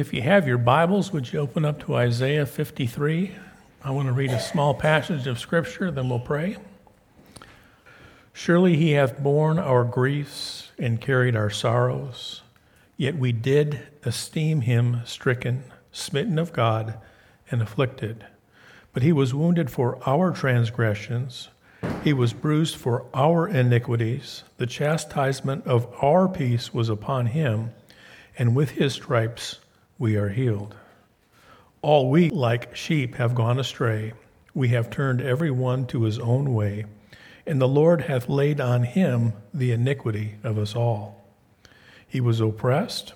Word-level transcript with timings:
If 0.00 0.14
you 0.14 0.22
have 0.22 0.48
your 0.48 0.56
Bibles, 0.56 1.12
would 1.12 1.30
you 1.30 1.40
open 1.40 1.66
up 1.66 1.84
to 1.84 1.94
Isaiah 1.94 2.46
53? 2.46 3.36
I 3.84 3.90
want 3.90 4.08
to 4.08 4.14
read 4.14 4.30
a 4.30 4.40
small 4.40 4.72
passage 4.72 5.26
of 5.26 5.38
Scripture, 5.38 5.90
then 5.90 6.08
we'll 6.08 6.18
pray. 6.18 6.56
Surely 8.32 8.76
he 8.76 8.92
hath 8.92 9.22
borne 9.22 9.58
our 9.58 9.84
griefs 9.84 10.70
and 10.78 11.02
carried 11.02 11.36
our 11.36 11.50
sorrows, 11.50 12.40
yet 12.96 13.16
we 13.16 13.30
did 13.30 13.80
esteem 14.02 14.62
him 14.62 15.02
stricken, 15.04 15.64
smitten 15.92 16.38
of 16.38 16.54
God, 16.54 16.98
and 17.50 17.60
afflicted. 17.60 18.24
But 18.94 19.02
he 19.02 19.12
was 19.12 19.34
wounded 19.34 19.70
for 19.70 19.98
our 20.08 20.30
transgressions, 20.30 21.50
he 22.02 22.14
was 22.14 22.32
bruised 22.32 22.76
for 22.76 23.04
our 23.12 23.46
iniquities. 23.46 24.44
The 24.56 24.66
chastisement 24.66 25.66
of 25.66 25.92
our 26.02 26.26
peace 26.26 26.72
was 26.72 26.88
upon 26.88 27.26
him, 27.26 27.72
and 28.38 28.56
with 28.56 28.70
his 28.70 28.94
stripes 28.94 29.58
we 30.00 30.16
are 30.16 30.30
healed. 30.30 30.74
All 31.82 32.10
we, 32.10 32.30
like 32.30 32.74
sheep, 32.74 33.16
have 33.16 33.34
gone 33.34 33.60
astray. 33.60 34.14
We 34.54 34.68
have 34.68 34.90
turned 34.90 35.20
every 35.20 35.50
one 35.50 35.86
to 35.88 36.02
his 36.04 36.18
own 36.18 36.54
way, 36.54 36.86
and 37.46 37.60
the 37.60 37.68
Lord 37.68 38.02
hath 38.02 38.28
laid 38.28 38.60
on 38.60 38.82
him 38.82 39.34
the 39.52 39.72
iniquity 39.72 40.36
of 40.42 40.58
us 40.58 40.74
all. 40.74 41.22
He 42.08 42.20
was 42.20 42.40
oppressed, 42.40 43.12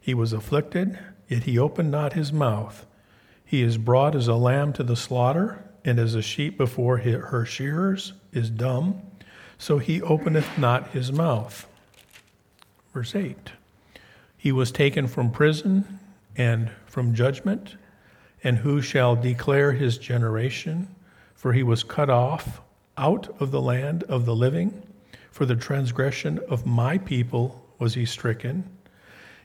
he 0.00 0.12
was 0.12 0.32
afflicted, 0.32 0.98
yet 1.28 1.44
he 1.44 1.56
opened 1.56 1.92
not 1.92 2.14
his 2.14 2.32
mouth. 2.32 2.84
He 3.44 3.62
is 3.62 3.78
brought 3.78 4.16
as 4.16 4.26
a 4.26 4.34
lamb 4.34 4.72
to 4.74 4.82
the 4.82 4.96
slaughter, 4.96 5.64
and 5.84 6.00
as 6.00 6.16
a 6.16 6.22
sheep 6.22 6.58
before 6.58 6.98
her 6.98 7.44
shearers 7.46 8.12
is 8.32 8.50
dumb, 8.50 9.00
so 9.56 9.78
he 9.78 10.02
openeth 10.02 10.58
not 10.58 10.88
his 10.88 11.12
mouth. 11.12 11.68
Verse 12.92 13.14
8 13.14 13.52
He 14.36 14.50
was 14.50 14.72
taken 14.72 15.06
from 15.06 15.30
prison 15.30 16.00
and 16.36 16.70
from 16.86 17.14
judgment. 17.14 17.76
And 18.42 18.58
who 18.58 18.82
shall 18.82 19.16
declare 19.16 19.72
his 19.72 19.98
generation? 19.98 20.94
For 21.34 21.52
he 21.52 21.62
was 21.62 21.82
cut 21.82 22.10
off 22.10 22.60
out 22.96 23.28
of 23.40 23.50
the 23.50 23.60
land 23.60 24.02
of 24.04 24.24
the 24.24 24.34
living. 24.34 24.82
For 25.30 25.46
the 25.46 25.56
transgression 25.56 26.40
of 26.48 26.66
my 26.66 26.98
people 26.98 27.64
was 27.78 27.94
he 27.94 28.06
stricken. 28.06 28.70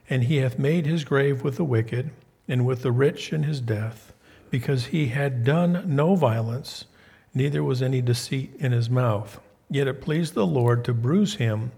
And 0.10 0.24
he 0.24 0.38
hath 0.38 0.60
made 0.60 0.86
his 0.86 1.04
grave 1.04 1.44
with 1.44 1.58
the 1.58 1.64
wicked, 1.64 2.12
and 2.48 2.66
with 2.66 2.82
the 2.82 2.92
rich 2.92 3.32
in 3.32 3.44
his 3.44 3.62
death, 3.62 4.12
because 4.50 4.86
he 4.86 5.08
had 5.08 5.44
done 5.44 5.84
no 5.86 6.16
violence, 6.16 6.86
neither 7.34 7.64
was 7.64 7.82
any 7.82 8.02
deceit 8.02 8.56
in 8.60 8.72
his 8.72 8.90
mouth. 8.90 9.40
Yet 9.70 9.88
it 9.88 10.02
pleased 10.02 10.34
the 10.34 10.48
Lord 10.48 10.84
to 10.86 10.94
bruise 10.94 11.36
him. 11.36 11.72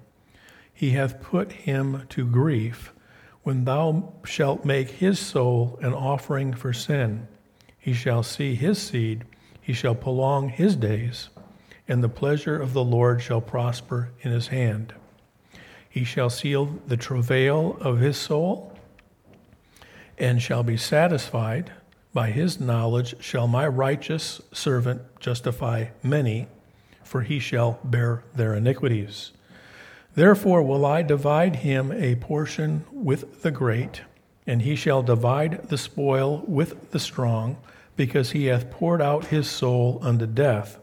He 0.74 0.92
hath 0.92 1.22
put 1.22 1.52
him 1.52 2.06
to 2.10 2.26
grief. 2.26 2.94
When 3.44 3.66
thou 3.66 4.14
shalt 4.24 4.66
make 4.66 4.90
his 4.90 5.20
soul 5.20 5.80
an 5.82 5.94
offering 5.94 6.54
for 6.54 6.74
sin, 6.74 7.28
he 7.78 7.94
shall 7.94 8.22
see 8.22 8.54
his 8.54 8.80
seed, 8.80 9.26
he 9.60 9.74
shall 9.74 9.96
prolong 9.96 10.50
his 10.50 10.76
days, 10.76 11.30
and 11.88 12.04
the 12.04 12.10
pleasure 12.10 12.60
of 12.60 12.74
the 12.74 12.84
Lord 12.84 13.22
shall 13.22 13.42
prosper 13.42 14.12
in 14.22 14.32
his 14.32 14.48
hand. 14.48 14.94
He 15.90 16.04
shall 16.04 16.30
seal 16.30 16.80
the 16.88 16.98
travail 16.98 17.78
of 17.82 18.00
his 18.00 18.18
soul, 18.18 18.78
and 20.18 20.42
shall 20.42 20.64
be 20.64 20.78
satisfied. 20.78 21.72
By 22.14 22.30
his 22.30 22.60
knowledge 22.60 23.16
shall 23.24 23.48
my 23.48 23.68
righteous 23.68 24.42
servant 24.52 25.02
justify 25.20 25.88
many, 26.04 26.48
for 27.04 27.22
he 27.22 27.40
shall 27.40 27.80
bear 27.84 28.24
their 28.36 28.54
iniquities. 28.54 29.32
Therefore 30.14 30.62
will 30.62 30.86
I 30.86 31.04
divide 31.04 31.58
him 31.58 31.92
a 31.92 32.16
portion 32.16 32.86
with 32.92 33.44
the 33.44 33.52
great, 33.52 34.02
and 34.46 34.62
he 34.62 34.76
shall 34.76 35.02
divide 35.04 35.70
the 35.70 35.78
spoil 35.78 36.44
with 36.48 36.92
the 36.92 37.00
strong, 37.00 37.58
because 37.96 38.32
he 38.32 38.46
hath 38.46 38.72
poured 38.72 39.02
out 39.02 39.26
his 39.26 39.50
soul 39.50 40.00
unto 40.02 40.26
death. 40.26 40.80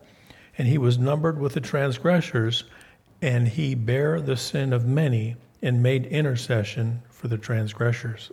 And 0.56 0.66
he 0.66 0.78
was 0.78 0.98
numbered 0.98 1.38
with 1.38 1.54
the 1.54 1.60
transgressors, 1.60 2.64
and 3.20 3.48
he 3.48 3.74
bare 3.74 4.20
the 4.20 4.36
sin 4.36 4.72
of 4.72 4.86
many, 4.86 5.36
and 5.60 5.82
made 5.82 6.06
intercession 6.06 7.02
for 7.10 7.28
the 7.28 7.38
transgressors. 7.38 8.30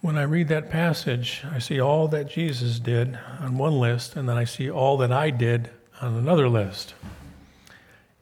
When 0.00 0.18
I 0.18 0.22
read 0.24 0.48
that 0.48 0.70
passage, 0.70 1.42
I 1.50 1.58
see 1.58 1.80
all 1.80 2.06
that 2.08 2.28
Jesus 2.28 2.78
did 2.78 3.18
on 3.40 3.56
one 3.56 3.80
list, 3.80 4.16
and 4.16 4.28
then 4.28 4.36
I 4.36 4.44
see 4.44 4.70
all 4.70 4.98
that 4.98 5.10
I 5.10 5.30
did 5.30 5.70
on 6.02 6.14
another 6.14 6.48
list. 6.48 6.94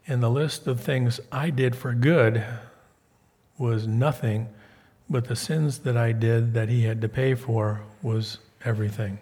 And 0.07 0.23
the 0.23 0.31
list 0.31 0.67
of 0.67 0.81
things 0.81 1.21
I 1.31 1.51
did 1.51 1.77
for 1.77 1.95
good 1.95 2.45
was 3.57 3.87
nothing, 3.87 4.49
but 5.09 5.27
the 5.27 5.37
sins 5.37 5.79
that 5.81 5.97
I 5.97 6.13
did 6.13 6.55
that 6.55 6.69
he 6.69 6.83
had 6.83 7.01
to 7.03 7.09
pay 7.09 7.35
for 7.35 7.83
was 8.03 8.39
everything. 8.65 9.19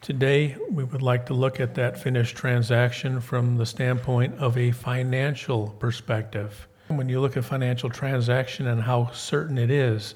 Today, 0.00 0.56
we 0.70 0.84
would 0.84 1.02
like 1.02 1.26
to 1.26 1.34
look 1.34 1.58
at 1.58 1.74
that 1.74 1.98
finished 1.98 2.36
transaction 2.36 3.20
from 3.20 3.56
the 3.56 3.66
standpoint 3.66 4.34
of 4.38 4.56
a 4.56 4.70
financial 4.70 5.68
perspective. 5.78 6.66
When 6.88 7.08
you 7.08 7.20
look 7.20 7.36
at 7.36 7.44
financial 7.44 7.90
transaction 7.90 8.66
and 8.68 8.82
how 8.82 9.10
certain 9.12 9.58
it 9.58 9.70
is, 9.70 10.14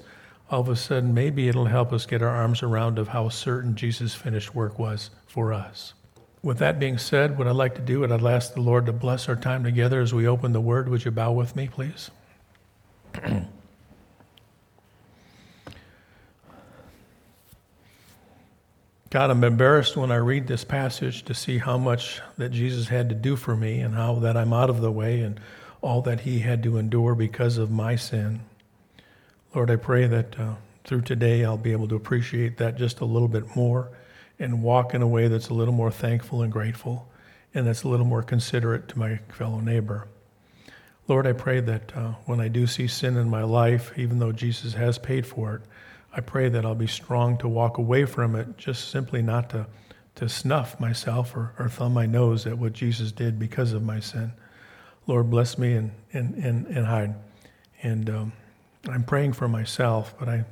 all 0.49 0.61
of 0.61 0.69
a 0.69 0.75
sudden 0.75 1.13
maybe 1.13 1.47
it'll 1.47 1.65
help 1.65 1.93
us 1.93 2.05
get 2.05 2.21
our 2.21 2.29
arms 2.29 2.63
around 2.63 2.99
of 2.99 3.09
how 3.09 3.29
certain 3.29 3.75
Jesus' 3.75 4.13
finished 4.13 4.53
work 4.53 4.77
was 4.79 5.09
for 5.27 5.53
us. 5.53 5.93
With 6.43 6.57
that 6.57 6.79
being 6.79 6.97
said, 6.97 7.37
what 7.37 7.47
I'd 7.47 7.55
like 7.55 7.75
to 7.75 7.81
do, 7.81 8.03
and 8.03 8.11
I'd 8.11 8.23
ask 8.23 8.55
the 8.55 8.61
Lord 8.61 8.87
to 8.87 8.93
bless 8.93 9.29
our 9.29 9.35
time 9.35 9.63
together 9.63 10.01
as 10.01 10.11
we 10.11 10.27
open 10.27 10.53
the 10.53 10.61
Word. 10.61 10.89
Would 10.89 11.05
you 11.05 11.11
bow 11.11 11.31
with 11.33 11.55
me, 11.55 11.67
please? 11.67 12.09
God, 19.11 19.29
I'm 19.29 19.43
embarrassed 19.43 19.95
when 19.97 20.11
I 20.11 20.15
read 20.15 20.47
this 20.47 20.63
passage 20.63 21.23
to 21.25 21.35
see 21.35 21.59
how 21.59 21.77
much 21.77 22.21
that 22.37 22.49
Jesus 22.49 22.87
had 22.87 23.09
to 23.09 23.15
do 23.15 23.35
for 23.35 23.55
me 23.55 23.81
and 23.81 23.93
how 23.93 24.15
that 24.15 24.37
I'm 24.37 24.53
out 24.53 24.69
of 24.69 24.81
the 24.81 24.91
way 24.91 25.19
and 25.19 25.39
all 25.81 26.01
that 26.03 26.21
he 26.21 26.39
had 26.39 26.63
to 26.63 26.77
endure 26.77 27.13
because 27.13 27.57
of 27.57 27.69
my 27.69 27.95
sin. 27.97 28.39
Lord, 29.53 29.69
I 29.69 29.75
pray 29.75 30.07
that 30.07 30.39
uh, 30.39 30.53
through 30.85 31.01
today 31.01 31.43
I'll 31.43 31.57
be 31.57 31.73
able 31.73 31.89
to 31.89 31.95
appreciate 31.95 32.57
that 32.57 32.77
just 32.77 33.01
a 33.01 33.05
little 33.05 33.27
bit 33.27 33.55
more 33.55 33.89
and 34.41 34.63
walk 34.63 34.93
in 34.93 35.01
a 35.01 35.07
way 35.07 35.27
that's 35.27 35.49
a 35.49 35.53
little 35.53 35.73
more 35.73 35.91
thankful 35.91 36.41
and 36.41 36.51
grateful 36.51 37.07
and 37.53 37.67
that's 37.67 37.83
a 37.83 37.87
little 37.87 38.05
more 38.05 38.23
considerate 38.23 38.87
to 38.89 38.97
my 38.97 39.17
fellow 39.29 39.59
neighbor. 39.59 40.07
Lord, 41.07 41.27
I 41.27 41.33
pray 41.33 41.59
that 41.59 41.95
uh, 41.95 42.13
when 42.25 42.39
I 42.39 42.47
do 42.47 42.65
see 42.65 42.87
sin 42.87 43.17
in 43.17 43.29
my 43.29 43.43
life, 43.43 43.91
even 43.97 44.19
though 44.19 44.31
Jesus 44.31 44.73
has 44.73 44.97
paid 44.97 45.25
for 45.25 45.55
it, 45.55 45.61
I 46.13 46.21
pray 46.21 46.49
that 46.49 46.65
I'll 46.65 46.75
be 46.75 46.87
strong 46.87 47.37
to 47.39 47.47
walk 47.47 47.77
away 47.77 48.05
from 48.05 48.35
it, 48.35 48.57
just 48.57 48.89
simply 48.89 49.21
not 49.21 49.49
to, 49.51 49.67
to 50.15 50.29
snuff 50.29 50.79
myself 50.79 51.35
or, 51.35 51.53
or 51.59 51.69
thumb 51.69 51.93
my 51.93 52.05
nose 52.05 52.45
at 52.45 52.57
what 52.57 52.73
Jesus 52.73 53.11
did 53.11 53.39
because 53.39 53.73
of 53.73 53.83
my 53.83 53.99
sin. 53.99 54.31
Lord, 55.07 55.29
bless 55.29 55.57
me 55.57 55.73
and, 55.73 55.91
and, 56.13 56.35
and, 56.35 56.67
and 56.67 56.85
hide. 56.85 57.15
And 57.83 58.09
um, 58.09 58.33
I'm 58.89 59.03
praying 59.03 59.33
for 59.33 59.47
myself, 59.47 60.13
but 60.17 60.29
I 60.29 60.45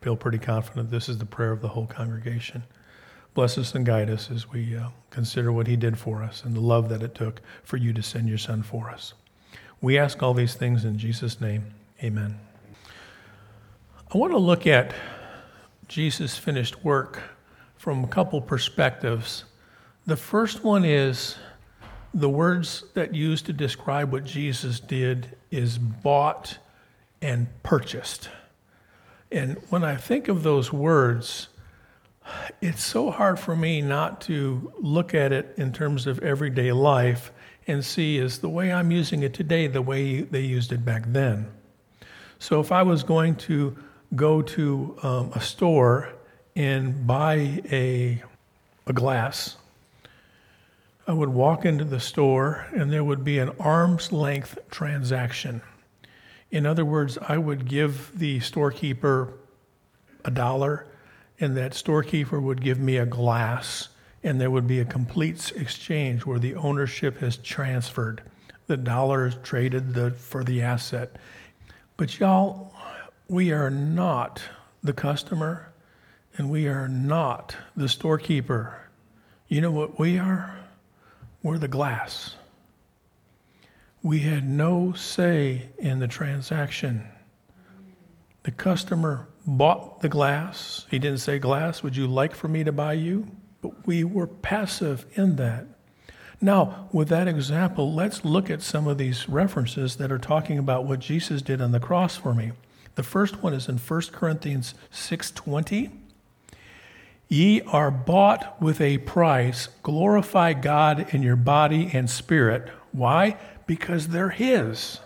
feel 0.00 0.16
pretty 0.16 0.38
confident 0.38 0.90
this 0.90 1.08
is 1.08 1.18
the 1.18 1.26
prayer 1.26 1.52
of 1.52 1.60
the 1.60 1.68
whole 1.68 1.86
congregation. 1.86 2.62
Bless 3.36 3.58
us 3.58 3.74
and 3.74 3.84
guide 3.84 4.08
us 4.08 4.30
as 4.30 4.50
we 4.50 4.74
uh, 4.74 4.88
consider 5.10 5.52
what 5.52 5.66
he 5.66 5.76
did 5.76 5.98
for 5.98 6.22
us 6.22 6.42
and 6.42 6.56
the 6.56 6.60
love 6.60 6.88
that 6.88 7.02
it 7.02 7.14
took 7.14 7.42
for 7.64 7.76
you 7.76 7.92
to 7.92 8.02
send 8.02 8.30
your 8.30 8.38
son 8.38 8.62
for 8.62 8.88
us. 8.88 9.12
We 9.82 9.98
ask 9.98 10.22
all 10.22 10.32
these 10.32 10.54
things 10.54 10.86
in 10.86 10.96
Jesus' 10.96 11.38
name. 11.38 11.66
Amen. 12.02 12.40
I 14.10 14.16
want 14.16 14.32
to 14.32 14.38
look 14.38 14.66
at 14.66 14.94
Jesus' 15.86 16.38
finished 16.38 16.82
work 16.82 17.24
from 17.76 18.04
a 18.04 18.06
couple 18.06 18.40
perspectives. 18.40 19.44
The 20.06 20.16
first 20.16 20.64
one 20.64 20.86
is 20.86 21.36
the 22.14 22.30
words 22.30 22.84
that 22.94 23.14
used 23.14 23.44
to 23.44 23.52
describe 23.52 24.12
what 24.12 24.24
Jesus 24.24 24.80
did 24.80 25.36
is 25.50 25.76
bought 25.76 26.56
and 27.20 27.48
purchased. 27.62 28.30
And 29.30 29.58
when 29.68 29.84
I 29.84 29.96
think 29.96 30.28
of 30.28 30.42
those 30.42 30.72
words, 30.72 31.48
it's 32.60 32.84
so 32.84 33.10
hard 33.10 33.38
for 33.38 33.56
me 33.56 33.80
not 33.80 34.20
to 34.22 34.72
look 34.78 35.14
at 35.14 35.32
it 35.32 35.54
in 35.56 35.72
terms 35.72 36.06
of 36.06 36.18
everyday 36.20 36.72
life 36.72 37.32
and 37.66 37.84
see 37.84 38.18
is 38.18 38.38
the 38.38 38.48
way 38.48 38.72
I'm 38.72 38.90
using 38.90 39.22
it 39.22 39.34
today 39.34 39.66
the 39.66 39.82
way 39.82 40.22
they 40.22 40.40
used 40.40 40.72
it 40.72 40.84
back 40.84 41.04
then. 41.06 41.48
So 42.38 42.60
if 42.60 42.70
I 42.70 42.82
was 42.82 43.02
going 43.02 43.36
to 43.36 43.76
go 44.14 44.42
to 44.42 44.96
um, 45.02 45.32
a 45.34 45.40
store 45.40 46.12
and 46.54 47.06
buy 47.06 47.62
a, 47.70 48.22
a 48.86 48.92
glass, 48.92 49.56
I 51.06 51.12
would 51.12 51.28
walk 51.28 51.64
into 51.64 51.84
the 51.84 52.00
store 52.00 52.66
and 52.74 52.92
there 52.92 53.04
would 53.04 53.24
be 53.24 53.38
an 53.38 53.50
arm's 53.60 54.12
length 54.12 54.58
transaction. 54.70 55.62
In 56.50 56.66
other 56.66 56.84
words, 56.84 57.18
I 57.20 57.38
would 57.38 57.68
give 57.68 58.16
the 58.18 58.40
storekeeper 58.40 59.32
a 60.24 60.30
dollar 60.30 60.86
and 61.40 61.56
that 61.56 61.74
storekeeper 61.74 62.40
would 62.40 62.62
give 62.62 62.78
me 62.78 62.96
a 62.96 63.06
glass, 63.06 63.88
and 64.22 64.40
there 64.40 64.50
would 64.50 64.66
be 64.66 64.80
a 64.80 64.84
complete 64.84 65.52
exchange 65.54 66.24
where 66.24 66.38
the 66.38 66.54
ownership 66.54 67.18
has 67.18 67.36
transferred. 67.36 68.22
The 68.66 68.76
dollar 68.76 69.26
is 69.26 69.36
traded 69.42 69.94
the, 69.94 70.10
for 70.10 70.42
the 70.42 70.62
asset. 70.62 71.16
But 71.96 72.18
y'all, 72.18 72.74
we 73.28 73.52
are 73.52 73.70
not 73.70 74.42
the 74.82 74.92
customer 74.92 75.72
and 76.36 76.50
we 76.50 76.68
are 76.68 76.88
not 76.88 77.56
the 77.76 77.88
storekeeper. 77.88 78.88
You 79.48 79.60
know 79.60 79.70
what 79.70 79.98
we 79.98 80.18
are? 80.18 80.58
We're 81.42 81.58
the 81.58 81.68
glass. 81.68 82.34
We 84.02 84.20
had 84.20 84.48
no 84.48 84.92
say 84.92 85.70
in 85.78 85.98
the 85.98 86.08
transaction. 86.08 87.06
The 88.42 88.50
customer 88.50 89.28
bought 89.46 90.00
the 90.00 90.08
glass. 90.08 90.86
He 90.90 90.98
didn't 90.98 91.20
say, 91.20 91.38
Glass, 91.38 91.82
would 91.82 91.96
you 91.96 92.06
like 92.06 92.34
for 92.34 92.48
me 92.48 92.64
to 92.64 92.72
buy 92.72 92.94
you? 92.94 93.28
But 93.62 93.86
we 93.86 94.04
were 94.04 94.26
passive 94.26 95.06
in 95.14 95.36
that. 95.36 95.66
Now, 96.40 96.88
with 96.92 97.08
that 97.08 97.28
example, 97.28 97.94
let's 97.94 98.24
look 98.24 98.50
at 98.50 98.60
some 98.60 98.86
of 98.86 98.98
these 98.98 99.28
references 99.28 99.96
that 99.96 100.12
are 100.12 100.18
talking 100.18 100.58
about 100.58 100.84
what 100.84 100.98
Jesus 100.98 101.40
did 101.40 101.62
on 101.62 101.72
the 101.72 101.80
cross 101.80 102.16
for 102.16 102.34
me. 102.34 102.52
The 102.94 103.02
first 103.02 103.42
one 103.42 103.54
is 103.54 103.68
in 103.68 103.78
1 103.78 104.12
Corinthians 104.12 104.74
6:20. 104.90 105.90
Ye 107.28 107.60
are 107.62 107.90
bought 107.90 108.60
with 108.60 108.80
a 108.80 108.98
price. 108.98 109.68
Glorify 109.82 110.52
God 110.52 111.12
in 111.12 111.22
your 111.22 111.36
body 111.36 111.90
and 111.92 112.08
spirit. 112.08 112.68
Why? 112.92 113.36
Because 113.66 114.08
they're 114.08 114.30
his. 114.30 115.00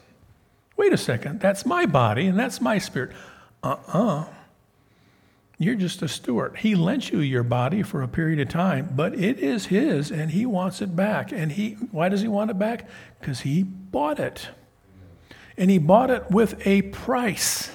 Wait 0.77 0.93
a 0.93 0.99
second, 0.99 1.41
that's 1.41 1.67
my 1.67 1.87
body 1.87 2.27
and 2.27 2.39
that's 2.39 2.61
my 2.61 2.79
spirit. 2.79 3.13
Uh-uh. 3.63 4.27
You're 5.59 5.75
just 5.75 6.01
a 6.01 6.09
steward. 6.09 6.57
He 6.57 6.75
lent 6.75 7.13
you 7.13 7.21
your 7.21 7.43
body 7.43 7.83
for 7.83 8.03
a 8.03 8.09
period 8.09 8.41
of 8.41 8.49
time, 8.49 8.95
but 8.97 9.15
it 9.15 9.39
is 9.39 9.67
his 9.67 10.11
and 10.11 10.31
he 10.31 10.47
wants 10.47 10.81
it 10.81 10.97
back. 10.97 11.33
And 11.33 11.53
he 11.53 11.73
why 11.91 12.09
does 12.09 12.23
he 12.23 12.29
want 12.29 12.51
it 12.51 12.59
back? 12.59 12.89
Because 13.21 13.41
he 13.41 13.63
bought 13.63 14.19
it. 14.19 14.49
And 15.59 15.71
he 15.71 15.77
bought 15.77 16.11
it 16.11 16.31
with 16.31 16.67
a 16.67 16.81
price. 16.83 17.71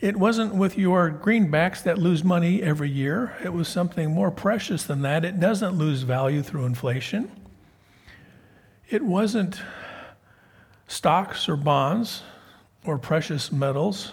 It 0.00 0.16
wasn't 0.16 0.56
with 0.56 0.76
your 0.76 1.12
greenbacks 1.12 1.84
that 1.84 1.96
lose 1.96 2.24
money 2.24 2.60
every 2.60 2.90
year. 2.90 3.36
It 3.44 3.52
was 3.52 3.68
something 3.68 4.10
more 4.10 4.32
precious 4.32 4.82
than 4.82 5.02
that. 5.02 5.24
It 5.24 5.38
doesn't 5.38 5.78
lose 5.78 6.02
value 6.02 6.42
through 6.42 6.64
inflation. 6.64 7.30
It 8.90 9.02
wasn't 9.02 9.62
stocks 10.88 11.48
or 11.48 11.54
bonds 11.54 12.24
or 12.84 12.98
precious 12.98 13.52
metals 13.52 14.12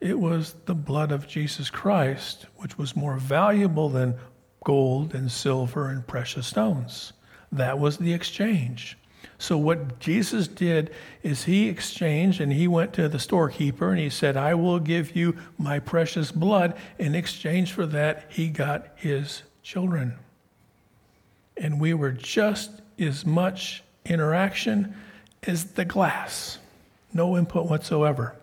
it 0.00 0.18
was 0.18 0.54
the 0.66 0.74
blood 0.74 1.12
of 1.12 1.26
Jesus 1.26 1.70
Christ, 1.70 2.46
which 2.56 2.76
was 2.76 2.96
more 2.96 3.16
valuable 3.16 3.88
than 3.88 4.16
gold 4.64 5.14
and 5.14 5.30
silver 5.30 5.88
and 5.88 6.06
precious 6.06 6.46
stones. 6.46 7.12
That 7.52 7.78
was 7.78 7.96
the 7.96 8.12
exchange. 8.12 8.98
So, 9.38 9.58
what 9.58 9.98
Jesus 9.98 10.48
did 10.48 10.92
is 11.22 11.44
he 11.44 11.68
exchanged 11.68 12.40
and 12.40 12.52
he 12.52 12.68
went 12.68 12.92
to 12.94 13.08
the 13.08 13.18
storekeeper 13.18 13.90
and 13.90 13.98
he 13.98 14.10
said, 14.10 14.36
I 14.36 14.54
will 14.54 14.78
give 14.78 15.14
you 15.14 15.36
my 15.58 15.78
precious 15.78 16.32
blood. 16.32 16.76
In 16.98 17.14
exchange 17.14 17.72
for 17.72 17.86
that, 17.86 18.26
he 18.28 18.48
got 18.48 18.88
his 18.96 19.42
children. 19.62 20.14
And 21.56 21.80
we 21.80 21.94
were 21.94 22.12
just 22.12 22.70
as 22.98 23.26
much 23.26 23.82
interaction 24.04 24.94
as 25.42 25.64
the 25.72 25.84
glass, 25.84 26.58
no 27.12 27.36
input 27.36 27.68
whatsoever. 27.68 28.36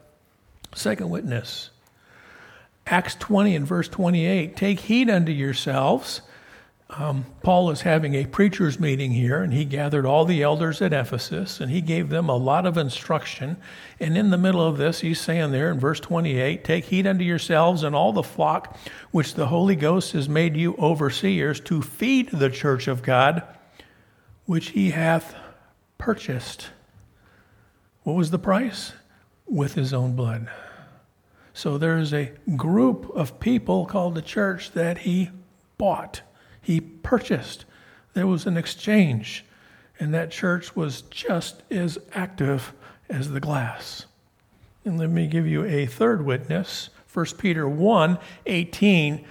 Second 0.75 1.10
witness. 1.10 1.70
Acts 2.86 3.16
20 3.16 3.56
and 3.56 3.68
verse 3.68 3.88
28 3.88 4.56
Take 4.56 4.80
heed 4.81 5.10
unto 5.10 5.31
yourselves. 5.31 6.22
Um, 6.90 7.25
Paul 7.42 7.72
is 7.72 7.81
having 7.81 8.14
a 8.14 8.25
preacher's 8.25 8.80
meeting 8.80 9.12
here, 9.12 9.42
and 9.42 9.52
he 9.52 9.66
gathered 9.66 10.06
all 10.06 10.25
the 10.25 10.44
elders 10.44 10.80
at 10.80 10.94
Ephesus, 10.94 11.60
and 11.60 11.72
he 11.72 11.81
gave 11.81 12.10
them 12.10 12.30
a 12.30 12.36
lot 12.36 12.68
of 12.68 12.78
instruction. 12.78 13.58
And 14.00 14.16
in 14.16 14.30
the 14.30 14.38
middle 14.38 14.62
of 14.62 14.78
this, 14.78 15.00
he's 15.00 15.20
saying 15.20 15.52
there 15.52 15.72
in 15.72 15.80
verse 15.80 16.00
28 16.00 16.64
Take 16.64 16.86
heed 16.86 17.08
unto 17.08 17.24
yourselves 17.24 17.81
and 17.81 17.96
all 17.96 18.14
the 18.14 18.22
flock 18.22 18.78
which 19.12 19.34
the 19.34 19.48
Holy 19.48 19.75
Ghost 19.75 20.12
has 20.12 20.30
made 20.30 20.56
you 20.56 20.75
overseers 20.78 21.60
to 21.62 21.81
feed 21.81 22.30
the 22.30 22.50
church 22.50 22.88
of 22.88 23.02
God, 23.02 23.42
which 24.46 24.70
he 24.70 24.92
hath 24.92 25.36
purchased. 25.98 26.70
What 28.04 28.14
was 28.14 28.30
the 28.30 28.40
price? 28.40 28.94
With 29.48 29.74
his 29.74 29.94
own 29.94 30.16
blood. 30.16 30.48
So 31.54 31.78
there's 31.78 32.14
a 32.14 32.32
group 32.56 33.10
of 33.16 33.40
people 33.40 33.86
called 33.86 34.16
the 34.16 34.22
church 34.22 34.72
that 34.72 35.00
he 35.00 35.30
bought, 35.78 36.22
he 36.62 36.82
purchased. 36.82 37.66
There 38.14 38.28
was 38.28 38.46
an 38.46 38.58
exchange, 38.58 39.46
and 40.00 40.14
that 40.14 40.32
church 40.32 40.76
was 40.76 41.04
just 41.04 41.64
as 41.72 41.98
active 42.14 42.74
as 43.10 43.32
the 43.32 43.40
glass. 43.40 44.06
And 44.86 44.98
let 44.98 45.10
me 45.10 45.28
give 45.28 45.48
you 45.48 45.64
a 45.66 45.86
third 45.86 46.26
witness 46.26 46.90
1 47.14 47.26
Peter 47.38 47.70
1 47.70 48.18
18. 48.46 49.26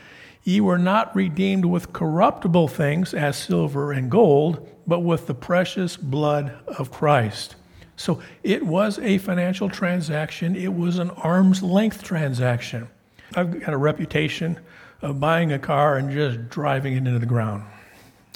Ye 0.45 0.61
were 0.61 0.79
not 0.79 1.15
redeemed 1.15 1.65
with 1.65 1.93
corruptible 1.93 2.69
things 2.69 3.15
as 3.15 3.37
silver 3.37 3.93
and 3.93 4.11
gold, 4.11 4.69
but 4.87 5.01
with 5.01 5.27
the 5.27 5.35
precious 5.35 5.97
blood 5.97 6.59
of 6.67 6.91
Christ 6.91 7.55
so 8.03 8.21
it 8.43 8.67
was 8.67 8.99
a 8.99 9.19
financial 9.19 9.69
transaction, 9.71 10.57
it 10.57 10.75
was 10.75 10.99
an 10.99 11.11
arm's 11.11 11.63
length 11.63 12.03
transaction. 12.03 12.89
I've 13.37 13.61
got 13.61 13.73
a 13.73 13.77
reputation 13.77 14.59
of 15.03 15.21
buying 15.21 15.53
a 15.53 15.59
car 15.61 15.99
and 15.99 16.11
just 16.11 16.49
driving 16.49 16.95
it 16.95 16.97
into 16.97 17.21
the 17.21 17.27
ground. 17.27 17.63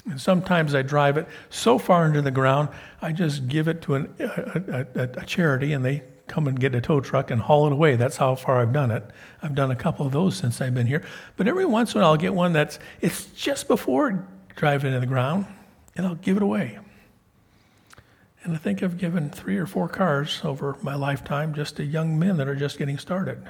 And 0.05 0.21
sometimes 0.21 0.73
I 0.73 0.83
drive 0.83 1.17
it 1.17 1.27
so 1.49 1.77
far 1.77 2.05
into 2.05 2.21
the 2.21 2.31
ground, 2.31 2.69
I 3.01 3.11
just 3.11 3.49
give 3.49 3.67
it 3.67 3.81
to 3.81 3.95
an, 3.95 4.13
a, 4.19 4.85
a, 4.95 5.09
a, 5.17 5.25
charity 5.25 5.73
and 5.73 5.83
they 5.83 6.01
come 6.27 6.47
and 6.47 6.57
get 6.57 6.73
a 6.73 6.79
tow 6.79 7.01
truck 7.01 7.29
and 7.29 7.41
haul 7.41 7.67
it 7.67 7.73
away. 7.73 7.97
That's 7.97 8.15
how 8.15 8.35
far 8.35 8.61
I've 8.61 8.71
done 8.71 8.89
it. 8.89 9.03
I've 9.43 9.53
done 9.53 9.71
a 9.71 9.75
couple 9.75 10.05
of 10.05 10.13
those 10.13 10.37
since 10.37 10.61
I've 10.61 10.75
been 10.75 10.87
here. 10.87 11.03
But 11.35 11.49
every 11.49 11.65
once 11.65 11.93
in 11.93 11.99
a 11.99 12.03
while, 12.05 12.11
I'll 12.11 12.17
get 12.17 12.33
one 12.33 12.53
that's 12.53 12.79
it's 13.01 13.25
just 13.25 13.67
before 13.67 14.25
driving 14.55 14.93
into 14.93 15.01
the 15.01 15.07
ground, 15.07 15.45
and 15.97 16.07
I'll 16.07 16.15
give 16.15 16.37
it 16.37 16.43
away. 16.43 16.79
And 18.47 18.55
I 18.55 18.59
think 18.59 18.81
I've 18.81 18.97
given 18.97 19.29
three 19.29 19.57
or 19.57 19.65
four 19.65 19.89
cars 19.89 20.39
over 20.41 20.77
my 20.81 20.95
lifetime 20.95 21.53
just 21.53 21.75
to 21.75 21.83
young 21.83 22.17
men 22.17 22.37
that 22.37 22.47
are 22.47 22.55
just 22.55 22.77
getting 22.77 22.97
started. 22.97 23.45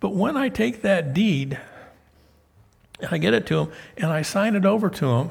But 0.00 0.10
when 0.10 0.36
I 0.36 0.50
take 0.50 0.82
that 0.82 1.14
deed, 1.14 1.58
and 3.00 3.08
I 3.10 3.16
get 3.16 3.32
it 3.32 3.46
to 3.46 3.54
them, 3.54 3.72
and 3.96 4.12
I 4.12 4.20
sign 4.20 4.54
it 4.54 4.66
over 4.66 4.90
to 4.90 5.06
them, 5.06 5.30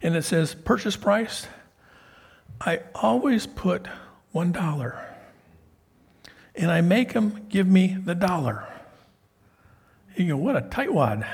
and 0.00 0.16
it 0.16 0.22
says 0.22 0.54
purchase 0.54 0.96
price, 0.96 1.48
I 2.62 2.80
always 2.94 3.46
put 3.46 3.88
one 4.32 4.52
dollar. 4.52 5.14
And 6.54 6.70
I 6.70 6.80
make 6.80 7.12
them 7.12 7.44
give 7.50 7.66
me 7.66 7.94
the 8.02 8.14
dollar. 8.14 8.66
You 10.16 10.28
go, 10.28 10.36
what 10.38 10.56
a 10.56 10.62
tightwad. 10.62 11.28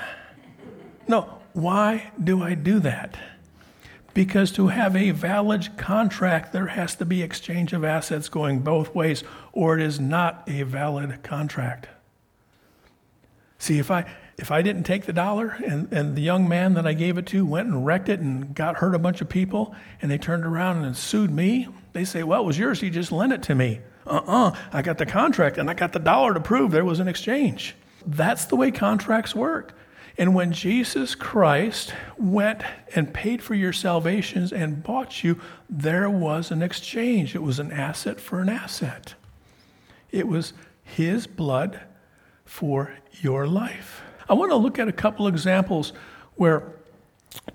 No, 1.06 1.38
why 1.52 2.10
do 2.22 2.42
I 2.42 2.54
do 2.54 2.80
that? 2.80 3.16
Because 4.14 4.52
to 4.52 4.68
have 4.68 4.94
a 4.94 5.10
valid 5.10 5.76
contract, 5.78 6.52
there 6.52 6.66
has 6.66 6.94
to 6.96 7.04
be 7.04 7.22
exchange 7.22 7.72
of 7.72 7.84
assets 7.84 8.28
going 8.28 8.60
both 8.60 8.94
ways, 8.94 9.24
or 9.52 9.78
it 9.78 9.82
is 9.82 9.98
not 9.98 10.44
a 10.46 10.62
valid 10.64 11.22
contract. 11.22 11.88
See, 13.58 13.78
if 13.78 13.90
I 13.90 14.04
if 14.38 14.50
I 14.50 14.60
didn't 14.60 14.84
take 14.84 15.04
the 15.04 15.12
dollar 15.12 15.56
and, 15.64 15.92
and 15.92 16.16
the 16.16 16.20
young 16.20 16.48
man 16.48 16.74
that 16.74 16.86
I 16.86 16.94
gave 16.94 17.16
it 17.16 17.26
to 17.26 17.46
went 17.46 17.68
and 17.68 17.86
wrecked 17.86 18.08
it 18.08 18.18
and 18.18 18.54
got 18.54 18.76
hurt 18.76 18.94
a 18.94 18.98
bunch 18.98 19.20
of 19.20 19.28
people 19.28 19.74
and 20.00 20.10
they 20.10 20.18
turned 20.18 20.44
around 20.44 20.84
and 20.84 20.96
sued 20.96 21.30
me, 21.30 21.68
they 21.92 22.04
say, 22.04 22.22
Well, 22.22 22.42
it 22.42 22.46
was 22.46 22.58
yours, 22.58 22.82
you 22.82 22.90
just 22.90 23.12
lent 23.12 23.32
it 23.32 23.42
to 23.44 23.54
me. 23.54 23.80
Uh 24.06 24.16
uh-uh, 24.16 24.48
uh 24.48 24.56
I 24.72 24.82
got 24.82 24.98
the 24.98 25.06
contract 25.06 25.58
and 25.58 25.70
I 25.70 25.74
got 25.74 25.92
the 25.92 26.00
dollar 26.00 26.34
to 26.34 26.40
prove 26.40 26.72
there 26.72 26.84
was 26.84 26.98
an 26.98 27.08
exchange. 27.08 27.76
That's 28.04 28.46
the 28.46 28.56
way 28.56 28.72
contracts 28.72 29.34
work. 29.34 29.76
And 30.22 30.36
when 30.36 30.52
Jesus 30.52 31.16
Christ 31.16 31.92
went 32.16 32.62
and 32.94 33.12
paid 33.12 33.42
for 33.42 33.56
your 33.56 33.72
salvations 33.72 34.52
and 34.52 34.80
bought 34.80 35.24
you, 35.24 35.40
there 35.68 36.08
was 36.08 36.52
an 36.52 36.62
exchange. 36.62 37.34
It 37.34 37.42
was 37.42 37.58
an 37.58 37.72
asset 37.72 38.20
for 38.20 38.38
an 38.38 38.48
asset. 38.48 39.14
It 40.12 40.28
was 40.28 40.52
his 40.84 41.26
blood 41.26 41.80
for 42.44 42.94
your 43.20 43.48
life. 43.48 44.02
I 44.28 44.34
want 44.34 44.52
to 44.52 44.56
look 44.56 44.78
at 44.78 44.86
a 44.86 44.92
couple 44.92 45.26
examples 45.26 45.92
where 46.36 46.70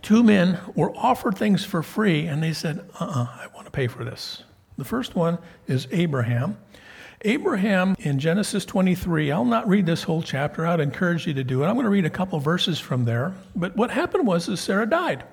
two 0.02 0.22
men 0.22 0.60
were 0.76 0.94
offered 0.94 1.38
things 1.38 1.64
for 1.64 1.82
free 1.82 2.28
and 2.28 2.44
they 2.44 2.52
said, 2.52 2.80
uh 3.00 3.06
uh-uh, 3.06 3.24
uh 3.24 3.28
I 3.44 3.48
want 3.56 3.64
to 3.68 3.72
pay 3.72 3.88
for 3.88 4.04
this. 4.04 4.44
The 4.78 4.84
first 4.84 5.16
one 5.16 5.38
is 5.68 5.88
Abraham. 5.92 6.58
Abraham 7.22 7.96
in 8.00 8.20
Genesis 8.20 8.64
23, 8.66 9.32
I'll 9.32 9.44
not 9.44 9.68
read 9.68 9.86
this 9.86 10.04
whole 10.04 10.22
chapter. 10.22 10.68
I'd 10.68 10.80
encourage 10.80 11.26
you 11.26 11.34
to 11.34 11.44
do 11.44 11.64
it. 11.64 11.68
I'm 11.68 11.74
going 11.74 11.86
to 11.86 11.90
read 11.90 12.06
a 12.06 12.12
couple 12.12 12.40
verses 12.40 12.80
from 12.80 13.06
there. 13.06 13.34
But 13.56 13.76
what 13.76 13.90
happened 13.90 14.28
was 14.28 14.48
is 14.48 14.60
Sarah 14.60 14.86
died. 14.86 15.24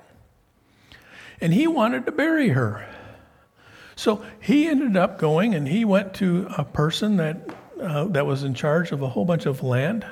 And 1.39 1.53
he 1.53 1.67
wanted 1.67 2.05
to 2.07 2.11
bury 2.11 2.49
her. 2.49 2.87
So 3.95 4.25
he 4.41 4.67
ended 4.67 4.97
up 4.97 5.19
going 5.19 5.53
and 5.53 5.67
he 5.67 5.85
went 5.85 6.15
to 6.15 6.47
a 6.57 6.65
person 6.65 7.17
that, 7.17 7.55
uh, 7.79 8.05
that 8.05 8.25
was 8.25 8.43
in 8.43 8.53
charge 8.55 8.91
of 8.91 9.01
a 9.01 9.09
whole 9.09 9.25
bunch 9.25 9.45
of 9.45 9.61
land. 9.61 10.05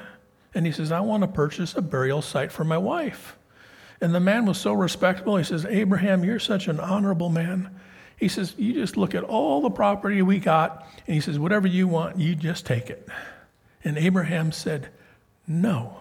And 0.54 0.66
he 0.66 0.72
says, 0.72 0.92
I 0.92 1.00
want 1.00 1.22
to 1.22 1.28
purchase 1.28 1.76
a 1.76 1.82
burial 1.82 2.22
site 2.22 2.52
for 2.52 2.64
my 2.64 2.78
wife. 2.78 3.36
And 4.00 4.14
the 4.14 4.20
man 4.20 4.46
was 4.46 4.60
so 4.60 4.74
respectable. 4.74 5.38
He 5.38 5.44
says, 5.44 5.66
Abraham, 5.66 6.24
you're 6.24 6.40
such 6.40 6.68
an 6.68 6.80
honorable 6.80 7.30
man. 7.30 7.72
He 8.24 8.30
says, 8.30 8.56
You 8.58 8.72
just 8.72 8.96
look 8.96 9.14
at 9.14 9.26
all 9.26 9.60
the 9.60 9.70
property 9.70 10.22
we 10.22 10.40
got, 10.40 10.88
and 11.06 11.14
he 11.14 11.20
says, 11.20 11.38
Whatever 11.38 11.68
you 11.68 11.90
want, 11.90 12.18
you 12.20 12.36
just 12.36 12.66
take 12.66 12.90
it. 12.90 13.06
And 13.84 13.98
Abraham 13.98 14.54
said, 14.54 14.88
No. 15.46 15.98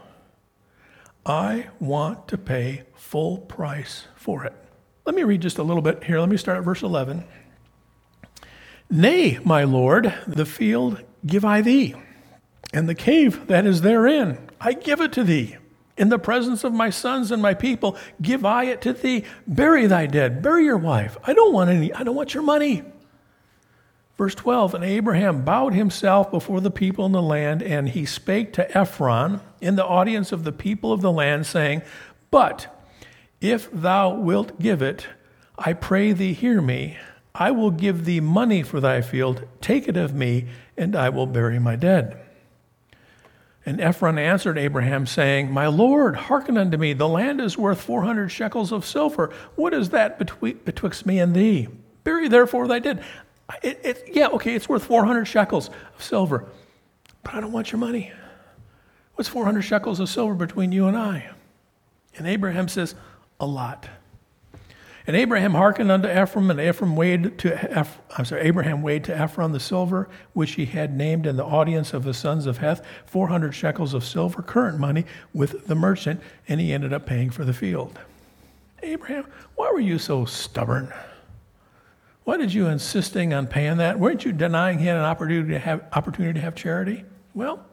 I 1.27 1.71
want 1.81 2.29
to 2.29 2.39
pay 2.39 2.85
full 2.95 3.39
price 3.39 4.07
for 4.15 4.45
it. 4.45 4.53
Let 5.05 5.17
me 5.17 5.25
read 5.25 5.43
just 5.43 5.59
a 5.59 5.65
little 5.65 5.83
bit 5.83 6.05
here. 6.05 6.21
Let 6.21 6.29
me 6.29 6.37
start 6.37 6.59
at 6.59 6.65
verse 6.65 6.83
11. 6.83 7.25
Nay, 8.89 9.41
my 9.45 9.65
Lord, 9.65 10.15
the 10.25 10.47
field 10.47 11.03
give 11.27 11.45
I 11.45 11.61
thee, 11.61 11.97
and 12.73 12.89
the 12.89 12.95
cave 12.95 13.49
that 13.49 13.67
is 13.67 13.81
therein, 13.81 14.49
I 14.61 14.75
give 14.75 15.01
it 15.01 15.13
to 15.15 15.25
thee. 15.25 15.57
In 15.97 16.09
the 16.09 16.19
presence 16.19 16.65
of 16.65 16.73
my 16.73 16.91
sons 16.91 17.31
and 17.31 17.43
my 17.43 17.55
people, 17.55 17.97
give 18.21 18.45
I 18.45 18.65
it 18.65 18.81
to 18.83 18.93
thee. 18.93 19.25
Bury 19.47 19.87
thy 19.87 20.07
dead, 20.07 20.43
bury 20.43 20.65
your 20.65 20.79
wife. 20.79 21.17
I 21.25 21.35
don't 21.35 21.53
want 21.53 21.71
any, 21.71 21.93
I 21.93 22.03
don't 22.03 22.17
want 22.17 22.35
your 22.35 22.43
money. 22.43 22.83
Verse 24.17 24.35
12 24.35 24.75
And 24.75 24.85
Abraham 24.85 25.45
bowed 25.45 25.75
himself 25.75 26.31
before 26.31 26.61
the 26.61 26.71
people 26.71 27.05
in 27.07 27.13
the 27.13 27.23
land, 27.23 27.63
and 27.63 27.89
he 27.89 28.07
spake 28.07 28.53
to 28.55 28.79
Ephron 28.79 29.41
in 29.61 29.77
the 29.77 29.85
audience 29.85 30.33
of 30.33 30.45
the 30.45 30.53
people 30.53 30.93
of 30.93 31.01
the 31.01 31.13
land, 31.13 31.47
saying, 31.47 31.83
But 32.31 32.75
if 33.41 33.71
thou 33.73 34.15
wilt 34.15 34.61
give 34.61 34.81
it, 34.81 35.09
I 35.59 35.73
pray 35.73 36.13
thee, 36.13 36.33
hear 36.33 36.63
me. 36.63 36.97
I 37.35 37.51
will 37.51 37.71
give 37.71 38.05
thee 38.05 38.21
money 38.21 38.63
for 38.63 38.81
thy 38.81 39.01
field. 39.01 39.47
Take 39.61 39.89
it 39.89 39.97
of 39.97 40.15
me, 40.15 40.47
and 40.77 40.95
I 40.95 41.09
will 41.09 41.27
bury 41.27 41.59
my 41.59 41.77
dead. 41.77 42.22
And 43.65 43.81
Ephron 43.81 44.19
answered 44.19 44.59
Abraham, 44.59 45.07
saying, 45.07 45.51
My 45.51 45.69
Lord, 45.69 46.17
hearken 46.17 46.59
unto 46.59 46.77
me. 46.77 46.95
The 46.95 47.09
land 47.09 47.41
is 47.41 47.57
worth 47.57 47.81
four 47.81 48.03
hundred 48.03 48.31
shekels 48.31 48.73
of 48.73 48.85
silver. 48.85 49.33
What 49.55 49.73
is 49.73 49.91
that 49.91 50.19
betwixt 50.19 51.07
me 51.07 51.21
and 51.21 51.35
thee? 51.35 51.69
Bury 52.05 52.29
therefore 52.29 52.67
thy 52.67 52.81
dead. 52.81 53.05
It, 53.63 53.81
it, 53.85 54.05
yeah, 54.13 54.29
okay, 54.29 54.55
it's 54.55 54.69
worth 54.69 54.85
400 54.85 55.25
shekels 55.27 55.69
of 55.95 56.03
silver, 56.03 56.47
but 57.23 57.35
I 57.35 57.41
don't 57.41 57.53
want 57.53 57.71
your 57.71 57.79
money. 57.79 58.13
What's 59.15 59.29
400 59.29 59.63
shekels 59.63 60.01
of 60.01 60.09
silver 60.09 60.35
between 60.35 60.73
you 60.73 60.87
and 60.87 60.97
I? 60.97 61.31
And 62.17 62.27
Abraham 62.27 62.69
says, 62.69 62.95
A 63.41 63.47
lot. 63.47 63.89
And 65.07 65.17
Abraham 65.17 65.55
hearkened 65.55 65.91
unto 65.91 66.09
Ephraim, 66.09 66.51
and 66.51 66.61
Ephraim 66.61 66.95
weighed 66.95 67.39
to 67.39 67.77
Eph, 67.77 67.99
I'm 68.17 68.25
sorry, 68.25 68.43
Abraham 68.43 68.83
weighed 68.83 69.05
to 69.05 69.17
Ephron 69.17 69.53
the 69.53 69.61
silver 69.61 70.09
which 70.33 70.53
he 70.53 70.65
had 70.65 70.97
named 70.97 71.27
in 71.27 71.37
the 71.37 71.45
audience 71.45 71.93
of 71.93 72.05
the 72.05 72.15
sons 72.15 72.47
of 72.47 72.59
Heth, 72.59 72.85
400 73.07 73.53
shekels 73.53 73.95
of 73.95 74.05
silver, 74.05 74.43
current 74.43 74.79
money, 74.79 75.05
with 75.35 75.67
the 75.67 75.75
merchant, 75.75 76.21
and 76.47 76.61
he 76.61 76.73
ended 76.73 76.93
up 76.93 77.05
paying 77.05 77.31
for 77.31 77.45
the 77.45 77.53
field. 77.53 77.99
Abraham, 78.83 79.27
why 79.57 79.71
were 79.73 79.81
you 79.81 79.99
so 79.99 80.25
stubborn? 80.25 80.93
Why 82.25 82.37
did 82.37 82.55
you 82.55 82.69
insisting 82.69 83.35
on 83.35 83.49
paying 83.49 83.79
that? 83.79 83.99
Weren't 83.99 84.25
you 84.25 84.33
denying 84.33 84.79
him 84.79 84.97
an 84.97 85.03
opportunity 85.05 85.53
to 85.53 85.59
have 85.59 85.85
opportunity 85.93 86.35
to 86.35 86.41
have 86.41 86.55
charity? 86.55 87.05
Well, 87.35 87.65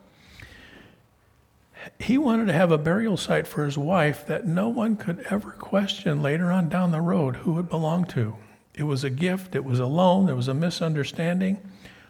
he 2.00 2.18
wanted 2.18 2.48
to 2.48 2.54
have 2.54 2.72
a 2.72 2.78
burial 2.78 3.18
site 3.18 3.48
for 3.48 3.66
his 3.66 3.78
wife 3.78 4.26
that 4.28 4.46
no 4.46 4.70
one 4.70 4.96
could 4.96 5.26
ever 5.30 5.52
question 5.52 6.22
later 6.22 6.52
on 6.52 6.70
down 6.70 6.92
the 6.92 7.02
road 7.02 7.38
who 7.38 7.60
it 7.60 7.70
belonged 7.70 8.10
to. 8.10 8.36
It 8.74 8.84
was 8.84 9.04
a 9.04 9.10
gift, 9.10 9.56
it 9.56 9.66
was 9.66 9.80
a 9.80 9.86
loan, 9.86 10.26
there 10.26 10.36
was 10.36 10.48
a 10.48 10.54
misunderstanding. 10.54 11.60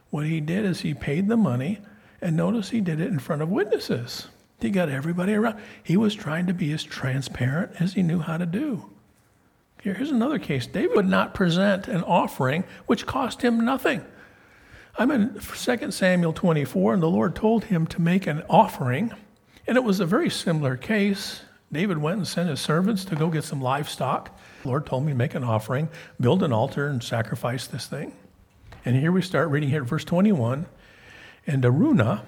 What 0.09 0.25
he 0.25 0.39
did 0.39 0.65
is 0.65 0.81
he 0.81 0.93
paid 0.93 1.27
the 1.27 1.37
money, 1.37 1.79
and 2.21 2.35
notice 2.35 2.69
he 2.69 2.81
did 2.81 2.99
it 2.99 3.07
in 3.07 3.19
front 3.19 3.41
of 3.41 3.49
witnesses. 3.49 4.27
He 4.59 4.69
got 4.69 4.89
everybody 4.89 5.33
around. 5.33 5.59
He 5.83 5.95
was 5.97 6.15
trying 6.15 6.47
to 6.47 6.53
be 6.53 6.71
as 6.73 6.83
transparent 6.83 7.71
as 7.79 7.93
he 7.93 8.03
knew 8.03 8.19
how 8.19 8.37
to 8.37 8.45
do. 8.45 8.89
Here's 9.81 10.11
another 10.11 10.39
case 10.39 10.67
David 10.67 10.95
would 10.95 11.07
not 11.07 11.33
present 11.33 11.87
an 11.87 12.03
offering 12.03 12.65
which 12.85 13.05
cost 13.05 13.41
him 13.41 13.63
nothing. 13.63 14.03
I'm 14.97 15.11
in 15.11 15.39
2 15.39 15.91
Samuel 15.91 16.33
24, 16.33 16.95
and 16.95 17.01
the 17.01 17.09
Lord 17.09 17.35
told 17.35 17.65
him 17.65 17.87
to 17.87 18.01
make 18.01 18.27
an 18.27 18.43
offering, 18.49 19.13
and 19.69 19.77
it 19.77 19.83
was 19.83 19.99
a 19.99 20.05
very 20.05 20.31
similar 20.31 20.75
case. 20.75 21.41
David 21.71 21.99
went 21.99 22.17
and 22.17 22.27
sent 22.27 22.49
his 22.49 22.59
servants 22.59 23.05
to 23.05 23.15
go 23.15 23.29
get 23.29 23.43
some 23.43 23.61
livestock. 23.61 24.35
The 24.63 24.67
Lord 24.67 24.87
told 24.87 25.05
me 25.05 25.13
make 25.13 25.35
an 25.35 25.43
offering, 25.43 25.89
build 26.19 26.41
an 26.41 26.51
altar, 26.51 26.87
and 26.87 27.03
sacrifice 27.03 27.67
this 27.67 27.85
thing. 27.85 28.13
And 28.83 28.95
here 28.95 29.11
we 29.11 29.21
start 29.21 29.49
reading 29.49 29.69
here, 29.69 29.83
verse 29.83 30.03
21. 30.03 30.65
And 31.45 31.63
Araunah, 31.63 32.23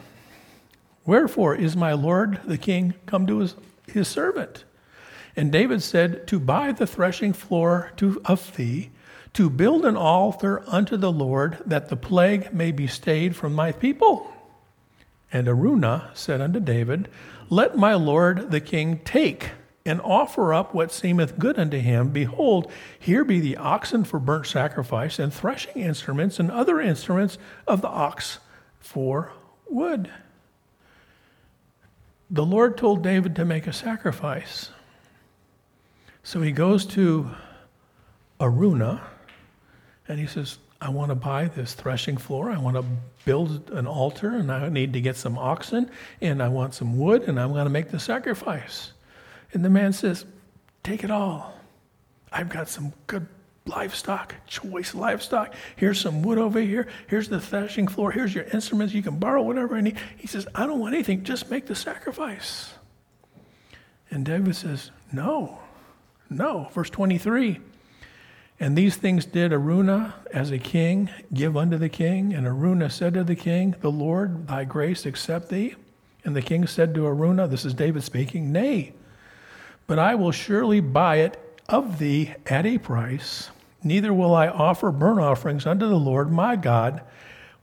wherefore 1.04 1.56
is 1.56 1.76
my 1.76 1.94
Lord 1.94 2.40
the 2.46 2.60
king 2.60 2.94
come 3.08 3.26
to 3.26 3.40
his, 3.40 3.56
his 3.88 4.08
servant? 4.08 4.64
And 5.36 5.52
David 5.52 5.82
said, 5.82 6.28
To 6.28 6.40
buy 6.40 6.72
the 6.72 6.86
threshing 6.86 7.34
floor 7.34 7.92
to, 7.98 8.22
of 8.24 8.56
thee, 8.56 8.92
to 9.34 9.50
build 9.50 9.84
an 9.84 9.98
altar 9.98 10.62
unto 10.68 10.96
the 10.96 11.12
Lord, 11.12 11.58
that 11.66 11.90
the 11.90 11.98
plague 11.98 12.54
may 12.54 12.72
be 12.72 12.86
stayed 12.86 13.36
from 13.36 13.56
my 13.56 13.72
people. 13.72 14.32
And 15.32 15.48
Araunah 15.48 16.12
said 16.14 16.42
unto 16.42 16.60
David, 16.60 17.08
Let 17.50 17.78
my 17.78 17.94
lord 17.94 18.52
the 18.52 18.60
king 18.60 19.00
take 19.06 19.52
and 19.86 20.02
offer 20.02 20.54
up 20.54 20.74
what 20.74 20.92
seemeth 20.92 21.40
good 21.40 21.58
unto 21.58 21.80
him. 21.80 22.10
Behold, 22.10 22.72
here 23.00 23.24
be 23.24 23.40
the 23.40 23.58
oxen 23.58 24.04
for 24.04 24.20
burnt 24.20 24.46
sacrifice, 24.46 25.18
and 25.18 25.34
threshing 25.34 25.82
instruments, 25.82 26.40
and 26.40 26.52
other 26.52 26.80
instruments 26.80 27.38
of 27.68 27.82
the 27.82 27.88
ox 27.88 28.40
for 28.80 29.32
wood. 29.68 30.10
The 32.30 32.46
Lord 32.46 32.78
told 32.78 33.02
David 33.02 33.36
to 33.38 33.46
make 33.46 33.68
a 33.68 33.74
sacrifice. 33.74 34.70
So 36.24 36.42
he 36.42 36.52
goes 36.52 36.86
to 36.88 37.32
Araunah 38.40 39.02
and 40.08 40.20
he 40.20 40.28
says, 40.28 40.58
I 40.80 40.90
want 40.90 41.10
to 41.10 41.16
buy 41.16 41.46
this 41.46 41.74
threshing 41.74 42.18
floor. 42.18 42.50
I 42.50 42.58
want 42.58 42.78
to 42.78 42.86
build 43.26 43.70
an 43.72 43.88
altar 43.88 44.30
and 44.30 44.52
I 44.52 44.70
need 44.70 44.94
to 44.94 45.02
get 45.02 45.16
some 45.16 45.38
oxen 45.38 45.90
and 46.22 46.42
I 46.42 46.48
want 46.48 46.74
some 46.74 46.98
wood 46.98 47.24
and 47.24 47.40
I'm 47.40 47.54
going 47.54 47.66
to 47.66 47.72
make 47.72 47.92
the 47.92 48.00
sacrifice. 48.00 48.92
And 49.54 49.64
the 49.64 49.70
man 49.70 49.94
says, 49.94 50.26
Take 50.84 51.04
it 51.04 51.12
all. 51.12 51.54
I've 52.32 52.50
got 52.50 52.68
some 52.68 52.94
good 53.06 53.28
livestock, 53.66 54.34
choice 54.48 54.96
livestock. 54.96 55.54
Here's 55.76 56.00
some 56.00 56.24
wood 56.24 56.38
over 56.38 56.60
here. 56.60 56.88
Here's 57.08 57.30
the 57.30 57.40
threshing 57.40 57.88
floor. 57.88 58.12
Here's 58.12 58.34
your 58.34 58.46
instruments. 58.46 58.94
You 58.94 59.04
can 59.04 59.20
borrow 59.20 59.44
whatever 59.44 59.76
I 59.76 59.82
need. 59.82 59.98
He 60.18 60.28
says, 60.28 60.48
I 60.56 60.66
don't 60.66 60.80
want 60.80 60.96
anything. 60.96 61.24
Just 61.24 61.52
make 61.52 61.68
the 61.68 61.76
sacrifice. 61.76 62.74
And 64.10 64.26
David 64.26 64.56
says, 64.56 64.92
No. 65.12 65.60
No. 66.30 66.70
Verse 66.74 66.90
23 66.90 67.60
And 68.62 68.78
these 68.78 68.96
things 68.96 69.26
did 69.26 69.52
Araunah 69.52 70.14
as 70.32 70.52
a 70.52 70.60
king 70.60 71.10
give 71.34 71.58
unto 71.58 71.80
the 71.80 71.90
king. 71.90 72.32
And 72.36 72.46
Araunah 72.46 72.92
said 72.92 73.16
to 73.16 73.24
the 73.24 73.36
king, 73.36 73.74
The 73.82 73.90
Lord, 73.90 74.48
thy 74.48 74.66
grace, 74.66 75.08
accept 75.08 75.50
thee. 75.50 75.74
And 76.24 76.36
the 76.36 76.44
king 76.44 76.68
said 76.68 76.94
to 76.94 77.08
Araunah, 77.08 77.48
This 77.48 77.66
is 77.66 77.74
David 77.74 78.04
speaking, 78.04 78.52
Nay, 78.52 78.94
but 79.88 79.98
I 79.98 80.14
will 80.14 80.32
surely 80.32 80.80
buy 80.80 81.18
it 81.18 81.60
of 81.68 81.98
thee 81.98 82.36
at 82.46 82.68
a 82.68 82.78
price. 82.78 83.50
Neither 83.84 84.14
will 84.14 84.36
I 84.36 84.48
offer 84.48 84.92
burnt 84.92 85.20
offerings 85.20 85.66
unto 85.66 85.90
the 85.90 86.00
Lord 86.00 86.32
my 86.32 86.56
God, 86.56 87.02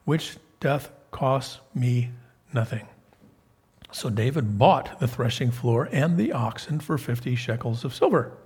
which 0.05 0.37
doth 0.59 0.91
cost 1.13 1.61
me 1.77 2.11
nothing. 2.53 2.89
So 3.93 4.11
David 4.11 4.59
bought 4.59 4.99
the 4.99 5.07
threshing 5.07 5.53
floor 5.53 5.89
and 5.93 6.17
the 6.17 6.33
oxen 6.33 6.81
for 6.81 6.99
50 6.99 7.37
shekels 7.37 7.85
of 7.85 7.95
silver. 7.95 8.37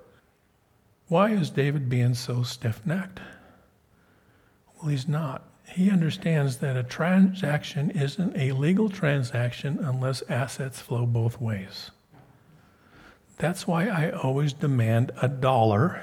Why 1.12 1.32
is 1.32 1.50
David 1.50 1.90
being 1.90 2.14
so 2.14 2.42
stiff 2.42 2.80
necked? 2.86 3.20
Well, 4.78 4.88
he's 4.88 5.06
not. 5.06 5.44
He 5.68 5.90
understands 5.90 6.56
that 6.56 6.74
a 6.74 6.82
transaction 6.82 7.90
isn't 7.90 8.34
a 8.34 8.52
legal 8.52 8.88
transaction 8.88 9.78
unless 9.82 10.22
assets 10.30 10.80
flow 10.80 11.04
both 11.04 11.38
ways. 11.38 11.90
That's 13.36 13.66
why 13.66 13.88
I 13.88 14.10
always 14.10 14.54
demand 14.54 15.12
a 15.20 15.28
dollar 15.28 16.00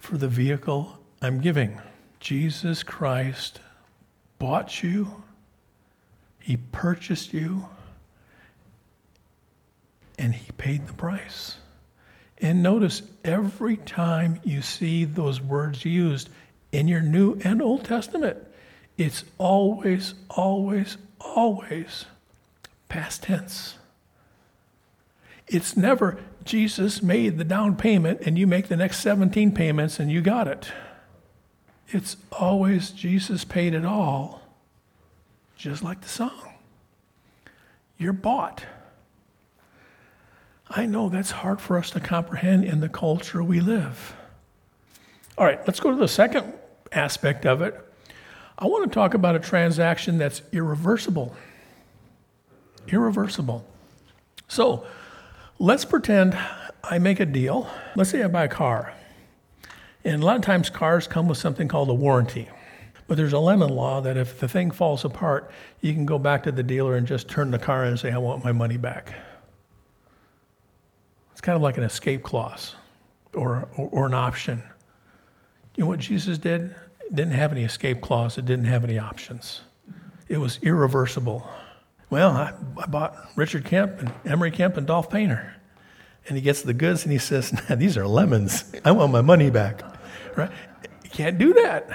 for 0.00 0.18
the 0.18 0.26
vehicle 0.26 0.98
I'm 1.22 1.40
giving. 1.40 1.80
Jesus 2.18 2.82
Christ 2.82 3.60
bought 4.40 4.82
you, 4.82 5.22
He 6.40 6.56
purchased 6.56 7.32
you, 7.32 7.68
and 10.18 10.34
He 10.34 10.50
paid 10.50 10.88
the 10.88 10.94
price. 10.94 11.58
And 12.38 12.62
notice 12.62 13.02
every 13.24 13.76
time 13.78 14.40
you 14.44 14.62
see 14.62 15.04
those 15.04 15.40
words 15.40 15.84
used 15.84 16.28
in 16.72 16.88
your 16.88 17.00
New 17.00 17.40
and 17.44 17.62
Old 17.62 17.84
Testament, 17.84 18.38
it's 18.98 19.24
always, 19.38 20.14
always, 20.28 20.96
always 21.20 22.06
past 22.88 23.24
tense. 23.24 23.76
It's 25.46 25.76
never 25.76 26.18
Jesus 26.44 27.02
made 27.02 27.38
the 27.38 27.44
down 27.44 27.76
payment 27.76 28.20
and 28.22 28.38
you 28.38 28.46
make 28.46 28.68
the 28.68 28.76
next 28.76 29.00
17 29.00 29.52
payments 29.52 29.98
and 29.98 30.10
you 30.10 30.20
got 30.20 30.48
it. 30.48 30.70
It's 31.88 32.16
always 32.32 32.90
Jesus 32.90 33.44
paid 33.44 33.74
it 33.74 33.84
all, 33.84 34.42
just 35.56 35.82
like 35.82 36.00
the 36.00 36.08
song. 36.08 36.54
You're 37.96 38.12
bought. 38.12 38.64
I 40.68 40.86
know 40.86 41.08
that's 41.08 41.30
hard 41.30 41.60
for 41.60 41.78
us 41.78 41.90
to 41.90 42.00
comprehend 42.00 42.64
in 42.64 42.80
the 42.80 42.88
culture 42.88 43.42
we 43.42 43.60
live. 43.60 44.16
All 45.38 45.46
right, 45.46 45.60
let's 45.66 45.80
go 45.80 45.90
to 45.90 45.96
the 45.96 46.08
second 46.08 46.52
aspect 46.92 47.46
of 47.46 47.62
it. 47.62 47.78
I 48.58 48.66
want 48.66 48.90
to 48.90 48.94
talk 48.94 49.14
about 49.14 49.36
a 49.36 49.38
transaction 49.38 50.18
that's 50.18 50.42
irreversible. 50.52 51.36
irreversible. 52.88 53.64
So 54.48 54.86
let's 55.58 55.84
pretend 55.84 56.38
I 56.82 56.98
make 56.98 57.20
a 57.20 57.26
deal. 57.26 57.68
Let's 57.94 58.10
say 58.10 58.22
I 58.22 58.28
buy 58.28 58.44
a 58.44 58.48
car. 58.48 58.92
And 60.04 60.22
a 60.22 60.26
lot 60.26 60.36
of 60.36 60.42
times 60.42 60.70
cars 60.70 61.06
come 61.06 61.28
with 61.28 61.38
something 61.38 61.68
called 61.68 61.90
a 61.90 61.94
warranty. 61.94 62.48
But 63.08 63.16
there's 63.16 63.32
a 63.32 63.38
lemon 63.38 63.70
law 63.70 64.00
that 64.00 64.16
if 64.16 64.40
the 64.40 64.48
thing 64.48 64.70
falls 64.70 65.04
apart, 65.04 65.50
you 65.80 65.92
can 65.92 66.06
go 66.06 66.18
back 66.18 66.42
to 66.44 66.52
the 66.52 66.62
dealer 66.62 66.96
and 66.96 67.06
just 67.06 67.28
turn 67.28 67.50
the 67.50 67.58
car 67.58 67.84
in 67.84 67.90
and 67.90 67.98
say, 68.00 68.10
I 68.10 68.18
want 68.18 68.44
my 68.44 68.52
money 68.52 68.76
back. 68.76 69.12
Kind 71.46 71.54
of 71.54 71.62
like 71.62 71.76
an 71.76 71.84
escape 71.84 72.24
clause 72.24 72.74
or, 73.32 73.68
or, 73.76 73.88
or 73.92 74.06
an 74.06 74.14
option. 74.14 74.60
You 75.76 75.84
know 75.84 75.88
what 75.88 76.00
Jesus 76.00 76.38
did? 76.38 76.74
It 76.98 77.14
didn't 77.14 77.34
have 77.34 77.52
any 77.52 77.62
escape 77.62 78.00
clause, 78.00 78.36
it 78.36 78.46
didn't 78.46 78.64
have 78.64 78.82
any 78.82 78.98
options. 78.98 79.60
It 80.28 80.38
was 80.38 80.58
irreversible. 80.62 81.48
Well, 82.10 82.32
I, 82.32 82.52
I 82.82 82.86
bought 82.86 83.16
Richard 83.36 83.64
Kemp 83.64 84.00
and 84.00 84.12
Emery 84.24 84.50
Kemp 84.50 84.76
and 84.76 84.88
Dolph 84.88 85.08
Painter. 85.08 85.54
And 86.26 86.36
he 86.36 86.42
gets 86.42 86.62
the 86.62 86.74
goods 86.74 87.04
and 87.04 87.12
he 87.12 87.18
says, 87.18 87.52
These 87.76 87.96
are 87.96 88.08
lemons. 88.08 88.64
I 88.84 88.90
want 88.90 89.12
my 89.12 89.20
money 89.20 89.48
back. 89.48 89.84
Right? 90.36 90.50
You 91.04 91.10
can't 91.10 91.38
do 91.38 91.52
that. 91.52 91.88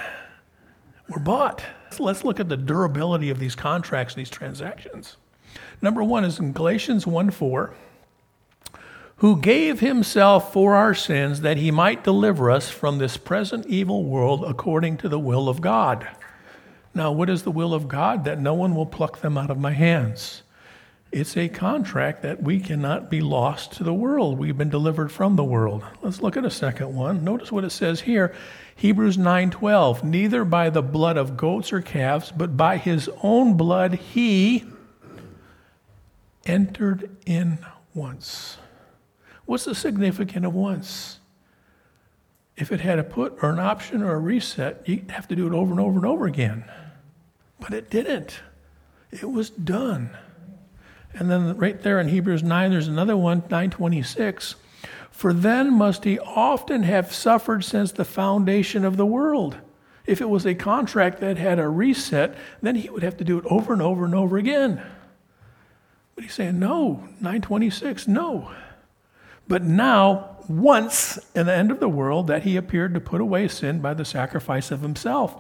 We're 1.10 1.20
bought. 1.20 1.62
So 1.90 2.06
let's 2.06 2.24
look 2.24 2.40
at 2.40 2.48
the 2.48 2.56
durability 2.56 3.30
of 3.30 3.38
these 3.38 3.56
contracts, 3.56 4.16
these 4.16 4.30
transactions. 4.30 5.18
Number 5.82 6.06
one 6.06 6.24
is 6.24 6.40
in 6.40 6.54
Galatians 6.54 7.06
1 7.06 7.32
4 7.32 7.74
who 9.22 9.40
gave 9.40 9.82
himself 9.82 10.52
for 10.52 10.74
our 10.74 10.96
sins 10.96 11.42
that 11.42 11.58
he 11.58 11.70
might 11.70 12.04
deliver 12.04 12.50
us 12.50 12.72
from 12.72 12.98
this 12.98 13.18
present 13.18 13.64
evil 13.68 14.04
world 14.04 14.44
according 14.44 14.98
to 14.98 15.08
the 15.08 15.20
will 15.20 15.48
of 15.48 15.62
God. 15.62 16.08
Now, 16.96 17.12
what 17.12 17.30
is 17.30 17.44
the 17.44 17.52
will 17.52 17.76
of 17.76 17.88
God? 17.88 18.24
That 18.24 18.42
no 18.42 18.56
one 18.56 18.74
will 18.74 18.88
pluck 18.88 19.22
them 19.22 19.38
out 19.38 19.52
of 19.52 19.60
my 19.60 19.74
hands. 19.74 20.42
It's 21.12 21.38
a 21.38 21.50
contract 21.50 22.24
that 22.24 22.42
we 22.42 22.60
cannot 22.60 23.12
be 23.12 23.22
lost 23.22 23.74
to 23.74 23.84
the 23.84 23.94
world. 23.94 24.40
We've 24.40 24.58
been 24.58 24.72
delivered 24.72 25.12
from 25.12 25.36
the 25.36 25.44
world. 25.44 25.84
Let's 26.02 26.24
look 26.24 26.36
at 26.36 26.44
a 26.44 26.50
second 26.50 26.96
one. 26.96 27.24
Notice 27.24 27.52
what 27.52 27.64
it 27.64 27.70
says 27.70 28.02
here. 28.02 28.34
Hebrews 28.76 29.20
9:12, 29.20 30.04
neither 30.04 30.44
by 30.44 30.72
the 30.72 30.82
blood 30.82 31.18
of 31.18 31.38
goats 31.38 31.72
or 31.72 31.82
calves, 31.82 32.32
but 32.36 32.58
by 32.58 32.78
his 32.78 33.08
own 33.22 33.54
blood 33.54 33.94
he 33.94 34.64
entered 36.44 37.16
in 37.28 37.60
once. 37.94 38.58
What's 39.52 39.66
the 39.66 39.76
significance 39.76 40.46
of 40.46 40.54
once? 40.54 41.20
If 42.56 42.72
it 42.72 42.80
had 42.80 43.00
a 43.00 43.04
put 43.04 43.38
or 43.42 43.50
an 43.50 43.60
option 43.60 44.02
or 44.02 44.14
a 44.14 44.18
reset, 44.18 44.82
you'd 44.86 45.12
have 45.12 45.28
to 45.28 45.36
do 45.36 45.46
it 45.46 45.52
over 45.52 45.72
and 45.72 45.80
over 45.82 45.98
and 45.98 46.06
over 46.06 46.26
again. 46.26 46.64
But 47.60 47.74
it 47.74 47.90
didn't. 47.90 48.40
It 49.12 49.30
was 49.30 49.50
done. 49.50 50.12
And 51.14 51.30
then 51.30 51.58
right 51.58 51.82
there 51.82 52.00
in 52.00 52.08
Hebrews 52.08 52.44
9, 52.44 52.72
there's 52.72 52.88
another 52.88 53.18
one, 53.18 53.40
926. 53.50 54.56
For 55.12 55.34
then 55.34 55.74
must 55.74 56.06
he 56.06 56.18
often 56.18 56.84
have 56.84 57.14
suffered 57.14 57.66
since 57.66 57.92
the 57.92 58.06
foundation 58.06 58.86
of 58.86 58.96
the 58.96 59.06
world. 59.06 59.58
If 60.06 60.22
it 60.22 60.30
was 60.30 60.46
a 60.46 60.56
contract 60.56 61.20
that 61.20 61.36
had 61.36 61.60
a 61.60 61.68
reset, 61.68 62.38
then 62.62 62.76
he 62.76 62.90
would 62.90 63.04
have 63.04 63.18
to 63.18 63.26
do 63.26 63.38
it 63.38 63.46
over 63.48 63.74
and 63.74 63.82
over 63.82 64.06
and 64.06 64.16
over 64.16 64.38
again. 64.38 64.82
But 66.16 66.24
he's 66.24 66.36
saying, 66.36 66.58
no, 66.58 67.04
926, 67.20 68.08
no. 68.08 68.50
But 69.52 69.64
now, 69.64 70.38
once 70.48 71.20
in 71.36 71.46
the 71.46 71.54
end 71.54 71.72
of 71.72 71.82
the 71.82 71.90
world, 71.90 72.28
that 72.28 72.44
he 72.44 72.56
appeared 72.56 72.94
to 72.94 73.02
put 73.02 73.20
away 73.20 73.50
sin 73.50 73.82
by 73.82 73.94
the 73.94 74.06
sacrifice 74.06 74.72
of 74.72 74.80
himself. 74.80 75.36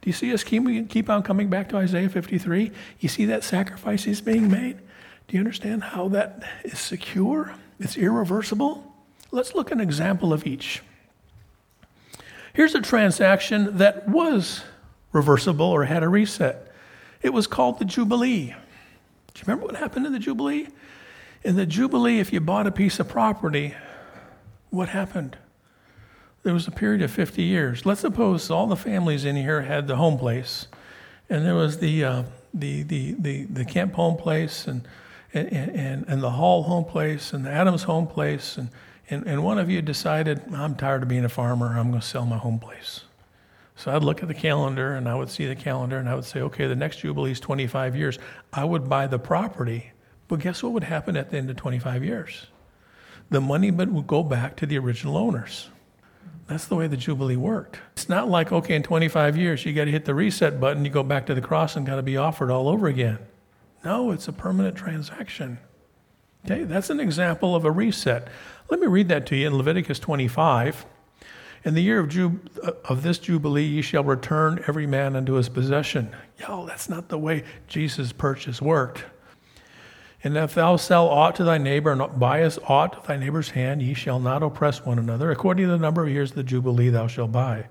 Do 0.00 0.08
you 0.08 0.12
see 0.12 0.32
us 0.32 0.44
keep, 0.44 1.10
on 1.10 1.24
coming 1.24 1.48
back 1.50 1.70
to 1.70 1.76
Isaiah 1.76 2.08
53? 2.08 2.70
You 3.00 3.08
see 3.08 3.24
that 3.24 3.42
sacrifice 3.42 4.06
is 4.06 4.20
being 4.20 4.48
made? 4.48 4.78
Do 5.26 5.34
you 5.34 5.40
understand 5.40 5.82
how 5.82 6.06
that 6.10 6.44
is 6.62 6.78
secure? 6.78 7.56
It's 7.80 7.96
irreversible? 7.96 8.94
Let's 9.32 9.52
look 9.52 9.72
at 9.72 9.78
an 9.78 9.80
example 9.80 10.32
of 10.32 10.46
each. 10.46 10.80
Here's 12.52 12.76
a 12.76 12.80
transaction 12.80 13.78
that 13.78 14.08
was 14.08 14.62
reversible 15.10 15.66
or 15.66 15.86
had 15.86 16.04
a 16.04 16.08
reset. 16.08 16.72
It 17.20 17.32
was 17.32 17.48
called 17.48 17.80
the 17.80 17.84
Jubilee. 17.84 18.54
Do 19.34 19.40
you 19.40 19.42
remember 19.44 19.66
what 19.66 19.74
happened 19.74 20.06
in 20.06 20.12
the 20.12 20.20
Jubilee? 20.20 20.68
In 21.44 21.56
the 21.56 21.66
Jubilee, 21.66 22.18
if 22.18 22.32
you 22.32 22.40
bought 22.40 22.66
a 22.66 22.72
piece 22.72 22.98
of 22.98 23.08
property, 23.08 23.74
what 24.70 24.88
happened? 24.88 25.36
There 26.42 26.54
was 26.54 26.66
a 26.66 26.70
period 26.70 27.02
of 27.02 27.10
50 27.10 27.42
years. 27.42 27.84
Let's 27.84 28.00
suppose 28.00 28.50
all 28.50 28.66
the 28.66 28.76
families 28.76 29.24
in 29.24 29.36
here 29.36 29.62
had 29.62 29.86
the 29.86 29.96
home 29.96 30.18
place, 30.18 30.68
and 31.28 31.44
there 31.44 31.54
was 31.54 31.78
the, 31.78 32.04
uh, 32.04 32.22
the, 32.54 32.82
the, 32.82 33.14
the, 33.18 33.44
the 33.44 33.64
Kemp 33.64 33.94
home 33.94 34.16
place, 34.16 34.66
and, 34.66 34.86
and, 35.34 35.48
and, 35.52 36.04
and 36.08 36.22
the 36.22 36.30
Hall 36.30 36.64
home 36.64 36.84
place, 36.84 37.32
and 37.32 37.44
the 37.44 37.50
Adams 37.50 37.84
home 37.84 38.06
place, 38.06 38.56
and, 38.56 38.70
and, 39.10 39.26
and 39.26 39.44
one 39.44 39.58
of 39.58 39.70
you 39.70 39.82
decided, 39.82 40.42
I'm 40.52 40.74
tired 40.74 41.02
of 41.02 41.08
being 41.08 41.24
a 41.24 41.28
farmer, 41.28 41.76
I'm 41.78 41.90
going 41.90 42.00
to 42.00 42.06
sell 42.06 42.26
my 42.26 42.38
home 42.38 42.58
place. 42.58 43.02
So 43.76 43.94
I'd 43.94 44.02
look 44.02 44.22
at 44.22 44.28
the 44.28 44.34
calendar 44.34 44.94
and 44.94 45.06
I 45.06 45.14
would 45.14 45.28
see 45.28 45.46
the 45.46 45.54
calendar 45.54 45.98
and 45.98 46.08
I 46.08 46.14
would 46.14 46.24
say, 46.24 46.40
okay, 46.40 46.66
the 46.66 46.74
next 46.74 47.00
Jubilee 47.00 47.32
is 47.32 47.40
25 47.40 47.94
years. 47.94 48.18
I 48.50 48.64
would 48.64 48.88
buy 48.88 49.06
the 49.06 49.18
property 49.18 49.92
but 50.28 50.40
guess 50.40 50.62
what 50.62 50.72
would 50.72 50.84
happen 50.84 51.16
at 51.16 51.30
the 51.30 51.38
end 51.38 51.50
of 51.50 51.56
25 51.56 52.04
years? 52.04 52.46
The 53.30 53.40
money 53.40 53.70
would 53.70 54.06
go 54.06 54.22
back 54.22 54.56
to 54.56 54.66
the 54.66 54.78
original 54.78 55.16
owners. 55.16 55.68
That's 56.46 56.66
the 56.66 56.76
way 56.76 56.86
the 56.86 56.96
Jubilee 56.96 57.36
worked. 57.36 57.80
It's 57.92 58.08
not 58.08 58.28
like, 58.28 58.52
okay, 58.52 58.76
in 58.76 58.82
25 58.82 59.36
years, 59.36 59.64
you 59.64 59.72
got 59.72 59.86
to 59.86 59.90
hit 59.90 60.04
the 60.04 60.14
reset 60.14 60.60
button, 60.60 60.84
you 60.84 60.90
go 60.90 61.02
back 61.02 61.26
to 61.26 61.34
the 61.34 61.40
cross 61.40 61.74
and 61.74 61.84
got 61.84 61.96
to 61.96 62.02
be 62.02 62.16
offered 62.16 62.50
all 62.50 62.68
over 62.68 62.86
again. 62.86 63.18
No, 63.84 64.12
it's 64.12 64.28
a 64.28 64.32
permanent 64.32 64.76
transaction. 64.76 65.58
Okay, 66.44 66.62
that's 66.62 66.90
an 66.90 67.00
example 67.00 67.56
of 67.56 67.64
a 67.64 67.70
reset. 67.70 68.28
Let 68.70 68.78
me 68.78 68.86
read 68.86 69.08
that 69.08 69.26
to 69.26 69.36
you 69.36 69.48
in 69.48 69.56
Leviticus 69.56 69.98
25. 69.98 70.86
In 71.64 71.74
the 71.74 71.82
year 71.82 71.98
of, 71.98 72.08
Jub- 72.08 72.38
uh, 72.62 72.72
of 72.84 73.02
this 73.02 73.18
Jubilee, 73.18 73.64
ye 73.64 73.82
shall 73.82 74.04
return 74.04 74.62
every 74.68 74.86
man 74.86 75.16
unto 75.16 75.32
his 75.32 75.48
possession. 75.48 76.14
Yo, 76.38 76.64
that's 76.64 76.88
not 76.88 77.08
the 77.08 77.18
way 77.18 77.42
Jesus' 77.66 78.12
purchase 78.12 78.62
worked. 78.62 79.04
And 80.26 80.36
if 80.36 80.54
thou 80.54 80.74
sell 80.74 81.06
aught 81.06 81.36
to 81.36 81.44
thy 81.44 81.56
neighbor, 81.56 81.92
and 81.92 82.18
buyest 82.18 82.58
aught 82.66 82.96
of 82.96 83.06
thy 83.06 83.16
neighbor's 83.16 83.50
hand, 83.50 83.80
ye 83.80 83.94
shall 83.94 84.18
not 84.18 84.42
oppress 84.42 84.84
one 84.84 84.98
another. 84.98 85.30
According 85.30 85.66
to 85.66 85.70
the 85.70 85.78
number 85.78 86.02
of 86.02 86.10
years 86.10 86.30
of 86.30 86.36
the 86.36 86.42
Jubilee 86.42 86.88
thou 86.88 87.06
shalt 87.06 87.30
buy. 87.30 87.68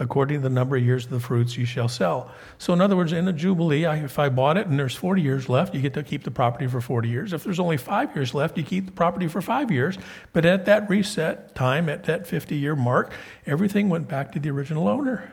According 0.00 0.38
to 0.38 0.42
the 0.42 0.52
number 0.52 0.74
of 0.74 0.82
years 0.82 1.04
of 1.04 1.12
the 1.12 1.20
fruits 1.20 1.56
ye 1.56 1.64
shall 1.64 1.86
sell. 1.86 2.32
So, 2.58 2.72
in 2.72 2.80
other 2.80 2.96
words, 2.96 3.12
in 3.12 3.28
a 3.28 3.32
Jubilee, 3.32 3.84
if 3.84 4.18
I 4.18 4.28
bought 4.28 4.56
it 4.56 4.66
and 4.66 4.76
there's 4.76 4.96
40 4.96 5.22
years 5.22 5.48
left, 5.48 5.72
you 5.72 5.80
get 5.80 5.94
to 5.94 6.02
keep 6.02 6.24
the 6.24 6.32
property 6.32 6.66
for 6.66 6.80
40 6.80 7.08
years. 7.08 7.32
If 7.32 7.44
there's 7.44 7.60
only 7.60 7.76
five 7.76 8.12
years 8.16 8.34
left, 8.34 8.58
you 8.58 8.64
keep 8.64 8.86
the 8.86 8.92
property 8.92 9.28
for 9.28 9.40
five 9.40 9.70
years. 9.70 9.96
But 10.32 10.44
at 10.44 10.64
that 10.64 10.90
reset 10.90 11.54
time, 11.54 11.88
at 11.88 12.02
that 12.06 12.26
50 12.26 12.56
year 12.56 12.74
mark, 12.74 13.12
everything 13.46 13.88
went 13.88 14.08
back 14.08 14.32
to 14.32 14.40
the 14.40 14.50
original 14.50 14.88
owner. 14.88 15.30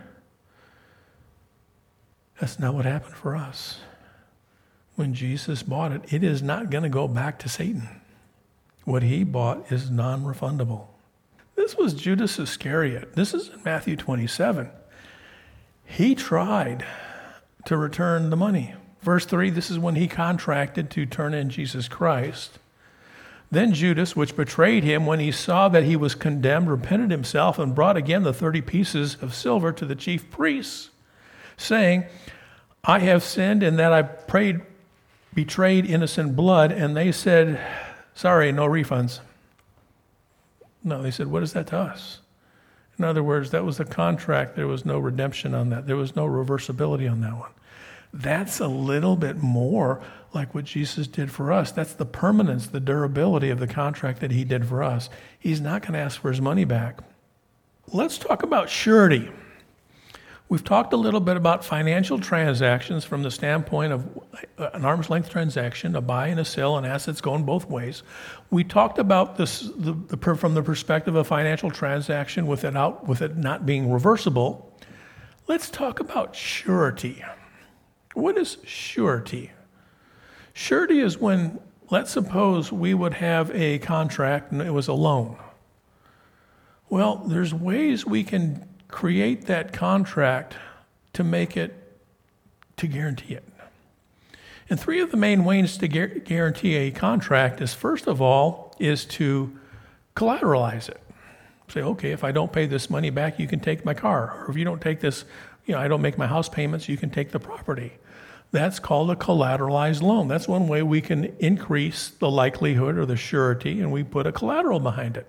That's 2.40 2.60
not 2.60 2.76
what 2.76 2.86
happened 2.86 3.16
for 3.16 3.36
us 3.36 3.80
when 4.96 5.14
Jesus 5.14 5.64
bought 5.64 5.92
it, 5.92 6.14
it 6.14 6.24
is 6.24 6.42
not 6.42 6.70
going 6.70 6.84
to 6.84 6.90
go 6.90 7.08
back 7.08 7.40
to 7.40 7.50
Satan. 7.50 7.88
What 8.84 9.04
he 9.04 9.24
bought 9.24 9.72
is 9.72 9.90
non 9.90 10.24
refundable. 10.24 10.88
This 11.56 11.76
was 11.76 11.94
Judas 11.94 12.40
Iscariot. 12.40 13.16
This 13.16 13.34
is 13.34 13.50
in 13.50 13.62
Matthew 13.64 13.96
27. 13.96 14.70
He 15.86 16.16
tried 16.16 16.86
to 17.66 17.78
return 17.78 18.30
the 18.30 18.36
money. 18.36 18.76
Verse 19.02 19.26
3 19.26 19.50
this 19.50 19.70
is 19.70 19.80
when 19.80 19.96
he 19.96 20.08
contracted 20.08 20.90
to 20.92 21.06
turn 21.06 21.34
in 21.34 21.50
Jesus 21.50 21.88
Christ. 21.88 22.60
Then 23.52 23.74
Judas, 23.74 24.16
which 24.16 24.38
betrayed 24.38 24.86
him, 24.86 25.06
when 25.06 25.20
he 25.20 25.32
saw 25.32 25.68
that 25.68 25.84
he 25.84 25.98
was 25.98 26.16
condemned, 26.16 26.70
repented 26.70 27.12
himself 27.12 27.60
and 27.60 27.76
brought 27.76 27.98
again 27.98 28.24
the 28.24 28.34
30 28.34 28.62
pieces 28.62 29.18
of 29.22 29.36
silver 29.36 29.74
to 29.74 29.86
the 29.86 29.96
chief 29.96 30.32
priests, 30.32 30.90
saying, 31.58 32.06
I 32.86 33.00
have 33.00 33.24
sinned 33.24 33.62
in 33.62 33.76
that 33.76 33.92
I 33.92 34.04
prayed 34.04 34.62
betrayed 35.34 35.86
innocent 35.86 36.36
blood, 36.36 36.72
and 36.72 36.96
they 36.96 37.12
said, 37.12 37.60
Sorry, 38.14 38.52
no 38.52 38.68
refunds. 38.68 39.20
No, 40.84 41.02
they 41.02 41.12
said, 41.12 41.28
What 41.28 41.44
is 41.44 41.54
that 41.54 41.68
to 41.68 41.78
us? 41.78 42.20
In 42.98 43.06
other 43.06 43.24
words, 43.24 43.52
that 43.52 43.66
was 43.66 43.80
a 43.80 43.86
contract. 43.86 44.56
There 44.56 44.68
was 44.68 44.86
no 44.86 45.00
redemption 45.00 45.56
on 45.56 45.70
that, 45.70 45.88
there 45.88 45.96
was 45.96 46.16
no 46.16 46.26
reversibility 46.26 47.10
on 47.10 47.22
that 47.22 47.38
one. 47.38 47.52
That's 48.14 48.60
a 48.60 48.68
little 48.68 49.16
bit 49.16 49.38
more 49.38 50.02
like 50.34 50.54
what 50.54 50.66
Jesus 50.66 51.08
did 51.08 51.32
for 51.32 51.52
us. 51.52 51.72
That's 51.72 51.94
the 51.94 52.06
permanence, 52.06 52.68
the 52.68 52.80
durability 52.80 53.50
of 53.50 53.60
the 53.60 53.68
contract 53.68 54.20
that 54.20 54.32
he 54.32 54.44
did 54.44 54.68
for 54.68 54.84
us. 54.84 55.10
He's 55.40 55.62
not 55.62 55.82
going 55.82 55.94
to 55.94 56.00
ask 56.00 56.22
for 56.22 56.30
his 56.30 56.42
money 56.42 56.66
back. 56.66 57.00
Let's 57.88 58.18
talk 58.18 58.44
about 58.44 58.70
surety. 58.70 59.32
We've 60.52 60.62
talked 60.62 60.92
a 60.92 60.98
little 60.98 61.22
bit 61.22 61.38
about 61.38 61.64
financial 61.64 62.20
transactions 62.20 63.06
from 63.06 63.24
the 63.24 63.32
standpoint 63.32 63.94
of 63.94 64.20
uh, 64.58 64.72
an 64.74 64.84
arm's 64.84 65.10
length 65.10 65.30
transaction, 65.30 65.96
a 65.96 66.02
buy 66.02 66.28
and 66.28 66.42
a 66.42 66.44
sell, 66.44 66.76
and 66.76 66.86
assets 66.86 67.22
going 67.22 67.46
both 67.46 67.70
ways. 67.70 68.04
We 68.50 68.66
talked 68.66 69.00
about 69.00 69.38
this 69.38 69.62
the, 69.78 69.94
the, 69.94 70.36
from 70.36 70.54
the 70.54 70.62
perspective 70.62 71.16
of 71.16 71.26
financial 71.26 71.72
transaction 71.72 72.48
with 72.48 72.66
it, 72.66 72.76
out, 72.76 73.08
with 73.08 73.22
it 73.22 73.38
not 73.38 73.66
being 73.66 73.90
reversible. 73.90 74.78
Let's 75.48 75.70
talk 75.70 76.02
about 76.02 76.36
surety. 76.36 77.24
What 78.14 78.38
is 78.38 78.58
surety? 78.66 79.52
Surety 80.52 81.00
is 81.00 81.18
when, 81.18 81.62
let's 81.92 82.12
suppose 82.12 82.74
we 82.74 82.94
would 82.94 83.14
have 83.14 83.52
a 83.52 83.80
contract 83.80 84.52
and 84.52 84.62
it 84.62 84.72
was 84.72 84.90
a 84.90 84.94
loan. 84.94 85.38
Well, 86.90 87.24
there's 87.26 87.54
ways 87.54 88.06
we 88.06 88.26
can 88.26 88.68
create 88.92 89.46
that 89.48 89.74
contract 89.74 90.56
to 91.14 91.24
make 91.24 91.58
it, 91.58 91.74
to 92.78 92.88
guarantee 92.88 93.34
it. 93.34 93.44
And 94.70 94.80
three 94.80 95.02
of 95.02 95.12
the 95.12 95.18
main 95.18 95.44
ways 95.44 95.78
to 95.78 95.88
guarantee 95.88 96.76
a 96.76 96.92
contract 96.92 97.60
is 97.62 97.74
first 97.74 98.08
of 98.08 98.22
all, 98.22 98.74
is 98.80 99.06
to 99.06 99.58
collateralize 100.16 100.88
it. 100.90 101.02
Say, 101.68 101.82
okay, 101.82 102.12
if 102.12 102.24
I 102.24 102.32
don't 102.32 102.52
pay 102.52 102.66
this 102.66 102.90
money 102.90 103.10
back, 103.10 103.40
you 103.40 103.48
can 103.48 103.60
take 103.60 103.86
my 103.86 103.94
car. 103.94 104.44
Or 104.46 104.52
if 104.52 104.58
you 104.58 104.66
don't 104.66 104.82
take 104.82 105.00
this, 105.00 105.26
you 105.66 105.74
know, 105.74 105.80
I 105.80 105.88
don't 105.88 106.02
make 106.02 106.18
my 106.18 106.28
house 106.28 106.50
payments, 106.50 106.90
you 106.90 106.98
can 106.98 107.10
take 107.10 107.32
the 107.32 107.40
property. 107.40 107.94
That's 108.52 108.80
called 108.80 109.10
a 109.12 109.16
collateralized 109.16 110.02
loan. 110.02 110.28
That's 110.28 110.48
one 110.48 110.68
way 110.68 110.84
we 110.84 111.00
can 111.00 111.36
increase 111.40 112.10
the 112.10 112.30
likelihood 112.30 112.98
or 112.98 113.06
the 113.06 113.16
surety, 113.16 113.80
and 113.80 113.92
we 113.92 114.04
put 114.04 114.28
a 114.28 114.34
collateral 114.34 114.82
behind 114.82 115.16
it. 115.16 115.28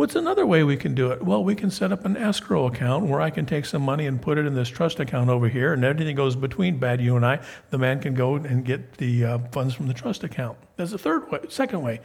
What's 0.00 0.16
another 0.16 0.46
way 0.46 0.64
we 0.64 0.78
can 0.78 0.94
do 0.94 1.10
it? 1.10 1.22
Well, 1.22 1.44
we 1.44 1.54
can 1.54 1.70
set 1.70 1.92
up 1.92 2.06
an 2.06 2.16
escrow 2.16 2.64
account 2.64 3.04
where 3.04 3.20
I 3.20 3.28
can 3.28 3.44
take 3.44 3.66
some 3.66 3.82
money 3.82 4.06
and 4.06 4.18
put 4.18 4.38
it 4.38 4.46
in 4.46 4.54
this 4.54 4.70
trust 4.70 4.98
account 4.98 5.28
over 5.28 5.46
here, 5.46 5.74
and 5.74 5.84
everything 5.84 6.16
goes 6.16 6.34
between 6.34 6.78
Bad 6.78 7.02
you 7.02 7.16
and 7.16 7.26
I. 7.26 7.40
The 7.68 7.76
man 7.76 8.00
can 8.00 8.14
go 8.14 8.36
and 8.36 8.64
get 8.64 8.94
the 8.96 9.26
uh, 9.26 9.38
funds 9.52 9.74
from 9.74 9.88
the 9.88 9.92
trust 9.92 10.24
account. 10.24 10.56
That's 10.76 10.92
the 10.92 10.96
third 10.96 11.30
way. 11.30 11.40
Second 11.50 11.82
way, 11.82 12.00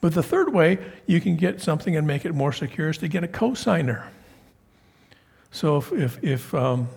but 0.00 0.12
the 0.12 0.24
third 0.24 0.52
way 0.52 0.78
you 1.06 1.20
can 1.20 1.36
get 1.36 1.60
something 1.60 1.94
and 1.94 2.04
make 2.04 2.24
it 2.24 2.34
more 2.34 2.52
secure 2.52 2.88
is 2.88 2.98
to 2.98 3.06
get 3.06 3.22
a 3.22 3.28
cosigner. 3.28 4.08
So 5.52 5.76
if 5.76 5.92
if, 5.92 6.24
if 6.24 6.52
um, 6.52 6.88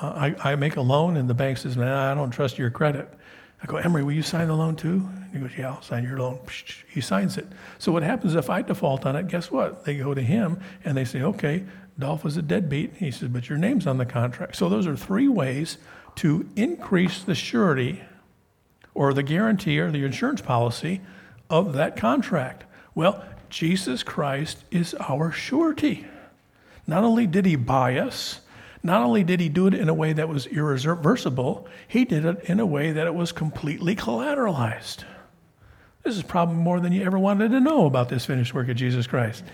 I, 0.00 0.36
I 0.38 0.54
make 0.54 0.76
a 0.76 0.82
loan 0.82 1.16
and 1.16 1.28
the 1.28 1.34
bank 1.34 1.58
says, 1.58 1.76
"Man, 1.76 1.88
I 1.88 2.14
don't 2.14 2.30
trust 2.30 2.58
your 2.58 2.70
credit," 2.70 3.12
I 3.60 3.66
go, 3.66 3.76
Emery, 3.78 4.04
will 4.04 4.12
you 4.12 4.22
sign 4.22 4.46
the 4.46 4.54
loan 4.54 4.76
too? 4.76 5.08
He 5.32 5.38
goes, 5.38 5.50
Yeah, 5.56 5.72
I'll 5.72 5.82
sign 5.82 6.04
your 6.04 6.18
loan. 6.18 6.40
He 6.88 7.00
signs 7.00 7.36
it. 7.36 7.46
So 7.78 7.92
what 7.92 8.02
happens 8.02 8.34
if 8.34 8.50
I 8.50 8.62
default 8.62 9.06
on 9.06 9.16
it? 9.16 9.28
Guess 9.28 9.50
what? 9.50 9.84
They 9.84 9.96
go 9.96 10.14
to 10.14 10.22
him 10.22 10.60
and 10.84 10.96
they 10.96 11.04
say, 11.04 11.22
Okay, 11.22 11.64
Dolph 11.98 12.24
is 12.26 12.36
a 12.36 12.42
deadbeat. 12.42 12.94
He 12.96 13.10
says, 13.10 13.28
But 13.28 13.48
your 13.48 13.58
name's 13.58 13.86
on 13.86 13.98
the 13.98 14.06
contract. 14.06 14.56
So 14.56 14.68
those 14.68 14.86
are 14.86 14.96
three 14.96 15.28
ways 15.28 15.78
to 16.16 16.48
increase 16.56 17.22
the 17.22 17.34
surety 17.34 18.02
or 18.94 19.14
the 19.14 19.22
guarantee 19.22 19.78
or 19.78 19.90
the 19.90 20.04
insurance 20.04 20.40
policy 20.40 21.00
of 21.48 21.74
that 21.74 21.96
contract. 21.96 22.64
Well, 22.94 23.24
Jesus 23.48 24.02
Christ 24.02 24.64
is 24.70 24.94
our 24.94 25.32
surety. 25.32 26.06
Not 26.86 27.04
only 27.04 27.26
did 27.26 27.46
he 27.46 27.56
buy 27.56 27.98
us, 27.98 28.40
not 28.82 29.02
only 29.02 29.24
did 29.24 29.40
he 29.40 29.48
do 29.48 29.66
it 29.66 29.74
in 29.74 29.88
a 29.88 29.94
way 29.94 30.12
that 30.12 30.28
was 30.28 30.46
irreversible, 30.46 31.68
he 31.86 32.04
did 32.04 32.24
it 32.24 32.44
in 32.44 32.60
a 32.60 32.66
way 32.66 32.92
that 32.92 33.06
it 33.06 33.14
was 33.14 33.30
completely 33.32 33.94
collateralized. 33.94 35.04
This 36.02 36.16
is 36.16 36.22
probably 36.22 36.56
more 36.56 36.80
than 36.80 36.92
you 36.92 37.04
ever 37.04 37.18
wanted 37.18 37.50
to 37.50 37.60
know 37.60 37.86
about 37.86 38.08
this 38.08 38.24
finished 38.24 38.54
work 38.54 38.68
of 38.68 38.76
Jesus 38.76 39.06
Christ. 39.06 39.44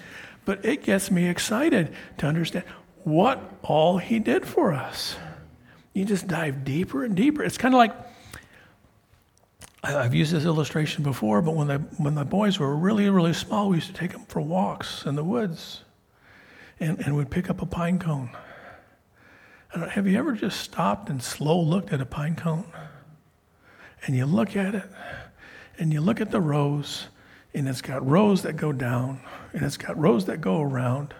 But 0.45 0.65
it 0.65 0.85
gets 0.85 1.11
me 1.11 1.27
excited 1.27 1.93
to 2.19 2.27
understand 2.27 2.65
what 3.05 3.41
all 3.63 3.99
he 3.99 4.19
did 4.19 4.47
for 4.47 4.73
us. 4.73 5.17
You 5.93 6.05
just 6.05 6.29
dive 6.29 6.65
deeper 6.65 7.05
and 7.05 7.17
deeper. 7.17 7.43
It's 7.43 7.59
kind 7.59 7.75
of 7.75 7.79
like 7.79 7.93
I've 9.83 10.15
used 10.15 10.33
this 10.33 10.45
illustration 10.45 11.03
before, 11.03 11.43
but 11.43 11.55
when 11.55 11.69
the, 11.69 11.79
when 11.97 12.15
the 12.15 12.25
boys 12.25 12.59
were 12.59 12.75
really, 12.75 13.09
really 13.09 13.33
small, 13.33 13.69
we 13.69 13.77
used 13.77 13.89
to 13.89 13.93
take 13.93 14.13
them 14.13 14.25
for 14.27 14.41
walks 14.41 15.05
in 15.05 15.15
the 15.15 15.25
woods 15.25 15.83
and, 16.81 16.99
and 17.01 17.17
we'd 17.17 17.31
pick 17.31 17.49
up 17.49 17.63
a 17.63 17.67
pine 17.67 17.99
cone 17.99 18.31
have 19.85 20.07
you 20.07 20.19
ever 20.19 20.33
just 20.33 20.61
stopped 20.61 21.09
and 21.09 21.23
slow 21.23 21.61
looked 21.61 21.93
at 21.93 22.01
a 22.01 22.07
pine 22.07 22.35
cone? 22.35 22.67
And 24.05 24.17
you 24.17 24.27
look 24.27 24.57
at 24.57 24.75
it, 24.75 24.85
and 25.79 25.93
you 25.93 26.01
look 26.01 26.21
at 26.21 26.31
the 26.31 26.41
rows, 26.41 27.07
and 27.55 27.69
it's 27.69 27.83
got 27.83 28.07
rows 28.07 28.43
that 28.43 28.55
go 28.55 28.73
down, 28.73 29.21
and 29.53 29.63
it's 29.63 29.77
got 29.77 29.99
rows 29.99 30.27
that 30.27 30.41
go 30.41 30.61
around, 30.61 31.15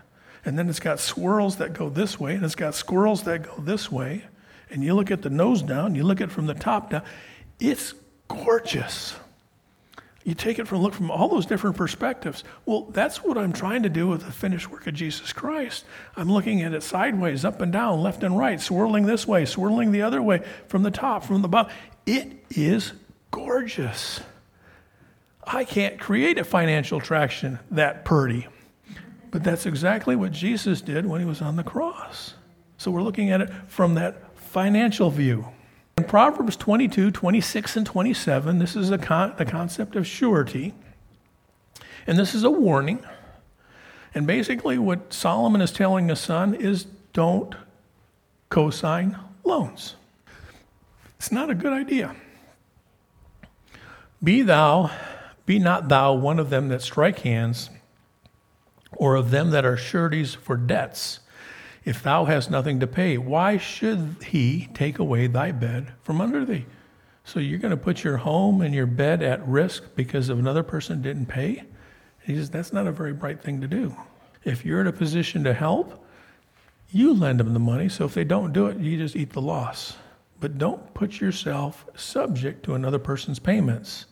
and 0.45 0.59
then 0.59 0.69
it's 0.69 0.81
got 0.81 1.01
swirls 1.01 1.57
that 1.57 1.73
go 1.73 1.89
this 1.89 2.21
way, 2.21 2.35
and 2.35 2.45
it's 2.45 2.55
got 2.55 2.75
squirrels 2.75 3.23
that 3.25 3.43
go 3.43 3.55
this 3.59 3.91
way. 3.91 4.25
And 4.71 4.83
you 4.83 4.95
look 4.95 5.11
at 5.11 5.23
the 5.23 5.31
nose 5.31 5.63
down, 5.63 5.95
you 5.95 6.05
look 6.05 6.21
at 6.21 6.29
it 6.29 6.33
from 6.33 6.47
the 6.47 6.55
top 6.55 6.91
down. 6.91 7.03
It's 7.61 7.95
gorgeous. 8.29 9.15
You 10.25 10.35
take 10.35 10.59
it 10.59 10.67
from 10.67 10.83
look 10.83 10.93
from 10.93 11.11
all 11.11 11.29
those 11.29 11.47
different 11.47 11.77
perspectives. 11.77 12.43
Well, 12.65 12.87
that's 12.91 13.23
what 13.23 13.39
I'm 13.39 13.53
trying 13.53 13.85
to 13.85 13.89
do 13.89 14.09
with 14.09 14.25
the 14.25 14.33
finished 14.33 14.69
work 14.69 14.89
of 14.89 14.95
Jesus 14.95 15.33
Christ. 15.33 15.85
I'm 16.17 16.31
looking 16.31 16.63
at 16.63 16.75
it 16.75 16.83
sideways, 16.83 17.45
up 17.45 17.61
and 17.61 17.73
down, 17.73 18.03
left 18.03 18.25
and 18.25 18.37
right, 18.37 18.61
swirling 18.61 19.07
this 19.07 19.25
way, 19.25 19.45
swirling 19.45 19.93
the 19.93 20.03
other 20.03 20.21
way, 20.21 20.43
from 20.67 20.83
the 20.83 20.91
top, 20.91 21.23
from 21.23 21.43
the 21.43 21.49
bottom. 21.49 21.73
It 22.07 22.45
is 22.51 22.93
gorgeous. 23.31 24.21
I 25.47 25.65
can't 25.65 26.01
create 26.01 26.39
a 26.39 26.45
financial 26.45 27.01
traction 27.01 27.61
that 27.71 28.05
purty. 28.05 28.49
But 29.31 29.45
that's 29.45 29.67
exactly 29.67 30.17
what 30.17 30.33
Jesus 30.33 30.81
did 30.81 31.07
when 31.07 31.21
he 31.21 31.27
was 31.27 31.41
on 31.41 31.57
the 31.57 31.63
cross. 31.63 32.35
So 32.79 32.91
we're 32.91 33.03
looking 33.03 33.31
at 33.31 33.41
it 33.41 33.51
from 33.69 33.95
that 33.95 34.37
financial 34.37 35.11
view. 35.11 35.47
In 35.99 36.05
Proverbs 36.05 36.57
22, 36.57 37.11
26, 37.11 37.77
and 37.77 37.87
27, 37.87 38.59
this 38.59 38.77
is 38.77 38.91
con- 39.03 39.35
the 39.39 39.45
concept 39.45 39.95
of 39.97 40.07
surety. 40.07 40.75
And 42.07 42.19
this 42.19 42.35
is 42.35 42.45
a 42.45 42.51
warning. 42.51 43.05
And 44.15 44.27
basically, 44.27 44.79
what 44.79 45.13
Solomon 45.13 45.61
is 45.61 45.73
telling 45.73 46.09
his 46.09 46.21
son 46.21 46.55
is 46.55 46.87
don't 47.13 47.55
cosign 48.51 49.19
loans. 49.45 49.97
It's 51.19 51.33
not 51.33 51.51
a 51.51 51.55
good 51.55 51.73
idea. 51.73 52.15
Be 54.23 54.43
thou, 54.43 54.91
be 55.47 55.59
not 55.59 55.89
thou 55.89 56.13
one 56.13 56.39
of 56.39 56.51
them 56.51 56.69
that 56.69 56.83
strike 56.83 57.21
hands, 57.21 57.71
or 58.93 59.15
of 59.15 59.31
them 59.31 59.51
that 59.51 59.65
are 59.65 59.77
sureties 59.77 60.35
for 60.35 60.57
debts 60.57 61.21
if 61.87 62.03
thou 62.03 62.25
hast 62.25 62.51
nothing 62.51 62.81
to 62.81 62.87
pay, 62.87 63.17
why 63.17 63.57
should 63.57 64.17
he 64.27 64.69
take 64.75 64.99
away 64.99 65.29
thy 65.29 65.53
bed 65.53 65.93
from 66.03 66.21
under 66.21 66.45
thee? 66.45 66.67
So 67.23 67.39
you're 67.39 67.61
going 67.61 67.71
to 67.71 67.77
put 67.77 68.03
your 68.03 68.17
home 68.17 68.61
and 68.61 68.75
your 68.75 68.87
bed 68.87 69.23
at 69.23 69.47
risk 69.47 69.85
because 69.95 70.29
of 70.29 70.41
another 70.41 70.65
person 70.65 71.01
didn't 71.01 71.27
pay? 71.27 71.63
He 72.25 72.35
says, 72.35 72.51
that's 72.51 72.73
not 72.73 72.89
a 72.89 72.93
very 72.93 73.13
bright 73.13 73.41
thing 73.41 73.61
to 73.61 73.69
do. 73.69 73.97
If 74.43 74.65
you're 74.65 74.81
in 74.81 74.89
a 74.89 74.93
position 74.93 75.45
to 75.45 75.55
help, 75.55 76.05
you 76.91 77.15
lend 77.15 77.39
them 77.39 77.55
the 77.55 77.61
money. 77.61 77.89
So 77.89 78.05
if 78.05 78.15
they 78.15 78.25
don't 78.25 78.53
do 78.53 78.67
it, 78.67 78.79
you 78.79 78.99
just 78.99 79.15
eat 79.15 79.33
the 79.33 79.41
loss. 79.41 79.97
But 80.41 80.59
don't 80.59 80.93
put 80.93 81.21
yourself 81.21 81.87
subject 81.95 82.65
to 82.65 82.75
another 82.75 82.99
person's 82.99 83.39
payments. 83.39 84.07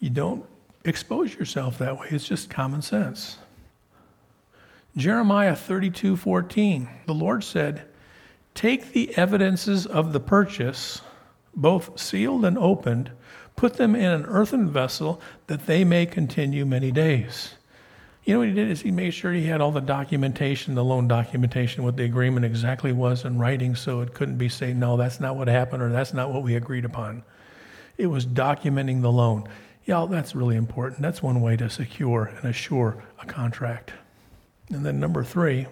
You 0.00 0.10
don't 0.10 0.44
expose 0.84 1.34
yourself 1.34 1.78
that 1.78 1.98
way. 1.98 2.08
It's 2.10 2.26
just 2.26 2.50
common 2.50 2.82
sense. 2.82 3.38
Jeremiah 4.96 5.54
32 5.54 6.16
14, 6.16 6.88
the 7.06 7.14
Lord 7.14 7.44
said, 7.44 7.84
Take 8.54 8.92
the 8.92 9.16
evidences 9.16 9.86
of 9.86 10.12
the 10.12 10.20
purchase, 10.20 11.02
both 11.54 11.98
sealed 12.00 12.44
and 12.44 12.58
opened, 12.58 13.12
put 13.54 13.74
them 13.74 13.94
in 13.94 14.10
an 14.10 14.26
earthen 14.26 14.68
vessel 14.68 15.20
that 15.46 15.66
they 15.66 15.84
may 15.84 16.06
continue 16.06 16.64
many 16.64 16.90
days. 16.90 17.54
You 18.24 18.34
know 18.34 18.40
what 18.40 18.48
he 18.48 18.54
did 18.54 18.70
is 18.70 18.82
he 18.82 18.90
made 18.90 19.12
sure 19.12 19.32
he 19.32 19.46
had 19.46 19.60
all 19.60 19.72
the 19.72 19.80
documentation, 19.80 20.74
the 20.74 20.84
loan 20.84 21.08
documentation, 21.08 21.82
what 21.82 21.96
the 21.96 22.04
agreement 22.04 22.44
exactly 22.44 22.92
was 22.92 23.24
in 23.24 23.38
writing, 23.38 23.74
so 23.74 24.00
it 24.00 24.12
couldn't 24.12 24.36
be 24.36 24.48
saying, 24.48 24.78
no, 24.78 24.96
that's 24.96 25.18
not 25.18 25.36
what 25.36 25.48
happened 25.48 25.82
or 25.82 25.90
that's 25.90 26.12
not 26.12 26.30
what 26.30 26.42
we 26.42 26.54
agreed 26.54 26.84
upon. 26.84 27.22
It 27.96 28.08
was 28.08 28.26
documenting 28.26 29.00
the 29.00 29.10
loan. 29.10 29.48
Yeah, 29.88 30.06
that's 30.06 30.34
really 30.34 30.56
important. 30.56 31.00
That's 31.00 31.22
one 31.22 31.40
way 31.40 31.56
to 31.56 31.70
secure 31.70 32.24
and 32.24 32.44
assure 32.44 33.02
a 33.22 33.24
contract. 33.24 33.90
And 34.68 34.84
then 34.84 35.00
number 35.00 35.24
three, 35.24 35.66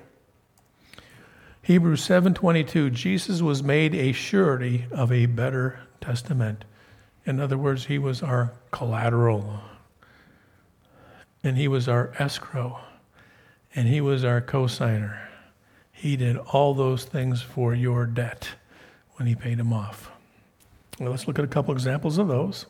Hebrews 1.60 2.00
7:22, 2.00 2.88
Jesus 2.88 3.42
was 3.42 3.62
made 3.62 3.94
a 3.94 4.12
surety 4.12 4.86
of 4.90 5.12
a 5.12 5.26
better 5.26 5.80
testament. 6.00 6.64
In 7.26 7.38
other 7.38 7.58
words, 7.58 7.84
he 7.84 7.98
was 7.98 8.22
our 8.22 8.54
collateral. 8.70 9.60
And 11.44 11.58
he 11.58 11.68
was 11.68 11.86
our 11.86 12.14
escrow. 12.18 12.80
And 13.74 13.86
he 13.86 14.00
was 14.00 14.24
our 14.24 14.40
cosigner. 14.40 15.18
He 15.92 16.16
did 16.16 16.38
all 16.38 16.72
those 16.72 17.04
things 17.04 17.42
for 17.42 17.74
your 17.74 18.06
debt 18.06 18.48
when 19.16 19.28
he 19.28 19.34
paid 19.34 19.60
him 19.60 19.74
off. 19.74 20.10
Well, 20.98 21.10
let's 21.10 21.28
look 21.28 21.38
at 21.38 21.44
a 21.44 21.48
couple 21.48 21.74
examples 21.74 22.16
of 22.16 22.28
those. 22.28 22.64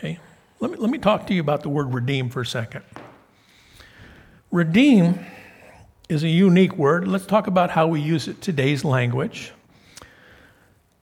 Okay. 0.00 0.18
Let 0.60 0.70
me, 0.70 0.78
let 0.78 0.88
me 0.88 0.96
talk 0.96 1.26
to 1.26 1.34
you 1.34 1.42
about 1.42 1.62
the 1.62 1.68
word 1.68 1.92
redeem 1.92 2.30
for 2.30 2.40
a 2.40 2.46
second. 2.46 2.82
Redeem 4.50 5.26
is 6.08 6.22
a 6.22 6.28
unique 6.28 6.74
word. 6.78 7.06
Let's 7.06 7.26
talk 7.26 7.48
about 7.48 7.68
how 7.68 7.86
we 7.86 8.00
use 8.00 8.26
it 8.26 8.40
today's 8.40 8.82
language. 8.82 9.52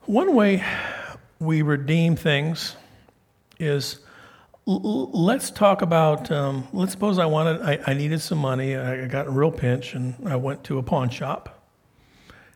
One 0.06 0.34
way 0.34 0.64
we 1.38 1.62
redeem 1.62 2.16
things 2.16 2.74
is 3.60 4.00
l- 4.66 5.12
let's 5.12 5.52
talk 5.52 5.82
about 5.82 6.32
um, 6.32 6.66
let's 6.72 6.90
suppose 6.90 7.20
I 7.20 7.26
wanted 7.26 7.62
I, 7.62 7.78
I 7.86 7.94
needed 7.94 8.20
some 8.20 8.38
money 8.38 8.74
I 8.74 9.06
got 9.06 9.28
a 9.28 9.30
real 9.30 9.52
pinch 9.52 9.94
and 9.94 10.16
I 10.28 10.34
went 10.34 10.64
to 10.64 10.78
a 10.78 10.82
pawn 10.82 11.08
shop 11.08 11.68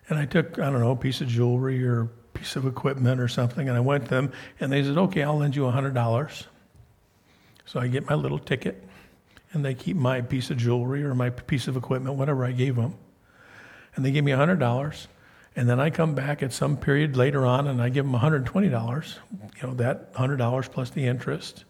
and 0.09 0.18
I 0.18 0.26
took 0.26 0.59
I 0.59 0.70
don't 0.70 0.81
know 0.81 0.90
a 0.90 0.96
piece 0.96 1.20
of 1.20 1.28
jewelry 1.28 1.87
or 1.87 2.09
piece 2.42 2.57
of 2.57 2.66
equipment 2.66 3.20
or 3.20 3.28
something. 3.28 3.68
And 3.68 3.76
I 3.76 3.81
went 3.81 4.02
to 4.07 4.11
them, 4.11 4.33
and 4.59 4.72
they 4.72 4.83
said, 4.83 4.98
okay, 4.98 5.22
I'll 5.22 5.38
lend 5.38 5.55
you 5.55 5.62
$100. 5.62 6.44
So 7.66 7.78
I 7.78 7.87
get 7.87 8.11
my 8.11 8.16
little 8.16 8.40
ticket, 8.40 8.83
and 9.52 9.64
they 9.64 9.74
keep 9.74 9.96
my 9.96 10.22
piece 10.22 10.50
of 10.50 10.57
jewelry 10.57 11.05
or 11.05 11.14
my 11.14 11.31
piece 11.31 11.68
of 11.68 11.76
equipment, 11.76 12.16
whatever 12.16 12.44
I 12.44 12.50
gave 12.50 12.74
them. 12.74 12.94
And 13.94 14.05
they 14.05 14.11
give 14.11 14.24
me 14.24 14.33
$100. 14.33 15.07
And 15.55 15.68
then 15.68 15.78
I 15.78 15.90
come 15.90 16.16
back 16.16 16.42
at 16.42 16.52
some 16.52 16.76
period 16.76 17.16
later 17.16 17.46
on 17.46 17.68
and 17.68 17.81
I 17.83 17.90
give 17.90 18.07
them 18.11 18.18
$120, 18.18 19.14
you 19.61 19.68
know, 19.68 19.74
that 19.74 20.14
$100 20.14 20.70
plus 20.72 20.88
the 20.88 21.07
interest. 21.07 21.64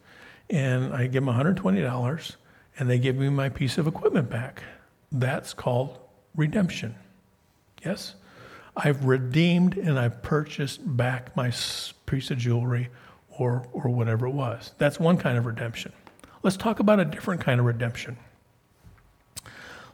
And 0.49 0.95
I 0.95 1.09
give 1.09 1.25
them 1.25 1.35
$120 1.35 2.37
and 2.79 2.89
they 2.89 3.01
give 3.01 3.17
me 3.17 3.29
my 3.29 3.49
piece 3.49 3.79
of 3.79 3.89
equipment 3.89 4.31
back. 4.31 4.63
That's 5.11 5.53
called 5.53 5.99
redemption. 6.37 6.95
Yes? 7.85 8.15
I've 8.77 9.05
redeemed 9.05 9.77
and 9.77 9.99
I've 9.99 10.23
purchased 10.23 10.81
back 10.97 11.37
my 11.37 11.53
piece 12.07 12.31
of 12.31 12.39
jewelry 12.39 12.89
or, 13.29 13.67
or 13.73 13.89
whatever 13.89 14.27
it 14.27 14.33
was. 14.33 14.73
That's 14.79 14.99
one 14.99 15.19
kind 15.19 15.37
of 15.37 15.47
redemption. 15.47 15.93
Let's 16.43 16.57
talk 16.57 16.81
about 16.81 16.99
a 16.99 17.05
different 17.05 17.41
kind 17.41 17.61
of 17.61 17.67
redemption. 17.67 18.17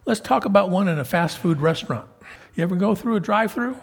Let's 0.07 0.21
talk 0.21 0.45
about 0.45 0.71
one 0.71 0.89
in 0.89 0.99
a 0.99 1.05
fast 1.05 1.39
food 1.39 1.61
restaurant. 1.61 2.09
You 2.55 2.63
ever 2.63 2.77
go 2.77 2.95
through 2.95 3.17
a 3.17 3.21
drive 3.21 3.53
through? 3.53 3.77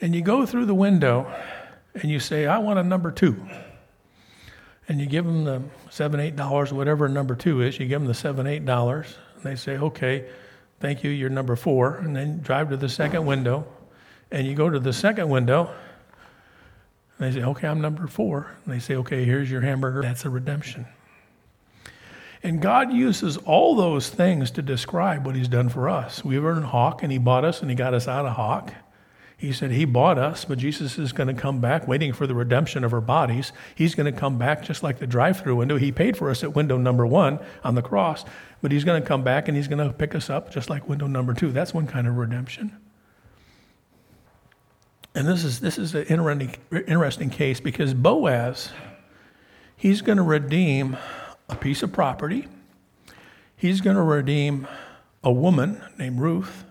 And 0.00 0.14
you 0.14 0.22
go 0.22 0.46
through 0.46 0.66
the 0.66 0.74
window 0.74 1.32
and 1.94 2.10
you 2.10 2.20
say, 2.20 2.46
I 2.46 2.58
want 2.58 2.78
a 2.78 2.82
number 2.82 3.10
two. 3.10 3.36
And 4.88 5.00
you 5.00 5.06
give 5.06 5.24
them 5.24 5.44
the 5.44 5.62
seven, 5.90 6.20
eight 6.20 6.36
dollars, 6.36 6.72
whatever 6.72 7.08
number 7.08 7.34
two 7.34 7.62
is, 7.62 7.78
you 7.78 7.86
give 7.86 8.00
them 8.00 8.08
the 8.08 8.14
seven, 8.14 8.46
eight 8.46 8.64
dollars. 8.64 9.16
And 9.36 9.44
they 9.44 9.56
say, 9.56 9.76
okay, 9.78 10.28
thank 10.80 11.04
you, 11.04 11.10
you're 11.10 11.30
number 11.30 11.56
four. 11.56 11.96
And 11.96 12.14
then 12.16 12.40
drive 12.40 12.70
to 12.70 12.76
the 12.76 12.88
second 12.88 13.26
window. 13.26 13.66
And 14.30 14.46
you 14.46 14.54
go 14.54 14.68
to 14.68 14.78
the 14.78 14.92
second 14.92 15.28
window. 15.28 15.70
And 17.18 17.32
they 17.32 17.40
say, 17.40 17.44
okay, 17.44 17.68
I'm 17.68 17.80
number 17.80 18.06
four. 18.06 18.50
And 18.64 18.74
they 18.74 18.78
say, 18.78 18.96
okay, 18.96 19.24
here's 19.24 19.50
your 19.50 19.60
hamburger. 19.60 20.02
That's 20.02 20.24
a 20.24 20.30
redemption. 20.30 20.86
And 22.42 22.62
God 22.62 22.92
uses 22.92 23.36
all 23.36 23.74
those 23.74 24.08
things 24.08 24.50
to 24.52 24.62
describe 24.62 25.26
what 25.26 25.34
He's 25.34 25.48
done 25.48 25.68
for 25.68 25.90
us. 25.90 26.24
We 26.24 26.38
were 26.38 26.52
in 26.52 26.62
hock, 26.62 27.02
and 27.02 27.12
He 27.12 27.18
bought 27.18 27.44
us, 27.44 27.60
and 27.60 27.68
He 27.68 27.76
got 27.76 27.92
us 27.92 28.08
out 28.08 28.24
of 28.24 28.32
hock. 28.32 28.72
He 29.40 29.54
said 29.54 29.70
He 29.70 29.86
bought 29.86 30.18
us, 30.18 30.44
but 30.44 30.58
Jesus 30.58 30.98
is 30.98 31.14
going 31.14 31.34
to 31.34 31.40
come 31.40 31.62
back, 31.62 31.88
waiting 31.88 32.12
for 32.12 32.26
the 32.26 32.34
redemption 32.34 32.84
of 32.84 32.92
our 32.92 33.00
bodies. 33.00 33.54
He's 33.74 33.94
going 33.94 34.12
to 34.12 34.20
come 34.20 34.36
back 34.36 34.62
just 34.62 34.82
like 34.82 34.98
the 34.98 35.06
drive 35.06 35.40
through 35.40 35.56
window. 35.56 35.78
He 35.78 35.90
paid 35.90 36.14
for 36.18 36.28
us 36.28 36.44
at 36.44 36.54
window 36.54 36.76
number 36.76 37.06
one 37.06 37.38
on 37.64 37.74
the 37.74 37.80
cross, 37.80 38.26
but 38.60 38.70
He's 38.70 38.84
going 38.84 39.00
to 39.00 39.08
come 39.08 39.24
back 39.24 39.48
and 39.48 39.56
He's 39.56 39.66
going 39.66 39.78
to 39.78 39.94
pick 39.94 40.14
us 40.14 40.28
up 40.28 40.52
just 40.52 40.68
like 40.68 40.86
window 40.90 41.06
number 41.06 41.32
two. 41.32 41.52
That's 41.52 41.72
one 41.72 41.86
kind 41.86 42.06
of 42.06 42.18
redemption. 42.18 42.76
And 45.14 45.26
this 45.26 45.42
is, 45.42 45.58
this 45.58 45.78
is 45.78 45.94
an 45.94 46.04
interesting, 46.04 46.54
interesting 46.86 47.30
case 47.30 47.60
because 47.60 47.94
Boaz, 47.94 48.68
he's 49.74 50.02
going 50.02 50.18
to 50.18 50.22
redeem 50.22 50.98
a 51.48 51.56
piece 51.56 51.82
of 51.82 51.94
property. 51.94 52.46
He's 53.56 53.80
going 53.80 53.96
to 53.96 54.02
redeem 54.02 54.68
a 55.24 55.32
woman 55.32 55.82
named 55.96 56.20
Ruth, 56.20 56.64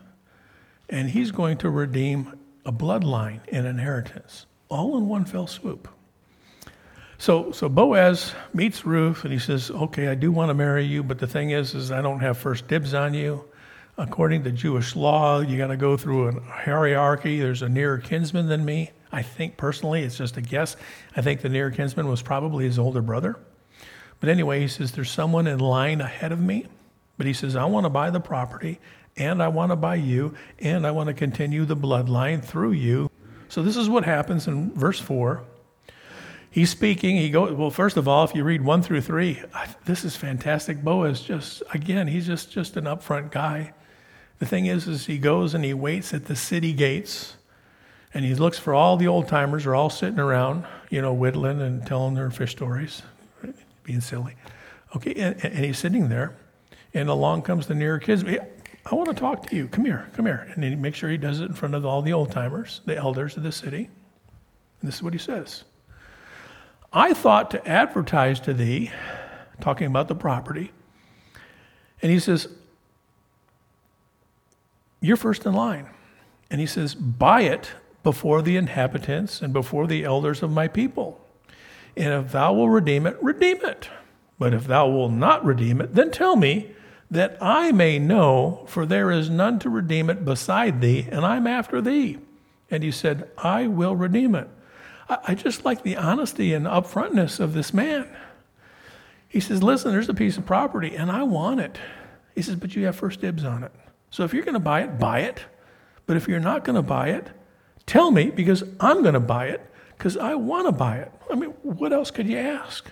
and 0.88 1.10
he's 1.10 1.32
going 1.32 1.58
to 1.58 1.70
redeem 1.72 2.39
a 2.66 2.72
bloodline 2.72 3.42
and 3.52 3.66
inheritance, 3.66 4.46
all 4.70 4.98
in 4.98 5.08
one 5.08 5.26
fell 5.26 5.48
swoop. 5.48 5.88
So, 7.18 7.52
so 7.52 7.68
Boaz 7.68 8.34
meets 8.54 8.86
Ruth, 8.86 9.24
and 9.24 9.34
he 9.34 9.40
says, 9.40 9.70
"Okay, 9.72 10.08
I 10.08 10.16
do 10.16 10.32
want 10.32 10.50
to 10.50 10.54
marry 10.54 10.86
you, 10.86 11.04
but 11.04 11.20
the 11.20 11.28
thing 11.28 11.52
is, 11.52 11.76
is 11.76 11.92
I 11.92 12.02
don't 12.02 12.22
have 12.22 12.38
first 12.38 12.68
dibs 12.68 12.94
on 12.94 13.14
you. 13.14 13.44
According 13.98 14.44
to 14.46 14.52
Jewish 14.52 14.96
law, 14.96 15.42
you 15.42 15.58
got 15.58 15.68
to 15.68 15.78
go 15.78 15.98
through 15.98 16.30
a 16.30 16.40
hierarchy. 16.40 17.40
There's 17.40 17.62
a 17.62 17.68
nearer 17.68 17.98
kinsman 17.98 18.48
than 18.48 18.64
me. 18.64 18.92
I 19.12 19.22
think 19.22 19.58
personally, 19.58 20.04
it's 20.04 20.18
just 20.18 20.38
a 20.38 20.42
guess. 20.42 20.78
I 21.16 21.22
think 21.22 21.42
the 21.42 21.50
nearer 21.50 21.72
kinsman 21.72 22.08
was 22.08 22.22
probably 22.22 22.66
his 22.66 22.80
older 22.80 23.02
brother." 23.02 23.36
But 24.20 24.30
anyway, 24.30 24.62
he 24.62 24.68
says, 24.68 24.92
There's 24.92 25.12
someone 25.12 25.48
in 25.48 25.60
line 25.60 26.02
ahead 26.02 26.32
of 26.32 26.40
me. 26.40 26.66
But 27.18 27.28
he 27.28 27.34
says, 27.34 27.56
I 27.56 27.66
want 27.66 27.86
to 27.86 27.90
buy 27.90 28.12
the 28.12 28.22
property, 28.22 28.80
and 29.20 29.44
I 29.44 29.48
want 29.50 29.72
to 29.72 29.76
buy 29.76 29.96
you, 29.96 30.34
and 30.60 30.88
I 30.88 30.92
want 30.92 31.08
to 31.08 31.14
continue 31.14 31.66
the 31.66 31.76
bloodline 31.76 32.44
through 32.44 32.72
you. 32.72 33.12
So 33.50 33.62
this 33.62 33.78
is 33.78 33.90
what 33.90 34.06
happens 34.06 34.48
in 34.48 34.74
verse 34.74 35.00
4. 35.00 35.44
He's 36.52 36.70
speaking. 36.70 37.18
He 37.18 37.30
goes, 37.30 37.54
well, 37.54 37.70
first 37.70 37.98
of 37.98 38.08
all, 38.08 38.24
if 38.24 38.34
you 38.34 38.44
read 38.44 38.62
1 38.62 38.82
through 38.82 39.02
3, 39.02 39.44
this 39.86 40.04
is 40.04 40.16
fantastic. 40.16 40.84
Boaz 40.84 41.22
just, 41.22 41.62
again, 41.74 42.08
he's 42.08 42.26
just, 42.26 42.52
just 42.52 42.76
an 42.78 42.86
upfront 42.86 43.30
guy. 43.30 43.74
The 44.40 44.46
thing 44.46 44.66
is, 44.66 44.88
is 44.88 45.06
he 45.06 45.18
goes 45.18 45.54
and 45.54 45.64
he 45.64 45.74
waits 45.74 46.14
at 46.14 46.26
the 46.26 46.36
city 46.36 46.74
gates 46.74 47.36
and 48.14 48.26
he 48.26 48.34
looks 48.34 48.58
for 48.58 48.74
all 48.74 48.98
the 48.98 49.08
old 49.08 49.28
timers 49.28 49.66
are 49.66 49.76
all 49.76 49.90
sitting 49.90 50.20
around, 50.20 50.66
you 50.90 51.02
know, 51.02 51.14
whittling 51.14 51.62
and 51.62 51.86
telling 51.86 52.16
their 52.16 52.32
fish 52.32 52.52
stories 52.52 53.04
being 53.84 54.02
silly. 54.02 54.36
Okay, 54.96 55.14
and, 55.14 55.44
and 55.44 55.66
he's 55.66 55.78
sitting 55.78 56.10
there, 56.10 56.36
and 56.94 57.10
along 57.10 57.44
comes 57.44 57.68
the 57.68 57.76
nearer 57.76 58.00
kids. 58.00 58.24
I 58.92 58.96
want 58.96 59.10
to 59.10 59.16
talk 59.16 59.48
to 59.48 59.56
you. 59.56 59.68
Come 59.68 59.86
here, 59.86 60.10
come 60.14 60.26
here. 60.26 60.48
And 60.56 60.64
he 60.64 60.76
makes 60.76 60.98
sure 60.98 61.10
he 61.10 61.18
does 61.18 61.42
it 61.42 61.46
in 61.46 61.54
front 61.54 61.76
of 61.76 61.86
all 61.86 62.02
the 62.02 62.14
old 62.14 62.32
timers, 62.32 62.82
the 62.86 62.98
elders 62.98 63.38
of 63.38 63.44
the 63.44 63.52
city. 63.52 63.90
And 64.82 64.88
this 64.88 64.96
is 64.96 65.04
what 65.04 65.14
he 65.14 65.20
says 65.20 65.64
I 66.92 67.14
thought 67.14 67.52
to 67.52 67.68
advertise 67.68 68.40
to 68.42 68.54
thee, 68.54 68.92
talking 69.62 69.88
about 69.88 70.08
the 70.08 70.16
property. 70.16 70.72
And 72.02 72.12
he 72.12 72.20
says, 72.20 72.48
You're 75.02 75.18
first 75.18 75.46
in 75.46 75.54
line. 75.54 75.90
And 76.50 76.60
he 76.60 76.66
says, 76.68 76.96
Buy 76.96 77.42
it 77.42 77.72
before 78.02 78.42
the 78.42 78.58
inhabitants 78.58 79.42
and 79.42 79.54
before 79.54 79.86
the 79.86 80.04
elders 80.04 80.42
of 80.42 80.52
my 80.52 80.68
people. 80.68 81.24
And 81.96 82.26
if 82.26 82.32
thou 82.32 82.54
wilt 82.54 82.70
redeem 82.70 83.06
it, 83.06 83.22
redeem 83.22 83.64
it. 83.64 83.90
But 84.40 84.54
if 84.54 84.66
thou 84.66 84.88
wilt 84.88 85.12
not 85.12 85.46
redeem 85.46 85.82
it, 85.82 85.94
then 85.94 86.12
tell 86.12 86.36
me, 86.36 86.72
that 87.12 87.38
I 87.42 87.72
may 87.72 87.98
know, 87.98 88.66
for 88.68 88.86
there 88.86 89.12
is 89.12 89.30
none 89.30 89.60
to 89.60 89.70
redeem 89.70 90.10
it 90.10 90.26
beside 90.26 90.82
thee, 90.82 91.08
and 91.12 91.26
I'm 91.26 91.48
after 91.48 91.82
thee. 91.82 92.20
And 92.70 92.84
he 92.84 92.92
said, 92.92 93.30
I 93.38 93.68
will 93.68 93.96
redeem 93.96 94.36
it. 94.36 94.48
I, 95.10 95.34
just 95.34 95.66
like 95.66 95.82
the 95.82 95.98
honesty 95.98 96.54
and 96.54 96.68
upfrontness 96.68 97.40
of 97.40 97.54
this 97.54 97.74
man. 97.74 98.08
He 99.28 99.40
says, 99.40 99.64
Listen, 99.64 99.92
there's 99.92 100.10
a 100.10 100.14
piece 100.14 100.38
of 100.38 100.46
property, 100.46 100.96
and 100.96 101.12
I 101.12 101.24
want 101.24 101.62
it. 101.62 101.80
He 102.36 102.44
says, 102.44 102.56
But 102.56 102.76
you 102.76 102.86
have 102.86 102.96
first 102.96 103.22
dibs 103.22 103.44
on 103.44 103.64
it. 103.64 103.72
So 104.12 104.24
if 104.24 104.34
you're 104.34 104.44
going 104.44 104.54
to 104.54 104.60
buy 104.60 104.82
it, 104.82 105.00
buy 105.00 105.22
it. 105.22 105.44
But 106.06 106.18
if 106.18 106.28
you're 106.28 106.40
not 106.40 106.64
going 106.64 106.76
to 106.76 106.84
buy 106.84 107.10
it, 107.10 107.28
tell 107.86 108.12
me 108.12 108.30
because 108.30 108.64
I'm 108.80 109.02
going 109.02 109.16
to 109.16 109.20
buy 109.20 109.48
it 109.48 109.62
because 109.98 110.16
I 110.16 110.36
want 110.36 110.68
to 110.68 110.72
buy 110.72 110.98
it. 110.98 111.12
I 111.30 111.36
mean, 111.36 111.52
what 111.62 111.92
else 111.92 112.12
could 112.12 112.28
you 112.28 112.38
ask? 112.38 112.90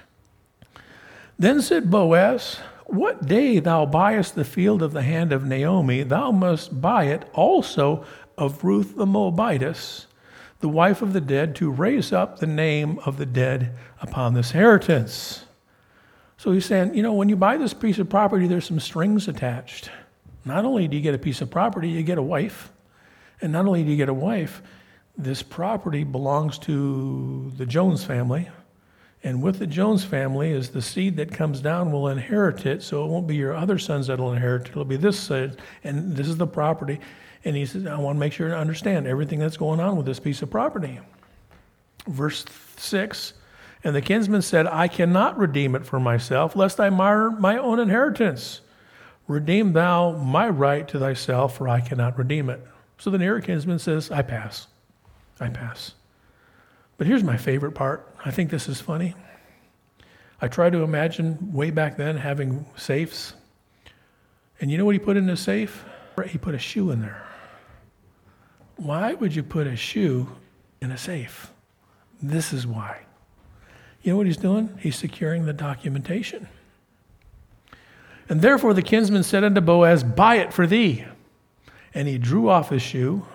Then 1.39 1.61
said 1.61 1.89
Boaz, 1.89 2.59
What 2.87 3.27
day 3.27 3.59
thou 3.59 3.85
buyest 3.85 4.35
the 4.35 4.45
field 4.45 4.81
of 4.81 4.93
the 4.93 5.01
hand 5.01 5.33
of 5.33 5.45
Naomi, 5.45 6.03
thou 6.03 6.31
must 6.31 6.79
buy 6.79 7.05
it 7.05 7.29
also 7.33 8.05
of 8.37 8.63
Ruth 8.63 8.95
the 8.95 9.05
Moabitess, 9.05 10.07
the 10.61 10.69
wife 10.69 11.01
of 11.01 11.11
the 11.11 11.19
dead, 11.19 11.53
to 11.57 11.69
raise 11.69 12.13
up 12.13 12.39
the 12.39 12.47
name 12.47 12.99
of 12.99 13.17
the 13.17 13.25
dead 13.25 13.77
upon 14.01 14.33
this 14.33 14.51
inheritance. 14.51 15.45
So 16.37 16.53
he's 16.53 16.65
saying, 16.65 16.95
you 16.95 17.03
know, 17.03 17.11
when 17.13 17.27
you 17.27 17.35
buy 17.35 17.57
this 17.57 17.73
piece 17.73 17.99
of 17.99 18.07
property, 18.07 18.47
there's 18.47 18.65
some 18.65 18.79
strings 18.79 19.27
attached. 19.27 19.89
Not 20.45 20.63
only 20.63 20.87
do 20.87 20.95
you 20.95 21.03
get 21.03 21.13
a 21.13 21.19
piece 21.19 21.41
of 21.41 21.51
property, 21.51 21.89
you 21.89 22.03
get 22.03 22.17
a 22.17 22.23
wife. 22.23 22.71
And 23.41 23.51
not 23.51 23.65
only 23.65 23.83
do 23.83 23.91
you 23.91 23.97
get 23.97 24.07
a 24.07 24.13
wife, 24.13 24.61
this 25.17 25.43
property 25.43 26.05
belongs 26.05 26.57
to 26.59 27.51
the 27.57 27.65
Jones 27.65 28.05
family. 28.05 28.49
And 29.27 29.43
with 29.43 29.59
the 29.59 29.67
Jones 29.67 30.05
family 30.05 30.51
is 30.51 30.69
the 30.69 30.81
seed 30.81 31.17
that 31.17 31.33
comes 31.33 31.59
down 31.59 31.91
will 31.91 32.07
inherit 32.07 32.65
it. 32.65 32.81
So 32.81 33.03
it 33.03 33.09
won't 33.09 33.27
be 33.27 33.35
your 33.35 33.53
other 33.53 33.77
sons 33.77 34.07
that'll 34.07 34.31
inherit 34.31 34.67
it. 34.67 34.69
It'll 34.69 34.85
be 34.85 34.95
this 34.95 35.19
side, 35.19 35.57
and 35.83 36.15
this 36.15 36.29
is 36.29 36.37
the 36.37 36.47
property. 36.47 37.01
And 37.43 37.53
he 37.53 37.65
says, 37.65 37.85
I 37.85 37.97
want 37.97 38.15
to 38.15 38.19
make 38.21 38.31
sure 38.31 38.47
to 38.47 38.57
understand 38.57 39.05
everything 39.05 39.39
that's 39.39 39.57
going 39.57 39.81
on 39.81 39.97
with 39.97 40.05
this 40.05 40.17
piece 40.17 40.41
of 40.43 40.49
property. 40.49 41.01
Verse 42.07 42.45
6 42.77 43.33
And 43.83 43.93
the 43.93 44.01
kinsman 44.01 44.43
said, 44.43 44.65
I 44.65 44.87
cannot 44.87 45.37
redeem 45.37 45.75
it 45.75 45.85
for 45.85 45.99
myself, 45.99 46.55
lest 46.55 46.79
I 46.79 46.89
mar 46.89 47.29
my 47.29 47.57
own 47.57 47.81
inheritance. 47.81 48.61
Redeem 49.27 49.73
thou 49.73 50.13
my 50.13 50.47
right 50.47 50.87
to 50.87 50.99
thyself, 50.99 51.57
for 51.57 51.67
I 51.67 51.81
cannot 51.81 52.17
redeem 52.17 52.49
it. 52.49 52.65
So 52.97 53.09
the 53.09 53.17
nearer 53.17 53.41
kinsman 53.41 53.79
says, 53.79 54.09
I 54.09 54.21
pass. 54.21 54.67
I 55.37 55.49
pass. 55.49 55.95
But 56.97 57.07
here's 57.07 57.25
my 57.25 57.35
favorite 57.35 57.73
part. 57.73 58.06
I 58.27 58.31
think 58.31 58.49
this 58.49 58.67
is 58.67 58.81
funny. 58.81 59.15
I 60.41 60.49
try 60.49 60.69
to 60.69 60.83
imagine 60.83 61.53
way 61.53 61.71
back 61.71 61.95
then 61.95 62.17
having 62.17 62.65
safes. 62.75 63.33
And 64.59 64.69
you 64.69 64.77
know 64.77 64.83
what 64.83 64.95
he 64.95 64.99
put 64.99 65.15
in 65.15 65.27
the 65.27 65.37
safe? 65.37 65.85
He 66.27 66.37
put 66.37 66.53
a 66.53 66.59
shoe 66.59 66.91
in 66.91 67.01
there. 67.01 67.25
Why 68.75 69.13
would 69.13 69.33
you 69.33 69.43
put 69.43 69.65
a 69.65 69.77
shoe 69.77 70.27
in 70.81 70.91
a 70.91 70.97
safe? 70.97 71.51
This 72.21 72.51
is 72.51 72.67
why. 72.67 72.99
You 74.01 74.11
know 74.11 74.17
what 74.17 74.25
he's 74.25 74.37
doing? 74.37 74.77
He's 74.81 74.97
securing 74.97 75.45
the 75.45 75.53
documentation. 75.53 76.49
And 78.27 78.41
therefore 78.41 78.73
the 78.73 78.81
kinsman 78.81 79.23
said 79.23 79.45
unto 79.45 79.61
Boaz, 79.61 80.03
Buy 80.03 80.35
it 80.35 80.53
for 80.53 80.67
thee. 80.67 81.05
And 81.93 82.09
he 82.09 82.17
drew 82.17 82.49
off 82.49 82.69
his 82.69 82.81
shoe 82.81 83.25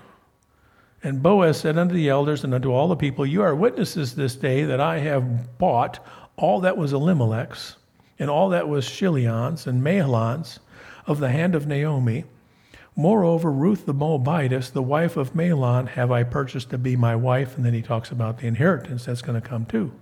And 1.03 1.23
Boaz 1.23 1.59
said 1.59 1.79
unto 1.79 1.95
the 1.95 2.09
elders 2.09 2.45
and 2.45 2.55
unto 2.55 2.73
all 2.73 2.89
the 2.89 2.97
people, 2.97 3.27
You 3.27 3.43
are 3.43 3.55
witnesses 3.55 4.15
this 4.15 4.37
day 4.37 4.65
that 4.65 4.81
I 4.81 4.99
have 4.99 5.59
bought 5.59 6.05
all 6.37 6.61
that 6.61 6.77
was 6.77 6.93
Elimelech's, 6.93 7.77
and 8.19 8.31
all 8.31 8.49
that 8.51 8.69
was 8.69 8.87
Chilion's 8.87 9.67
and 9.67 9.83
Mahlon's 9.83 10.61
of 11.07 11.19
the 11.19 11.31
hand 11.31 11.55
of 11.55 11.67
Naomi. 11.67 12.25
Moreover, 12.95 13.51
Ruth 13.51 13.87
the 13.87 13.95
Moabitess, 13.95 14.71
the 14.71 14.83
wife 14.83 15.17
of 15.17 15.35
Mahlon, 15.35 15.89
have 15.89 16.13
I 16.13 16.23
purchased 16.23 16.71
to 16.71 16.79
be 16.79 16.95
my 16.95 17.17
wife. 17.17 17.57
And 17.57 17.65
then 17.65 17.75
he 17.75 17.83
talks 17.83 18.11
about 18.11 18.39
the 18.39 18.47
inheritance 18.47 19.07
that's 19.07 19.23
going 19.23 19.41
to 19.41 19.47
come 19.47 19.65
too. 19.65 19.93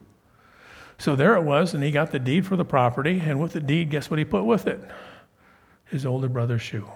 So 0.99 1.17
there 1.17 1.35
it 1.37 1.43
was, 1.43 1.73
and 1.73 1.83
he 1.83 1.93
got 1.93 2.11
the 2.11 2.19
deed 2.19 2.47
for 2.47 2.57
the 2.57 2.65
property. 2.65 3.23
And 3.25 3.41
with 3.41 3.53
the 3.53 3.61
deed, 3.61 3.91
guess 3.91 4.11
what 4.11 4.19
he 4.19 4.25
put 4.25 4.45
with 4.45 4.67
it? 4.67 4.81
His 5.87 6.05
older 6.05 6.29
brother's 6.29 6.63
shoe. 6.63 6.91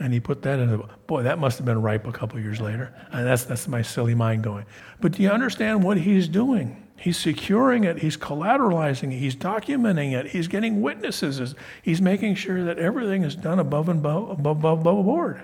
And 0.00 0.14
he 0.14 0.18
put 0.18 0.42
that 0.42 0.58
in 0.58 0.72
a 0.72 0.78
boy, 1.06 1.22
that 1.22 1.38
must 1.38 1.58
have 1.58 1.66
been 1.66 1.82
ripe 1.82 2.06
a 2.06 2.12
couple 2.12 2.40
years 2.40 2.60
later. 2.60 2.92
And 3.12 3.26
that's 3.26 3.44
that's 3.44 3.68
my 3.68 3.82
silly 3.82 4.14
mind 4.14 4.42
going. 4.42 4.64
But 5.00 5.12
do 5.12 5.22
you 5.22 5.28
understand 5.28 5.84
what 5.84 5.98
he's 5.98 6.26
doing? 6.26 6.88
He's 6.96 7.18
securing 7.18 7.84
it, 7.84 7.98
he's 7.98 8.16
collateralizing 8.16 9.12
it, 9.12 9.18
he's 9.18 9.34
documenting 9.36 10.12
it, 10.12 10.26
he's 10.26 10.48
getting 10.48 10.82
witnesses, 10.82 11.54
he's 11.80 12.02
making 12.02 12.34
sure 12.34 12.62
that 12.64 12.78
everything 12.78 13.22
is 13.22 13.34
done 13.34 13.58
above 13.58 13.88
and 13.88 14.00
above, 14.00 14.30
above, 14.30 14.58
above, 14.58 14.80
above 14.80 15.04
board. 15.06 15.40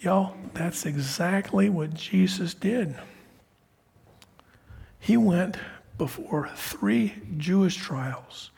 Y'all, 0.00 0.36
that's 0.52 0.86
exactly 0.86 1.70
what 1.70 1.94
Jesus 1.94 2.52
did. 2.52 2.96
He 4.98 5.16
went 5.16 5.56
before 5.98 6.50
three 6.56 7.14
Jewish 7.36 7.76
trials. 7.76 8.50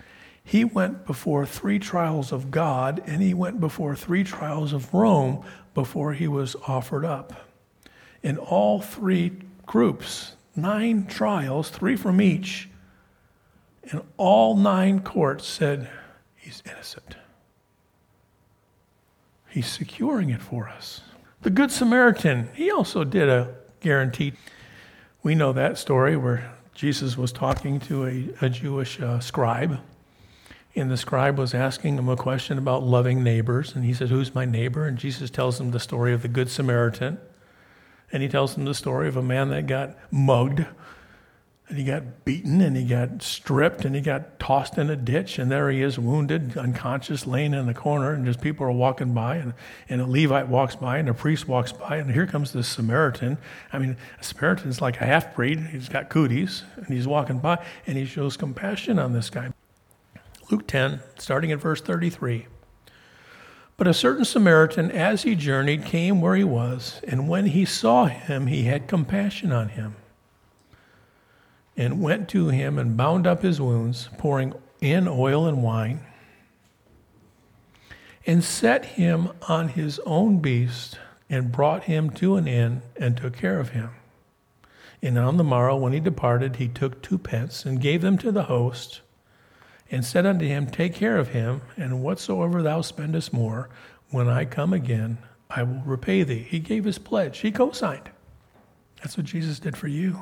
He 0.49 0.65
went 0.65 1.07
before 1.07 1.45
three 1.45 1.81
trials 1.81 2.31
of 2.31 2.53
God, 2.53 3.03
and 3.05 3.21
he 3.21 3.35
went 3.35 3.59
before 3.59 3.97
three 3.97 4.23
trials 4.23 4.73
of 4.73 4.95
Rome 4.95 5.45
before 5.75 6.13
he 6.13 6.29
was 6.29 6.55
offered 6.69 7.05
up. 7.05 7.33
In 8.23 8.39
all 8.39 8.81
three 8.81 9.33
groups, 9.67 10.37
nine 10.55 11.07
trials, 11.07 11.69
three 11.69 11.97
from 11.97 12.21
each, 12.21 12.69
and 13.91 14.03
all 14.17 14.57
nine 14.57 15.01
courts 15.01 15.45
said 15.45 15.91
he's 16.37 16.63
innocent. 16.65 17.17
He's 19.49 19.67
securing 19.67 20.31
it 20.31 20.41
for 20.41 20.69
us. 20.69 21.01
The 21.43 21.51
Good 21.51 21.73
Samaritan, 21.73 22.51
he 22.55 22.71
also 22.71 23.03
did 23.03 23.29
a 23.29 23.53
guarantee. 23.81 24.35
We 25.25 25.35
know 25.35 25.53
that 25.55 25.77
story 25.77 26.17
where 26.17 26.53
Jesus 26.73 27.19
was 27.19 27.33
talking 27.33 27.81
to 27.81 28.07
a, 28.07 28.29
a 28.43 28.49
Jewish 28.49 29.01
uh, 29.01 29.19
scribe 29.19 29.81
and 30.77 30.91
the 30.91 30.97
scribe 30.99 31.39
was 31.39 31.55
asking 31.55 31.97
him 31.97 32.09
a 32.09 32.17
question 32.17 32.59
about 32.59 32.83
loving 32.83 33.25
neighbors. 33.25 33.75
And 33.75 33.85
he 33.85 33.95
said, 33.95 34.11
Who's 34.11 34.35
my 34.35 34.45
neighbor? 34.45 34.87
And 34.87 34.99
Jesus 34.99 35.31
tells 35.31 35.59
him 35.59 35.71
the 35.71 35.81
story 35.81 36.13
of 36.13 36.21
the 36.21 36.29
Good 36.29 36.51
Samaritan. 36.51 37.19
And 38.13 38.23
he 38.23 38.29
tells 38.29 38.57
him 38.57 38.67
the 38.67 38.75
story 38.75 39.09
of 39.09 39.17
a 39.17 39.23
man 39.23 39.49
that 39.49 39.67
got 39.67 39.97
mugged. 40.13 40.67
And 41.69 41.79
he 41.79 41.83
got 41.83 42.25
beaten 42.25 42.61
and 42.61 42.77
he 42.77 42.85
got 42.85 43.23
stripped 43.23 43.85
and 43.85 43.97
he 43.97 44.01
got 44.01 44.39
tossed 44.39 44.79
in 44.79 44.91
a 44.91 44.95
ditch. 44.95 45.39
And 45.39 45.51
there 45.51 45.71
he 45.71 45.83
is, 45.83 45.99
wounded, 45.99 46.57
unconscious, 46.57 47.27
laying 47.27 47.55
in 47.55 47.67
the 47.67 47.75
corner. 47.75 48.13
And 48.13 48.27
just 48.27 48.43
people 48.43 48.67
are 48.67 48.71
walking 48.71 49.15
by. 49.15 49.37
And, 49.37 49.55
and 49.89 50.03
a 50.03 50.07
Levite 50.07 50.47
walks 50.47 50.77
by 50.77 50.99
and 50.99 51.09
a 51.09 51.15
priest 51.15 51.49
walks 51.49 51.73
by. 51.73 51.97
And 51.97 52.13
here 52.13 52.27
comes 52.27 52.53
this 52.53 52.69
Samaritan. 52.69 53.39
I 53.73 53.79
mean, 53.79 53.97
a 54.21 54.23
Samaritan's 54.23 54.83
like 54.83 55.01
a 55.01 55.07
half 55.07 55.35
breed. 55.35 55.59
He's 55.73 55.89
got 55.89 56.11
cooties. 56.11 56.65
And 56.77 56.89
he's 56.89 57.09
walking 57.09 57.39
by 57.39 57.65
and 57.87 57.97
he 57.97 58.05
shows 58.05 58.37
compassion 58.37 58.99
on 58.99 59.15
this 59.15 59.31
guy. 59.31 59.53
Luke 60.51 60.67
10, 60.69 61.01
starting 61.19 61.51
at 61.51 61.61
verse 61.61 61.81
33. 61.81 62.47
But 63.77 63.89
a 63.89 63.95
certain 63.95 64.25
Samaritan, 64.25 64.91
as 64.91 65.25
he 65.25 65.35
journeyed, 65.35 65.85
came 65.85 66.21
where 66.21 66.37
he 66.37 66.45
was, 66.45 67.01
and 67.07 67.29
when 67.29 67.47
he 67.47 67.65
saw 67.65 68.07
him, 68.07 68.47
he 68.47 68.63
had 68.63 68.89
compassion 68.89 69.53
on 69.53 69.71
him, 69.71 69.97
and 71.77 72.01
went 72.01 72.29
to 72.31 72.49
him 72.49 72.79
and 72.79 72.97
bound 72.97 73.27
up 73.27 73.43
his 73.43 73.61
wounds, 73.61 74.09
pouring 74.19 74.55
in 74.81 75.09
oil 75.09 75.47
and 75.47 75.63
wine, 75.63 76.01
and 78.25 78.43
set 78.43 78.85
him 78.85 79.31
on 79.49 79.69
his 79.69 79.99
own 80.07 80.39
beast, 80.39 80.99
and 81.29 81.53
brought 81.53 81.85
him 81.85 82.09
to 82.11 82.37
an 82.37 82.47
inn, 82.47 82.83
and 82.97 83.17
took 83.17 83.37
care 83.37 83.59
of 83.59 83.71
him. 83.71 83.91
And 85.03 85.19
on 85.19 85.37
the 85.37 85.45
morrow, 85.45 85.77
when 85.77 85.93
he 85.93 86.01
departed, 86.01 86.57
he 86.57 86.69
took 86.69 87.03
two 87.03 87.19
pence, 87.19 87.67
and 87.67 87.81
gave 87.81 88.01
them 88.01 88.17
to 88.19 88.31
the 88.31 88.45
host 88.45 89.03
and 89.91 90.05
said 90.05 90.27
unto 90.27 90.45
him, 90.45 90.67
Take 90.67 90.95
care 90.95 91.17
of 91.17 91.29
him, 91.29 91.63
and 91.77 92.03
whatsoever 92.03 92.63
thou 92.63 92.81
spendest 92.81 93.33
more, 93.33 93.69
when 94.11 94.29
I 94.29 94.45
come 94.45 94.73
again, 94.73 95.19
I 95.49 95.63
will 95.63 95.83
repay 95.85 96.23
thee. 96.23 96.47
He 96.49 96.59
gave 96.59 96.85
his 96.85 96.99
pledge, 96.99 97.39
he 97.39 97.51
co 97.51 97.71
signed. 97.71 98.11
That's 99.03 99.17
what 99.17 99.27
Jesus 99.27 99.59
did 99.59 99.77
for 99.77 99.89
you. 99.89 100.19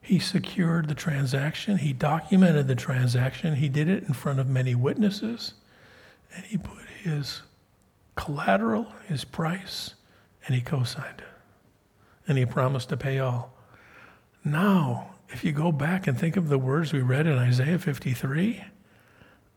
He 0.00 0.18
secured 0.18 0.88
the 0.88 0.94
transaction, 0.94 1.78
he 1.78 1.92
documented 1.92 2.66
the 2.66 2.74
transaction, 2.74 3.54
he 3.54 3.68
did 3.68 3.88
it 3.88 4.02
in 4.04 4.14
front 4.14 4.40
of 4.40 4.48
many 4.48 4.74
witnesses, 4.74 5.54
and 6.34 6.44
he 6.44 6.58
put 6.58 6.86
his 7.02 7.42
collateral, 8.16 8.88
his 9.06 9.24
price, 9.24 9.94
and 10.46 10.54
he 10.54 10.60
co 10.60 10.82
signed 10.82 11.20
it. 11.20 11.24
And 12.28 12.36
he 12.36 12.46
promised 12.46 12.88
to 12.90 12.96
pay 12.96 13.18
all. 13.18 13.52
Now, 14.44 15.11
if 15.32 15.44
you 15.44 15.52
go 15.52 15.72
back 15.72 16.06
and 16.06 16.18
think 16.18 16.36
of 16.36 16.48
the 16.48 16.58
words 16.58 16.92
we 16.92 17.00
read 17.00 17.26
in 17.26 17.38
Isaiah 17.38 17.78
53, 17.78 18.64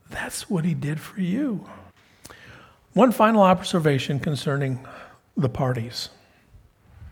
that's 0.10 0.50
what 0.50 0.66
he 0.66 0.74
did 0.74 1.00
for 1.00 1.20
you. 1.20 1.68
One 2.94 3.12
final 3.12 3.42
observation 3.42 4.20
concerning 4.20 4.86
the 5.36 5.50
parties. 5.50 6.10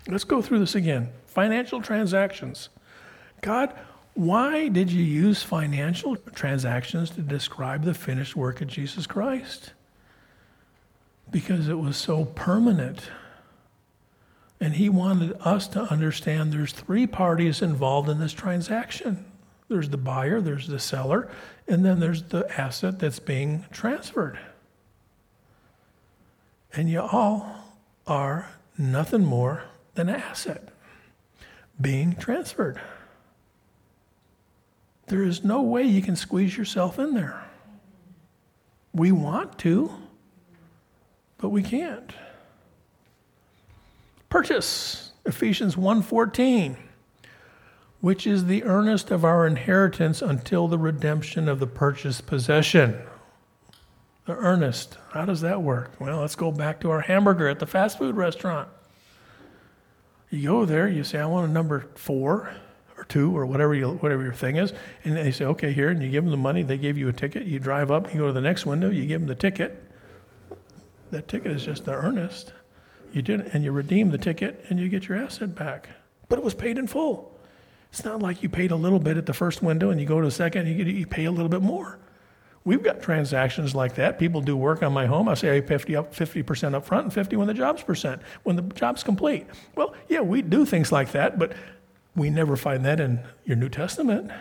Let's 0.07 0.23
go 0.23 0.41
through 0.41 0.59
this 0.59 0.75
again. 0.75 1.09
Financial 1.27 1.81
transactions. 1.81 2.69
God, 3.41 3.73
why 4.13 4.69
did 4.69 4.91
you 4.91 5.03
use 5.03 5.43
financial 5.43 6.15
transactions 6.15 7.09
to 7.11 7.21
describe 7.21 7.83
the 7.83 7.93
finished 7.93 8.35
work 8.35 8.61
of 8.61 8.67
Jesus 8.67 9.07
Christ? 9.07 9.73
Because 11.31 11.67
it 11.67 11.79
was 11.79 11.97
so 11.97 12.25
permanent 12.25 13.09
and 14.63 14.75
he 14.75 14.87
wanted 14.87 15.35
us 15.41 15.67
to 15.67 15.81
understand 15.81 16.53
there's 16.53 16.71
three 16.71 17.05
parties 17.05 17.61
involved 17.61 18.07
in 18.07 18.17
this 18.19 18.31
transaction 18.31 19.25
there's 19.67 19.89
the 19.89 19.97
buyer, 19.97 20.39
there's 20.39 20.67
the 20.67 20.79
seller, 20.79 21.29
and 21.67 21.83
then 21.83 21.99
there's 21.99 22.23
the 22.23 22.47
asset 22.61 22.99
that's 22.99 23.19
being 23.19 23.65
transferred. 23.71 24.37
And 26.73 26.89
you 26.89 27.01
all 27.01 27.55
are 28.05 28.51
nothing 28.77 29.25
more 29.25 29.63
than 29.95 30.09
an 30.09 30.15
asset 30.15 30.69
being 31.79 32.15
transferred. 32.15 32.79
There 35.07 35.23
is 35.23 35.43
no 35.43 35.61
way 35.61 35.83
you 35.83 36.01
can 36.01 36.15
squeeze 36.15 36.55
yourself 36.55 36.99
in 36.99 37.15
there. 37.15 37.43
We 38.93 39.11
want 39.11 39.57
to, 39.59 39.91
but 41.37 41.49
we 41.49 41.63
can't. 41.63 42.11
Purchase, 44.33 45.11
Ephesians 45.27 45.75
1:14, 45.77 46.75
which 48.01 48.25
is 48.25 48.45
the 48.45 48.63
earnest 48.63 49.11
of 49.11 49.23
our 49.23 49.45
inheritance 49.45 50.23
until 50.23 50.67
the 50.67 50.79
redemption 50.79 51.47
of 51.47 51.59
the 51.59 51.67
purchased 51.67 52.25
possession. 52.25 52.97
The 54.25 54.33
earnest, 54.33 54.97
how 55.11 55.25
does 55.25 55.41
that 55.41 55.61
work? 55.61 55.91
Well, 55.99 56.21
let's 56.21 56.33
go 56.33 56.51
back 56.51 56.79
to 56.79 56.89
our 56.89 57.01
hamburger 57.01 57.47
at 57.47 57.59
the 57.59 57.67
fast 57.67 57.99
food 57.99 58.15
restaurant. 58.15 58.69
You 60.31 60.49
go 60.49 60.65
there, 60.65 60.87
you 60.87 61.03
say, 61.03 61.19
I 61.19 61.27
want 61.27 61.47
a 61.47 61.53
number 61.53 61.85
four 61.93 62.55
or 62.97 63.03
two 63.03 63.37
or 63.37 63.45
whatever, 63.45 63.75
you, 63.75 63.87
whatever 63.87 64.23
your 64.23 64.33
thing 64.33 64.55
is. 64.55 64.73
And 65.03 65.15
they 65.15 65.29
say, 65.29 65.45
okay, 65.45 65.73
here. 65.73 65.89
And 65.89 66.01
you 66.01 66.09
give 66.09 66.23
them 66.23 66.31
the 66.31 66.37
money. 66.37 66.63
They 66.63 66.79
give 66.79 66.97
you 66.97 67.07
a 67.07 67.13
ticket. 67.13 67.45
You 67.45 67.59
drive 67.59 67.91
up, 67.91 68.11
you 68.11 68.21
go 68.21 68.25
to 68.25 68.33
the 68.33 68.41
next 68.41 68.65
window, 68.65 68.89
you 68.89 69.05
give 69.05 69.21
them 69.21 69.27
the 69.27 69.35
ticket. 69.35 69.91
That 71.11 71.27
ticket 71.27 71.51
is 71.51 71.63
just 71.63 71.85
the 71.85 71.93
earnest. 71.93 72.53
You 73.13 73.21
did 73.21 73.41
and 73.53 73.63
you 73.63 73.71
redeem 73.71 74.09
the 74.09 74.17
ticket, 74.17 74.65
and 74.69 74.79
you 74.79 74.89
get 74.89 75.07
your 75.07 75.17
asset 75.17 75.55
back. 75.55 75.89
But 76.27 76.39
it 76.39 76.43
was 76.43 76.55
paid 76.55 76.77
in 76.77 76.87
full. 76.87 77.37
It's 77.91 78.03
not 78.03 78.21
like 78.21 78.41
you 78.41 78.49
paid 78.49 78.71
a 78.71 78.75
little 78.75 78.99
bit 78.99 79.17
at 79.17 79.27
the 79.27 79.33
first 79.33 79.61
window, 79.61 79.91
and 79.91 80.01
you 80.01 80.07
go 80.07 80.19
to 80.19 80.25
the 80.25 80.31
second, 80.31 80.67
and 80.67 80.77
you, 80.77 80.85
you 80.85 81.05
pay 81.05 81.25
a 81.25 81.31
little 81.31 81.49
bit 81.49 81.61
more. 81.61 81.99
We've 82.65 82.81
got 82.81 83.01
transactions 83.01 83.75
like 83.75 83.95
that. 83.95 84.17
People 84.17 84.41
do 84.41 84.55
work 84.55 84.81
on 84.83 84.93
my 84.93 85.05
home. 85.05 85.27
I 85.29 85.35
say 85.35 85.55
I 85.55 85.61
pay 85.61 85.67
50 85.67 85.95
up, 85.97 86.15
50% 86.15 86.73
up 86.73 86.85
front 86.85 87.03
and 87.03 87.13
50 87.13 87.35
when 87.35 87.47
the 87.47 87.53
job's 87.53 87.83
percent, 87.83 88.21
when 88.43 88.55
the 88.55 88.61
job's 88.61 89.03
complete. 89.03 89.45
Well, 89.75 89.93
yeah, 90.07 90.21
we 90.21 90.41
do 90.41 90.65
things 90.65 90.91
like 90.91 91.11
that, 91.11 91.37
but 91.37 91.53
we 92.15 92.29
never 92.29 92.55
find 92.55 92.85
that 92.85 92.99
in 92.99 93.19
your 93.45 93.57
New 93.57 93.69
Testament. 93.69 94.31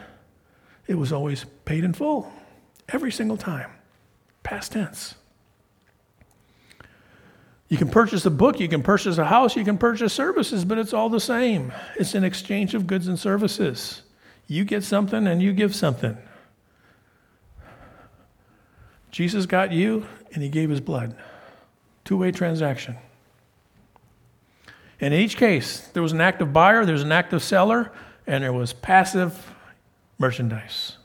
It 0.87 0.95
was 0.95 1.13
always 1.13 1.45
paid 1.65 1.85
in 1.85 1.93
full, 1.93 2.33
every 2.89 3.11
single 3.11 3.37
time, 3.37 3.71
past 4.45 4.73
tense. 4.73 5.17
You 7.73 7.79
can 7.79 7.89
purchase 7.89 8.27
a 8.27 8.31
book, 8.31 8.61
you 8.61 8.69
can 8.69 8.83
purchase 8.83 9.17
a 9.17 9.25
house, 9.25 9.57
you 9.57 9.65
can 9.65 9.79
purchase 9.79 10.13
services, 10.13 10.63
but 10.63 10.77
it's 10.77 10.93
all 10.93 11.09
the 11.09 11.19
same. 11.19 11.73
It's 11.97 12.15
an 12.15 12.23
exchange 12.23 12.75
of 12.75 12.87
goods 12.87 13.09
and 13.09 13.19
services. 13.19 14.03
You 14.47 14.67
get 14.67 14.85
something 14.85 15.27
and 15.27 15.41
you 15.41 15.55
give 15.55 15.75
something. 15.75 16.19
Jesus 19.11 19.47
got 19.47 19.73
you 19.73 20.07
and 20.35 20.43
he 20.43 20.51
gave 20.51 20.69
his 20.69 20.83
blood. 20.83 21.17
Two 22.05 22.19
way 22.19 22.31
transaction. 22.31 22.95
And 25.01 25.15
in 25.15 25.21
each 25.21 25.39
case, 25.39 25.89
there 25.95 26.03
was 26.03 26.13
an 26.13 26.21
active 26.21 26.53
buyer, 26.53 26.85
there 26.85 26.93
was 26.93 27.01
an 27.01 27.11
active 27.11 27.43
seller, 27.43 27.91
and 28.27 28.45
there 28.45 28.53
was 28.53 28.75
passive 28.75 29.51
merchandise. 30.19 30.99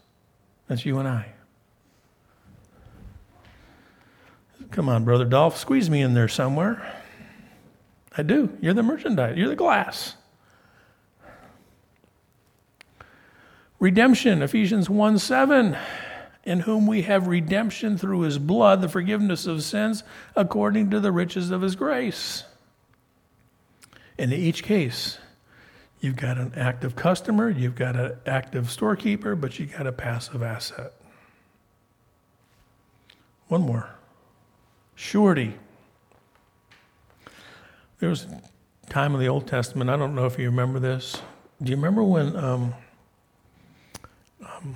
That's 0.68 0.86
you 0.86 1.00
and 1.00 1.08
I. 1.08 1.28
Come 4.72 4.90
on, 4.90 5.06
Brother 5.06 5.26
Dolph, 5.26 5.58
squeeze 5.58 5.90
me 5.90 6.02
in 6.02 6.14
there 6.14 6.28
somewhere. 6.28 7.04
I 8.18 8.24
do. 8.24 8.50
You're 8.62 8.74
the 8.74 8.84
merchandise, 8.84 9.38
you're 9.38 9.50
the 9.50 9.56
glass. 9.56 10.16
Redemption, 13.80 14.42
Ephesians 14.42 14.90
1 14.90 15.20
7, 15.20 15.78
in 16.44 16.62
whom 16.62 16.88
we 16.88 17.04
have 17.04 17.28
redemption 17.28 17.98
through 17.98 18.22
his 18.22 18.40
blood, 18.40 18.82
the 18.82 18.90
forgiveness 18.90 19.46
of 19.46 19.64
sins, 19.64 20.04
according 20.36 20.90
to 20.90 21.00
the 21.00 21.12
riches 21.12 21.52
of 21.52 21.62
his 21.62 21.76
grace. 21.76 22.44
And 24.18 24.34
in 24.34 24.40
each 24.40 24.64
case, 24.64 25.20
you've 26.02 26.16
got 26.16 26.40
an 26.40 26.54
active 26.56 26.96
customer, 26.96 27.50
you've 27.50 27.76
got 27.76 27.96
an 27.96 28.18
active 28.26 28.72
storekeeper, 28.72 29.36
but 29.36 29.60
you've 29.60 29.74
got 29.74 29.86
a 29.86 29.92
passive 29.92 30.42
asset. 30.42 30.94
One 33.48 33.62
more 33.62 33.97
surety. 34.98 35.54
There 38.00 38.10
was 38.10 38.24
a 38.26 38.42
time 38.90 39.14
in 39.14 39.22
the 39.22 39.30
Old 39.30 39.48
Testament, 39.48 39.90
I 39.90 39.96
don't 39.96 40.16
know 40.16 40.26
if 40.26 40.38
you 40.38 40.50
remember 40.50 40.80
this. 40.80 41.22
Do 41.64 41.70
you 41.70 41.76
remember 41.76 42.04
when 42.04 42.36
um, 42.36 42.74
um, 44.42 44.76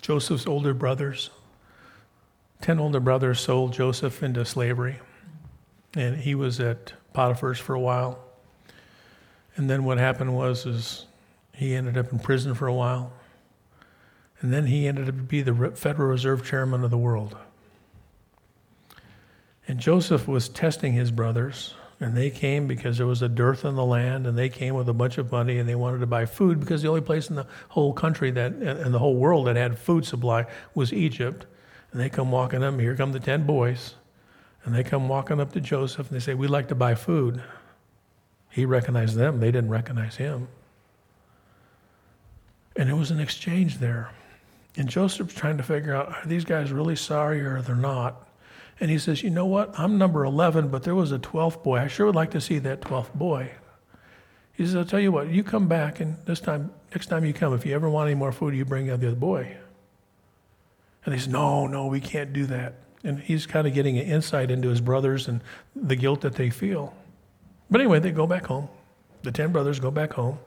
Joseph's 0.00 0.46
older 0.46 0.74
brothers, 0.74 1.30
10 2.60 2.78
older 2.78 3.00
brothers, 3.00 3.40
sold 3.40 3.72
Joseph 3.72 4.22
into 4.22 4.44
slavery? 4.44 4.98
And 5.94 6.16
he 6.16 6.34
was 6.34 6.60
at 6.60 6.92
Potiphar's 7.14 7.58
for 7.58 7.74
a 7.74 7.80
while. 7.80 8.18
And 9.56 9.70
then 9.70 9.84
what 9.84 9.98
happened 9.98 10.36
was 10.36 10.66
is 10.66 11.06
he 11.54 11.74
ended 11.74 11.96
up 11.96 12.12
in 12.12 12.18
prison 12.18 12.54
for 12.54 12.66
a 12.66 12.74
while. 12.74 13.12
And 14.40 14.52
then 14.52 14.66
he 14.66 14.86
ended 14.86 15.08
up 15.08 15.16
to 15.16 15.22
be 15.22 15.40
the 15.42 15.72
Federal 15.74 16.08
Reserve 16.08 16.44
Chairman 16.44 16.84
of 16.84 16.90
the 16.90 16.98
world. 16.98 17.36
And 19.68 19.78
Joseph 19.78 20.26
was 20.26 20.48
testing 20.48 20.94
his 20.94 21.10
brothers 21.12 21.74
and 22.00 22.16
they 22.16 22.30
came 22.30 22.66
because 22.68 22.96
there 22.98 23.06
was 23.06 23.22
a 23.22 23.28
dearth 23.28 23.64
in 23.64 23.74
the 23.74 23.84
land, 23.84 24.26
and 24.26 24.38
they 24.38 24.48
came 24.48 24.74
with 24.74 24.88
a 24.88 24.94
bunch 24.94 25.18
of 25.18 25.32
money, 25.32 25.58
and 25.58 25.68
they 25.68 25.74
wanted 25.74 25.98
to 25.98 26.06
buy 26.06 26.26
food 26.26 26.60
because 26.60 26.82
the 26.82 26.88
only 26.88 27.00
place 27.00 27.28
in 27.28 27.34
the 27.34 27.46
whole 27.70 27.92
country 27.92 28.30
that, 28.30 28.52
in 28.52 28.92
the 28.92 29.00
whole 29.00 29.16
world 29.16 29.48
that 29.48 29.56
had 29.56 29.76
food 29.76 30.04
supply 30.04 30.46
was 30.74 30.92
Egypt. 30.92 31.46
And 31.90 32.00
they 32.00 32.08
come 32.08 32.30
walking 32.30 32.62
up, 32.62 32.78
here 32.78 32.94
come 32.94 33.12
the 33.12 33.18
10 33.18 33.46
boys, 33.46 33.94
and 34.64 34.74
they 34.74 34.84
come 34.84 35.08
walking 35.08 35.40
up 35.40 35.52
to 35.54 35.60
Joseph, 35.60 36.08
and 36.08 36.20
they 36.20 36.22
say, 36.22 36.34
We'd 36.34 36.50
like 36.50 36.68
to 36.68 36.74
buy 36.76 36.94
food. 36.94 37.42
He 38.50 38.64
recognized 38.64 39.16
them, 39.16 39.40
they 39.40 39.50
didn't 39.50 39.70
recognize 39.70 40.16
him. 40.16 40.46
And 42.76 42.88
it 42.88 42.94
was 42.94 43.10
an 43.10 43.18
exchange 43.18 43.78
there. 43.78 44.10
And 44.76 44.88
Joseph's 44.88 45.34
trying 45.34 45.56
to 45.56 45.64
figure 45.64 45.96
out 45.96 46.10
are 46.10 46.26
these 46.26 46.44
guys 46.44 46.70
really 46.70 46.94
sorry 46.94 47.40
or 47.40 47.60
they're 47.60 47.74
not? 47.74 48.27
And 48.80 48.90
he 48.90 48.98
says, 48.98 49.22
You 49.22 49.30
know 49.30 49.46
what? 49.46 49.78
I'm 49.78 49.98
number 49.98 50.24
11, 50.24 50.68
but 50.68 50.82
there 50.82 50.94
was 50.94 51.12
a 51.12 51.18
12th 51.18 51.62
boy. 51.62 51.78
I 51.78 51.88
sure 51.88 52.06
would 52.06 52.14
like 52.14 52.30
to 52.32 52.40
see 52.40 52.58
that 52.60 52.80
12th 52.80 53.12
boy. 53.14 53.52
He 54.52 54.64
says, 54.64 54.74
I'll 54.74 54.84
tell 54.84 55.00
you 55.00 55.12
what, 55.12 55.28
you 55.28 55.44
come 55.44 55.68
back, 55.68 56.00
and 56.00 56.16
this 56.24 56.40
time, 56.40 56.72
next 56.92 57.06
time 57.06 57.24
you 57.24 57.32
come, 57.32 57.54
if 57.54 57.64
you 57.64 57.74
ever 57.74 57.88
want 57.88 58.08
any 58.08 58.16
more 58.16 58.32
food, 58.32 58.54
you 58.54 58.64
bring 58.64 58.90
out 58.90 59.00
the 59.00 59.06
other 59.06 59.16
boy. 59.16 59.56
And 61.04 61.14
he 61.14 61.20
says, 61.20 61.28
No, 61.28 61.66
no, 61.66 61.86
we 61.86 62.00
can't 62.00 62.32
do 62.32 62.46
that. 62.46 62.74
And 63.04 63.20
he's 63.20 63.46
kind 63.46 63.66
of 63.66 63.74
getting 63.74 63.98
an 63.98 64.04
insight 64.04 64.50
into 64.50 64.68
his 64.68 64.80
brothers 64.80 65.28
and 65.28 65.40
the 65.76 65.96
guilt 65.96 66.22
that 66.22 66.34
they 66.34 66.50
feel. 66.50 66.94
But 67.70 67.80
anyway, 67.80 68.00
they 68.00 68.10
go 68.10 68.26
back 68.26 68.46
home. 68.46 68.68
The 69.22 69.32
10 69.32 69.52
brothers 69.52 69.78
go 69.80 69.90
back 69.90 70.14
home. 70.14 70.38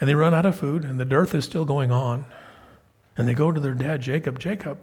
And 0.00 0.08
they 0.08 0.14
run 0.14 0.32
out 0.32 0.46
of 0.46 0.56
food, 0.56 0.84
and 0.84 1.00
the 1.00 1.04
dearth 1.04 1.34
is 1.34 1.44
still 1.44 1.64
going 1.64 1.90
on. 1.90 2.24
And 3.16 3.26
they 3.26 3.34
go 3.34 3.50
to 3.50 3.58
their 3.58 3.74
dad, 3.74 4.00
Jacob. 4.00 4.38
Jacob, 4.38 4.78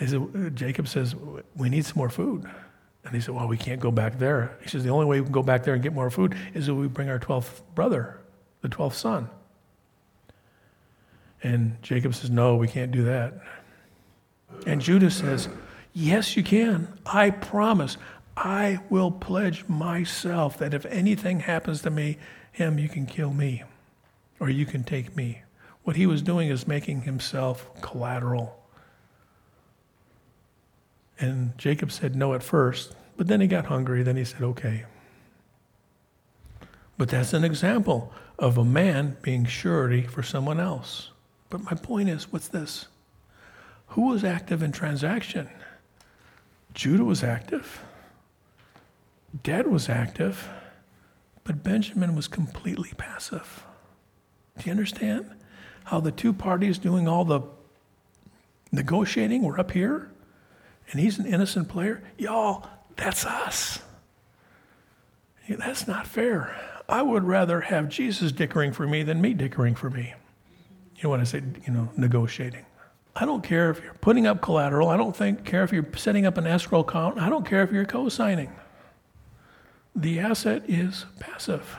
they 0.00 0.06
said, 0.06 0.26
uh, 0.34 0.48
Jacob 0.50 0.88
says, 0.88 1.14
We 1.54 1.68
need 1.68 1.84
some 1.84 1.98
more 1.98 2.08
food. 2.08 2.48
And 3.04 3.14
he 3.14 3.20
said, 3.20 3.34
Well, 3.34 3.46
we 3.46 3.58
can't 3.58 3.80
go 3.80 3.90
back 3.90 4.18
there. 4.18 4.56
He 4.62 4.68
says, 4.68 4.82
The 4.82 4.90
only 4.90 5.04
way 5.04 5.20
we 5.20 5.24
can 5.24 5.32
go 5.32 5.42
back 5.42 5.62
there 5.62 5.74
and 5.74 5.82
get 5.82 5.92
more 5.92 6.10
food 6.10 6.34
is 6.54 6.68
if 6.68 6.74
we 6.74 6.88
bring 6.88 7.10
our 7.10 7.18
12th 7.18 7.60
brother, 7.74 8.18
the 8.62 8.68
12th 8.68 8.94
son. 8.94 9.28
And 11.42 11.80
Jacob 11.82 12.14
says, 12.14 12.30
No, 12.30 12.56
we 12.56 12.66
can't 12.66 12.90
do 12.90 13.04
that. 13.04 13.34
And 14.66 14.80
Judah 14.80 15.10
says, 15.10 15.50
Yes, 15.92 16.34
you 16.34 16.42
can. 16.42 16.88
I 17.04 17.28
promise. 17.30 17.98
I 18.36 18.78
will 18.88 19.10
pledge 19.10 19.68
myself 19.68 20.56
that 20.58 20.72
if 20.72 20.86
anything 20.86 21.40
happens 21.40 21.82
to 21.82 21.90
me, 21.90 22.16
him, 22.52 22.78
you 22.78 22.88
can 22.88 23.04
kill 23.04 23.34
me 23.34 23.64
or 24.38 24.48
you 24.48 24.64
can 24.64 24.82
take 24.82 25.14
me. 25.14 25.42
What 25.82 25.96
he 25.96 26.06
was 26.06 26.22
doing 26.22 26.48
is 26.48 26.66
making 26.66 27.02
himself 27.02 27.70
collateral 27.82 28.59
and 31.20 31.56
Jacob 31.58 31.92
said 31.92 32.16
no 32.16 32.34
at 32.34 32.42
first, 32.42 32.96
but 33.16 33.28
then 33.28 33.40
he 33.40 33.46
got 33.46 33.66
hungry. 33.66 34.02
Then 34.02 34.16
he 34.16 34.24
said, 34.24 34.42
okay. 34.42 34.84
But 36.96 37.10
that's 37.10 37.32
an 37.34 37.44
example 37.44 38.12
of 38.38 38.56
a 38.56 38.64
man 38.64 39.16
being 39.22 39.44
surety 39.44 40.02
for 40.02 40.22
someone 40.22 40.58
else. 40.58 41.10
But 41.50 41.62
my 41.62 41.74
point 41.74 42.08
is, 42.08 42.32
what's 42.32 42.48
this? 42.48 42.86
Who 43.88 44.08
was 44.08 44.24
active 44.24 44.62
in 44.62 44.72
transaction? 44.72 45.48
Judah 46.72 47.04
was 47.04 47.22
active. 47.22 47.82
Dad 49.42 49.66
was 49.66 49.88
active. 49.88 50.48
But 51.44 51.62
Benjamin 51.62 52.14
was 52.14 52.28
completely 52.28 52.92
passive. 52.96 53.64
Do 54.58 54.66
you 54.66 54.70
understand 54.70 55.30
how 55.84 56.00
the 56.00 56.12
two 56.12 56.32
parties 56.32 56.78
doing 56.78 57.08
all 57.08 57.24
the 57.24 57.40
negotiating 58.72 59.42
were 59.42 59.58
up 59.58 59.72
here? 59.72 60.10
And 60.90 61.00
he's 61.00 61.18
an 61.18 61.26
innocent 61.26 61.68
player, 61.68 62.02
y'all, 62.18 62.66
that's 62.96 63.24
us. 63.24 63.80
That's 65.48 65.86
not 65.86 66.06
fair. 66.06 66.56
I 66.88 67.02
would 67.02 67.24
rather 67.24 67.60
have 67.60 67.88
Jesus 67.88 68.32
dickering 68.32 68.72
for 68.72 68.86
me 68.86 69.02
than 69.02 69.20
me 69.20 69.34
dickering 69.34 69.74
for 69.74 69.90
me. 69.90 70.14
You 70.96 71.04
know 71.04 71.10
what 71.10 71.20
I 71.20 71.24
say, 71.24 71.42
you 71.66 71.72
know, 71.72 71.88
negotiating. 71.96 72.66
I 73.14 73.24
don't 73.24 73.42
care 73.42 73.70
if 73.70 73.82
you're 73.82 73.94
putting 73.94 74.26
up 74.26 74.40
collateral. 74.40 74.88
I 74.88 74.96
don't 74.96 75.16
think, 75.16 75.44
care 75.44 75.64
if 75.64 75.72
you're 75.72 75.86
setting 75.96 76.26
up 76.26 76.36
an 76.38 76.46
escrow 76.46 76.80
account. 76.80 77.18
I 77.18 77.28
don't 77.28 77.46
care 77.46 77.62
if 77.62 77.72
you're 77.72 77.84
co 77.84 78.08
signing. 78.08 78.52
The 79.94 80.20
asset 80.20 80.62
is 80.68 81.06
passive. 81.18 81.78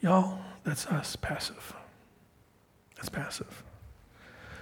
Y'all, 0.00 0.38
that's 0.64 0.86
us, 0.86 1.16
passive. 1.16 1.74
That's 2.96 3.08
passive. 3.08 3.64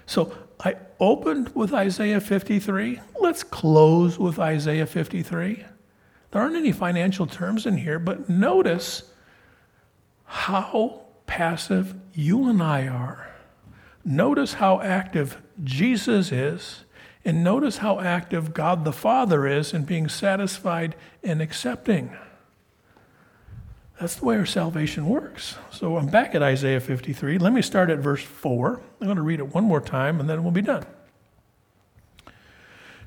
So 0.06 0.36
I 0.64 0.76
opened 1.00 1.54
with 1.54 1.72
Isaiah 1.72 2.20
53. 2.20 3.00
Let's 3.20 3.42
close 3.42 4.18
with 4.18 4.38
Isaiah 4.38 4.86
53. 4.86 5.64
There 6.30 6.42
aren't 6.42 6.56
any 6.56 6.72
financial 6.72 7.26
terms 7.26 7.66
in 7.66 7.76
here, 7.76 7.98
but 7.98 8.28
notice 8.28 9.02
how 10.24 11.02
passive 11.26 11.94
you 12.14 12.48
and 12.48 12.62
I 12.62 12.86
are. 12.88 13.28
Notice 14.04 14.54
how 14.54 14.80
active 14.80 15.40
Jesus 15.62 16.32
is, 16.32 16.84
and 17.24 17.44
notice 17.44 17.78
how 17.78 18.00
active 18.00 18.52
God 18.54 18.84
the 18.84 18.92
Father 18.92 19.46
is 19.46 19.72
in 19.72 19.84
being 19.84 20.08
satisfied 20.08 20.96
and 21.22 21.40
accepting. 21.40 22.16
That's 24.00 24.16
the 24.16 24.24
way 24.24 24.36
our 24.36 24.46
salvation 24.46 25.06
works. 25.06 25.56
So 25.70 25.96
I'm 25.96 26.06
back 26.06 26.34
at 26.34 26.42
Isaiah 26.42 26.80
53. 26.80 27.38
Let 27.38 27.52
me 27.52 27.62
start 27.62 27.90
at 27.90 27.98
verse 27.98 28.22
4. 28.22 28.80
I'm 29.00 29.06
going 29.06 29.16
to 29.16 29.22
read 29.22 29.38
it 29.38 29.54
one 29.54 29.64
more 29.64 29.80
time 29.80 30.18
and 30.18 30.28
then 30.28 30.42
we'll 30.42 30.52
be 30.52 30.62
done. 30.62 30.84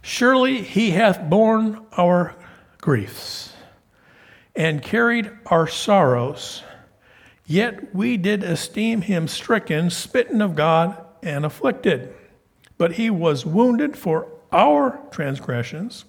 Surely 0.02 0.62
he 0.62 0.92
hath 0.92 1.30
borne 1.30 1.86
our 1.98 2.36
griefs 2.80 3.54
and 4.56 4.82
carried 4.82 5.32
our 5.48 5.68
sorrows, 5.68 6.64
yet 7.46 7.94
we 7.94 8.16
did 8.16 8.44
esteem 8.44 9.02
him 9.02 9.28
stricken, 9.28 9.90
smitten 9.90 10.42
of 10.42 10.56
God, 10.56 11.04
and 11.24 11.44
afflicted. 11.44 12.14
But 12.78 12.94
he 12.94 13.10
was 13.10 13.46
wounded 13.46 13.98
for 13.98 14.28
our 14.52 15.02
transgressions, 15.12 16.06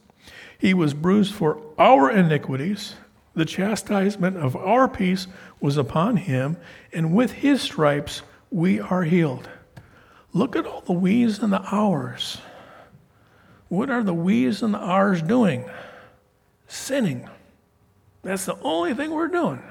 he 0.59 0.75
was 0.75 0.95
bruised 0.95 1.35
for 1.35 1.61
our 1.79 2.11
iniquities 2.11 2.95
the 3.37 3.45
chastisement 3.45 4.39
of 4.39 4.57
our 4.57 4.89
peace 4.89 5.27
was 5.61 5.77
upon 5.77 6.17
him, 6.17 6.57
and 6.93 7.15
with 7.15 7.31
his 7.31 7.61
stripes 7.61 8.23
we 8.51 8.81
are 8.81 9.05
healed. 9.05 9.49
Look 10.33 10.57
at 10.57 10.67
all 10.67 10.81
the 10.81 10.95
we's 10.95 11.39
and 11.41 11.53
the 11.53 11.61
ours. 11.61 12.39
What 13.69 13.91
are 13.91 14.03
the 14.03 14.15
we's 14.15 14.63
and 14.63 14.73
the 14.73 14.79
ours 14.79 15.21
doing? 15.21 15.67
Sinning. 16.67 17.29
That's 18.23 18.47
the 18.47 18.59
only 18.63 18.95
thing 18.95 19.11
we're 19.11 19.29
doing. 19.29 19.63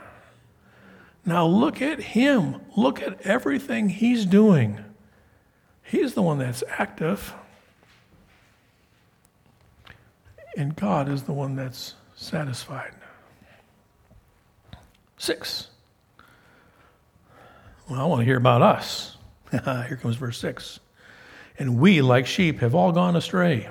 Now 1.25 1.47
look 1.47 1.81
at 1.81 1.99
him. 1.99 2.61
Look 2.77 3.01
at 3.01 3.21
everything 3.21 3.89
he's 3.89 4.27
doing. 4.27 4.79
He's 5.81 6.13
the 6.13 6.21
one 6.21 6.37
that's 6.37 6.63
active. 6.69 7.33
And 10.55 10.75
God 10.75 11.09
is 11.09 11.23
the 11.23 11.33
one 11.33 11.55
that's 11.55 11.95
satisfied. 12.15 12.93
Six. 15.17 15.67
Well, 17.89 18.01
I 18.01 18.05
want 18.05 18.21
to 18.21 18.25
hear 18.25 18.37
about 18.37 18.61
us. 18.61 19.17
Here 19.51 19.99
comes 20.01 20.15
verse 20.15 20.37
6. 20.39 20.79
And 21.57 21.79
we, 21.79 22.01
like 22.01 22.25
sheep, 22.25 22.59
have 22.59 22.75
all 22.75 22.91
gone 22.91 23.15
astray. 23.15 23.69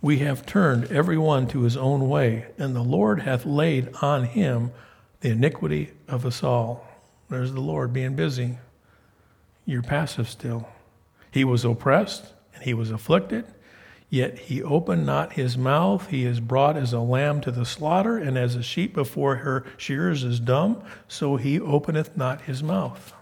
We 0.00 0.18
have 0.18 0.46
turned 0.46 0.84
every 0.92 1.18
one 1.18 1.48
to 1.48 1.62
his 1.62 1.76
own 1.76 2.08
way, 2.08 2.46
and 2.58 2.76
the 2.76 2.82
Lord 2.82 3.20
hath 3.22 3.44
laid 3.44 3.90
on 4.00 4.24
him 4.24 4.70
the 5.20 5.30
iniquity 5.30 5.90
of 6.06 6.24
us 6.24 6.42
all. 6.42 6.86
There's 7.28 7.52
the 7.52 7.60
Lord 7.60 7.92
being 7.92 8.14
busy. 8.14 8.58
You're 9.64 9.82
passive 9.82 10.28
still. 10.28 10.68
He 11.32 11.44
was 11.44 11.64
oppressed 11.64 12.32
and 12.54 12.62
he 12.62 12.72
was 12.72 12.90
afflicted, 12.90 13.44
yet 14.08 14.38
he 14.38 14.62
opened 14.62 15.04
not 15.04 15.32
his 15.34 15.58
mouth. 15.58 16.08
He 16.08 16.24
is 16.24 16.40
brought 16.40 16.76
as 16.76 16.92
a 16.92 17.00
lamb 17.00 17.40
to 17.42 17.50
the 17.50 17.64
slaughter, 17.64 18.16
and 18.16 18.38
as 18.38 18.54
a 18.54 18.62
sheep 18.62 18.94
before 18.94 19.36
her 19.36 19.64
shearers 19.76 20.22
is 20.24 20.40
dumb, 20.40 20.82
so 21.08 21.36
he 21.36 21.60
openeth 21.60 22.16
not 22.16 22.42
his 22.42 22.62
mouth. 22.62 23.12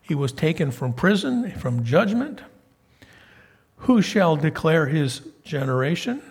He 0.00 0.14
was 0.14 0.32
taken 0.32 0.70
from 0.70 0.92
prison, 0.94 1.50
from 1.52 1.84
judgment. 1.84 2.40
Who 3.82 4.00
shall 4.00 4.36
declare 4.36 4.86
his 4.86 5.20
generation? 5.44 6.22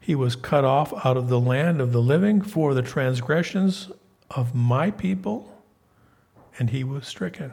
He 0.00 0.14
was 0.14 0.36
cut 0.36 0.64
off 0.64 0.92
out 1.04 1.16
of 1.16 1.28
the 1.28 1.40
land 1.40 1.80
of 1.80 1.92
the 1.92 2.00
living 2.00 2.40
for 2.40 2.72
the 2.72 2.82
transgressions 2.82 3.90
of 4.30 4.54
my 4.54 4.90
people, 4.90 5.62
and 6.58 6.70
he 6.70 6.84
was 6.84 7.06
stricken. 7.06 7.52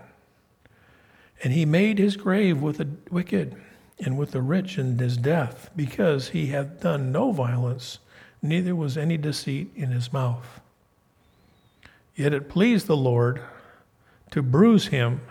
And 1.43 1.53
he 1.53 1.65
made 1.65 1.97
his 1.97 2.15
grave 2.15 2.61
with 2.61 2.78
the 2.78 2.88
wicked 3.11 3.55
and 3.99 4.17
with 4.17 4.31
the 4.31 4.41
rich 4.41 4.77
in 4.77 4.97
his 4.97 5.17
death, 5.17 5.69
because 5.75 6.29
he 6.29 6.47
hath 6.47 6.81
done 6.81 7.11
no 7.11 7.31
violence, 7.31 7.99
neither 8.41 8.75
was 8.75 8.97
any 8.97 9.17
deceit 9.17 9.71
in 9.75 9.91
his 9.91 10.11
mouth. 10.11 10.59
Yet 12.15 12.33
it 12.33 12.49
pleased 12.49 12.87
the 12.87 12.97
Lord 12.97 13.41
to 14.31 14.41
bruise 14.41 14.87
him, 14.87 15.21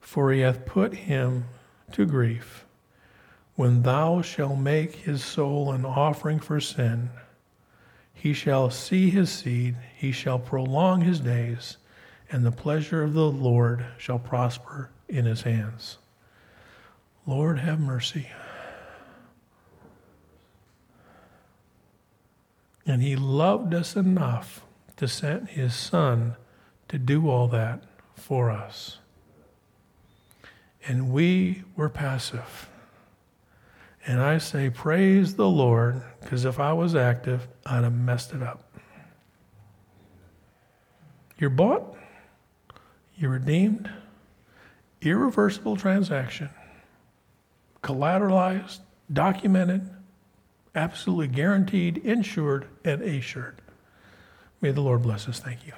for 0.00 0.32
he 0.32 0.40
hath 0.40 0.66
put 0.66 0.94
him 0.94 1.44
to 1.92 2.06
grief. 2.06 2.64
When 3.54 3.82
thou 3.82 4.22
shalt 4.22 4.58
make 4.58 4.94
his 4.94 5.22
soul 5.22 5.72
an 5.72 5.84
offering 5.84 6.40
for 6.40 6.60
sin, 6.60 7.10
he 8.12 8.32
shall 8.32 8.70
see 8.70 9.10
his 9.10 9.30
seed, 9.30 9.76
he 9.96 10.12
shall 10.12 10.38
prolong 10.38 11.02
his 11.02 11.20
days, 11.20 11.76
and 12.30 12.44
the 12.44 12.52
pleasure 12.52 13.02
of 13.02 13.14
the 13.14 13.30
Lord 13.30 13.84
shall 13.96 14.18
prosper 14.18 14.90
in 15.08 15.24
his 15.24 15.42
hands. 15.42 15.98
Lord, 17.26 17.58
have 17.58 17.80
mercy. 17.80 18.28
And 22.86 23.02
he 23.02 23.14
loved 23.14 23.74
us 23.74 23.94
enough 23.94 24.64
to 24.96 25.06
send 25.06 25.50
his 25.50 25.74
son 25.74 26.36
to 26.88 26.98
do 26.98 27.28
all 27.28 27.46
that 27.48 27.84
for 28.14 28.50
us. 28.50 28.98
And 30.86 31.12
we 31.12 31.62
were 31.76 31.88
passive. 31.88 32.68
And 34.06 34.20
I 34.20 34.38
say, 34.38 34.70
Praise 34.70 35.36
the 35.36 35.48
Lord, 35.48 36.02
because 36.20 36.44
if 36.44 36.58
I 36.58 36.72
was 36.72 36.94
active, 36.94 37.46
I'd 37.66 37.84
have 37.84 37.94
messed 37.94 38.32
it 38.32 38.42
up. 38.42 38.64
You're 41.38 41.50
bought, 41.50 41.96
you're 43.16 43.30
redeemed, 43.30 43.90
irreversible 45.00 45.76
transaction, 45.76 46.50
collateralized, 47.82 48.78
documented, 49.12 49.88
absolutely 50.74 51.28
guaranteed, 51.28 51.98
insured, 51.98 52.66
and 52.84 53.02
assured. 53.02 53.60
May 54.60 54.70
the 54.72 54.82
Lord 54.82 55.02
bless 55.02 55.28
us. 55.28 55.40
Thank 55.40 55.66
you. 55.66 55.72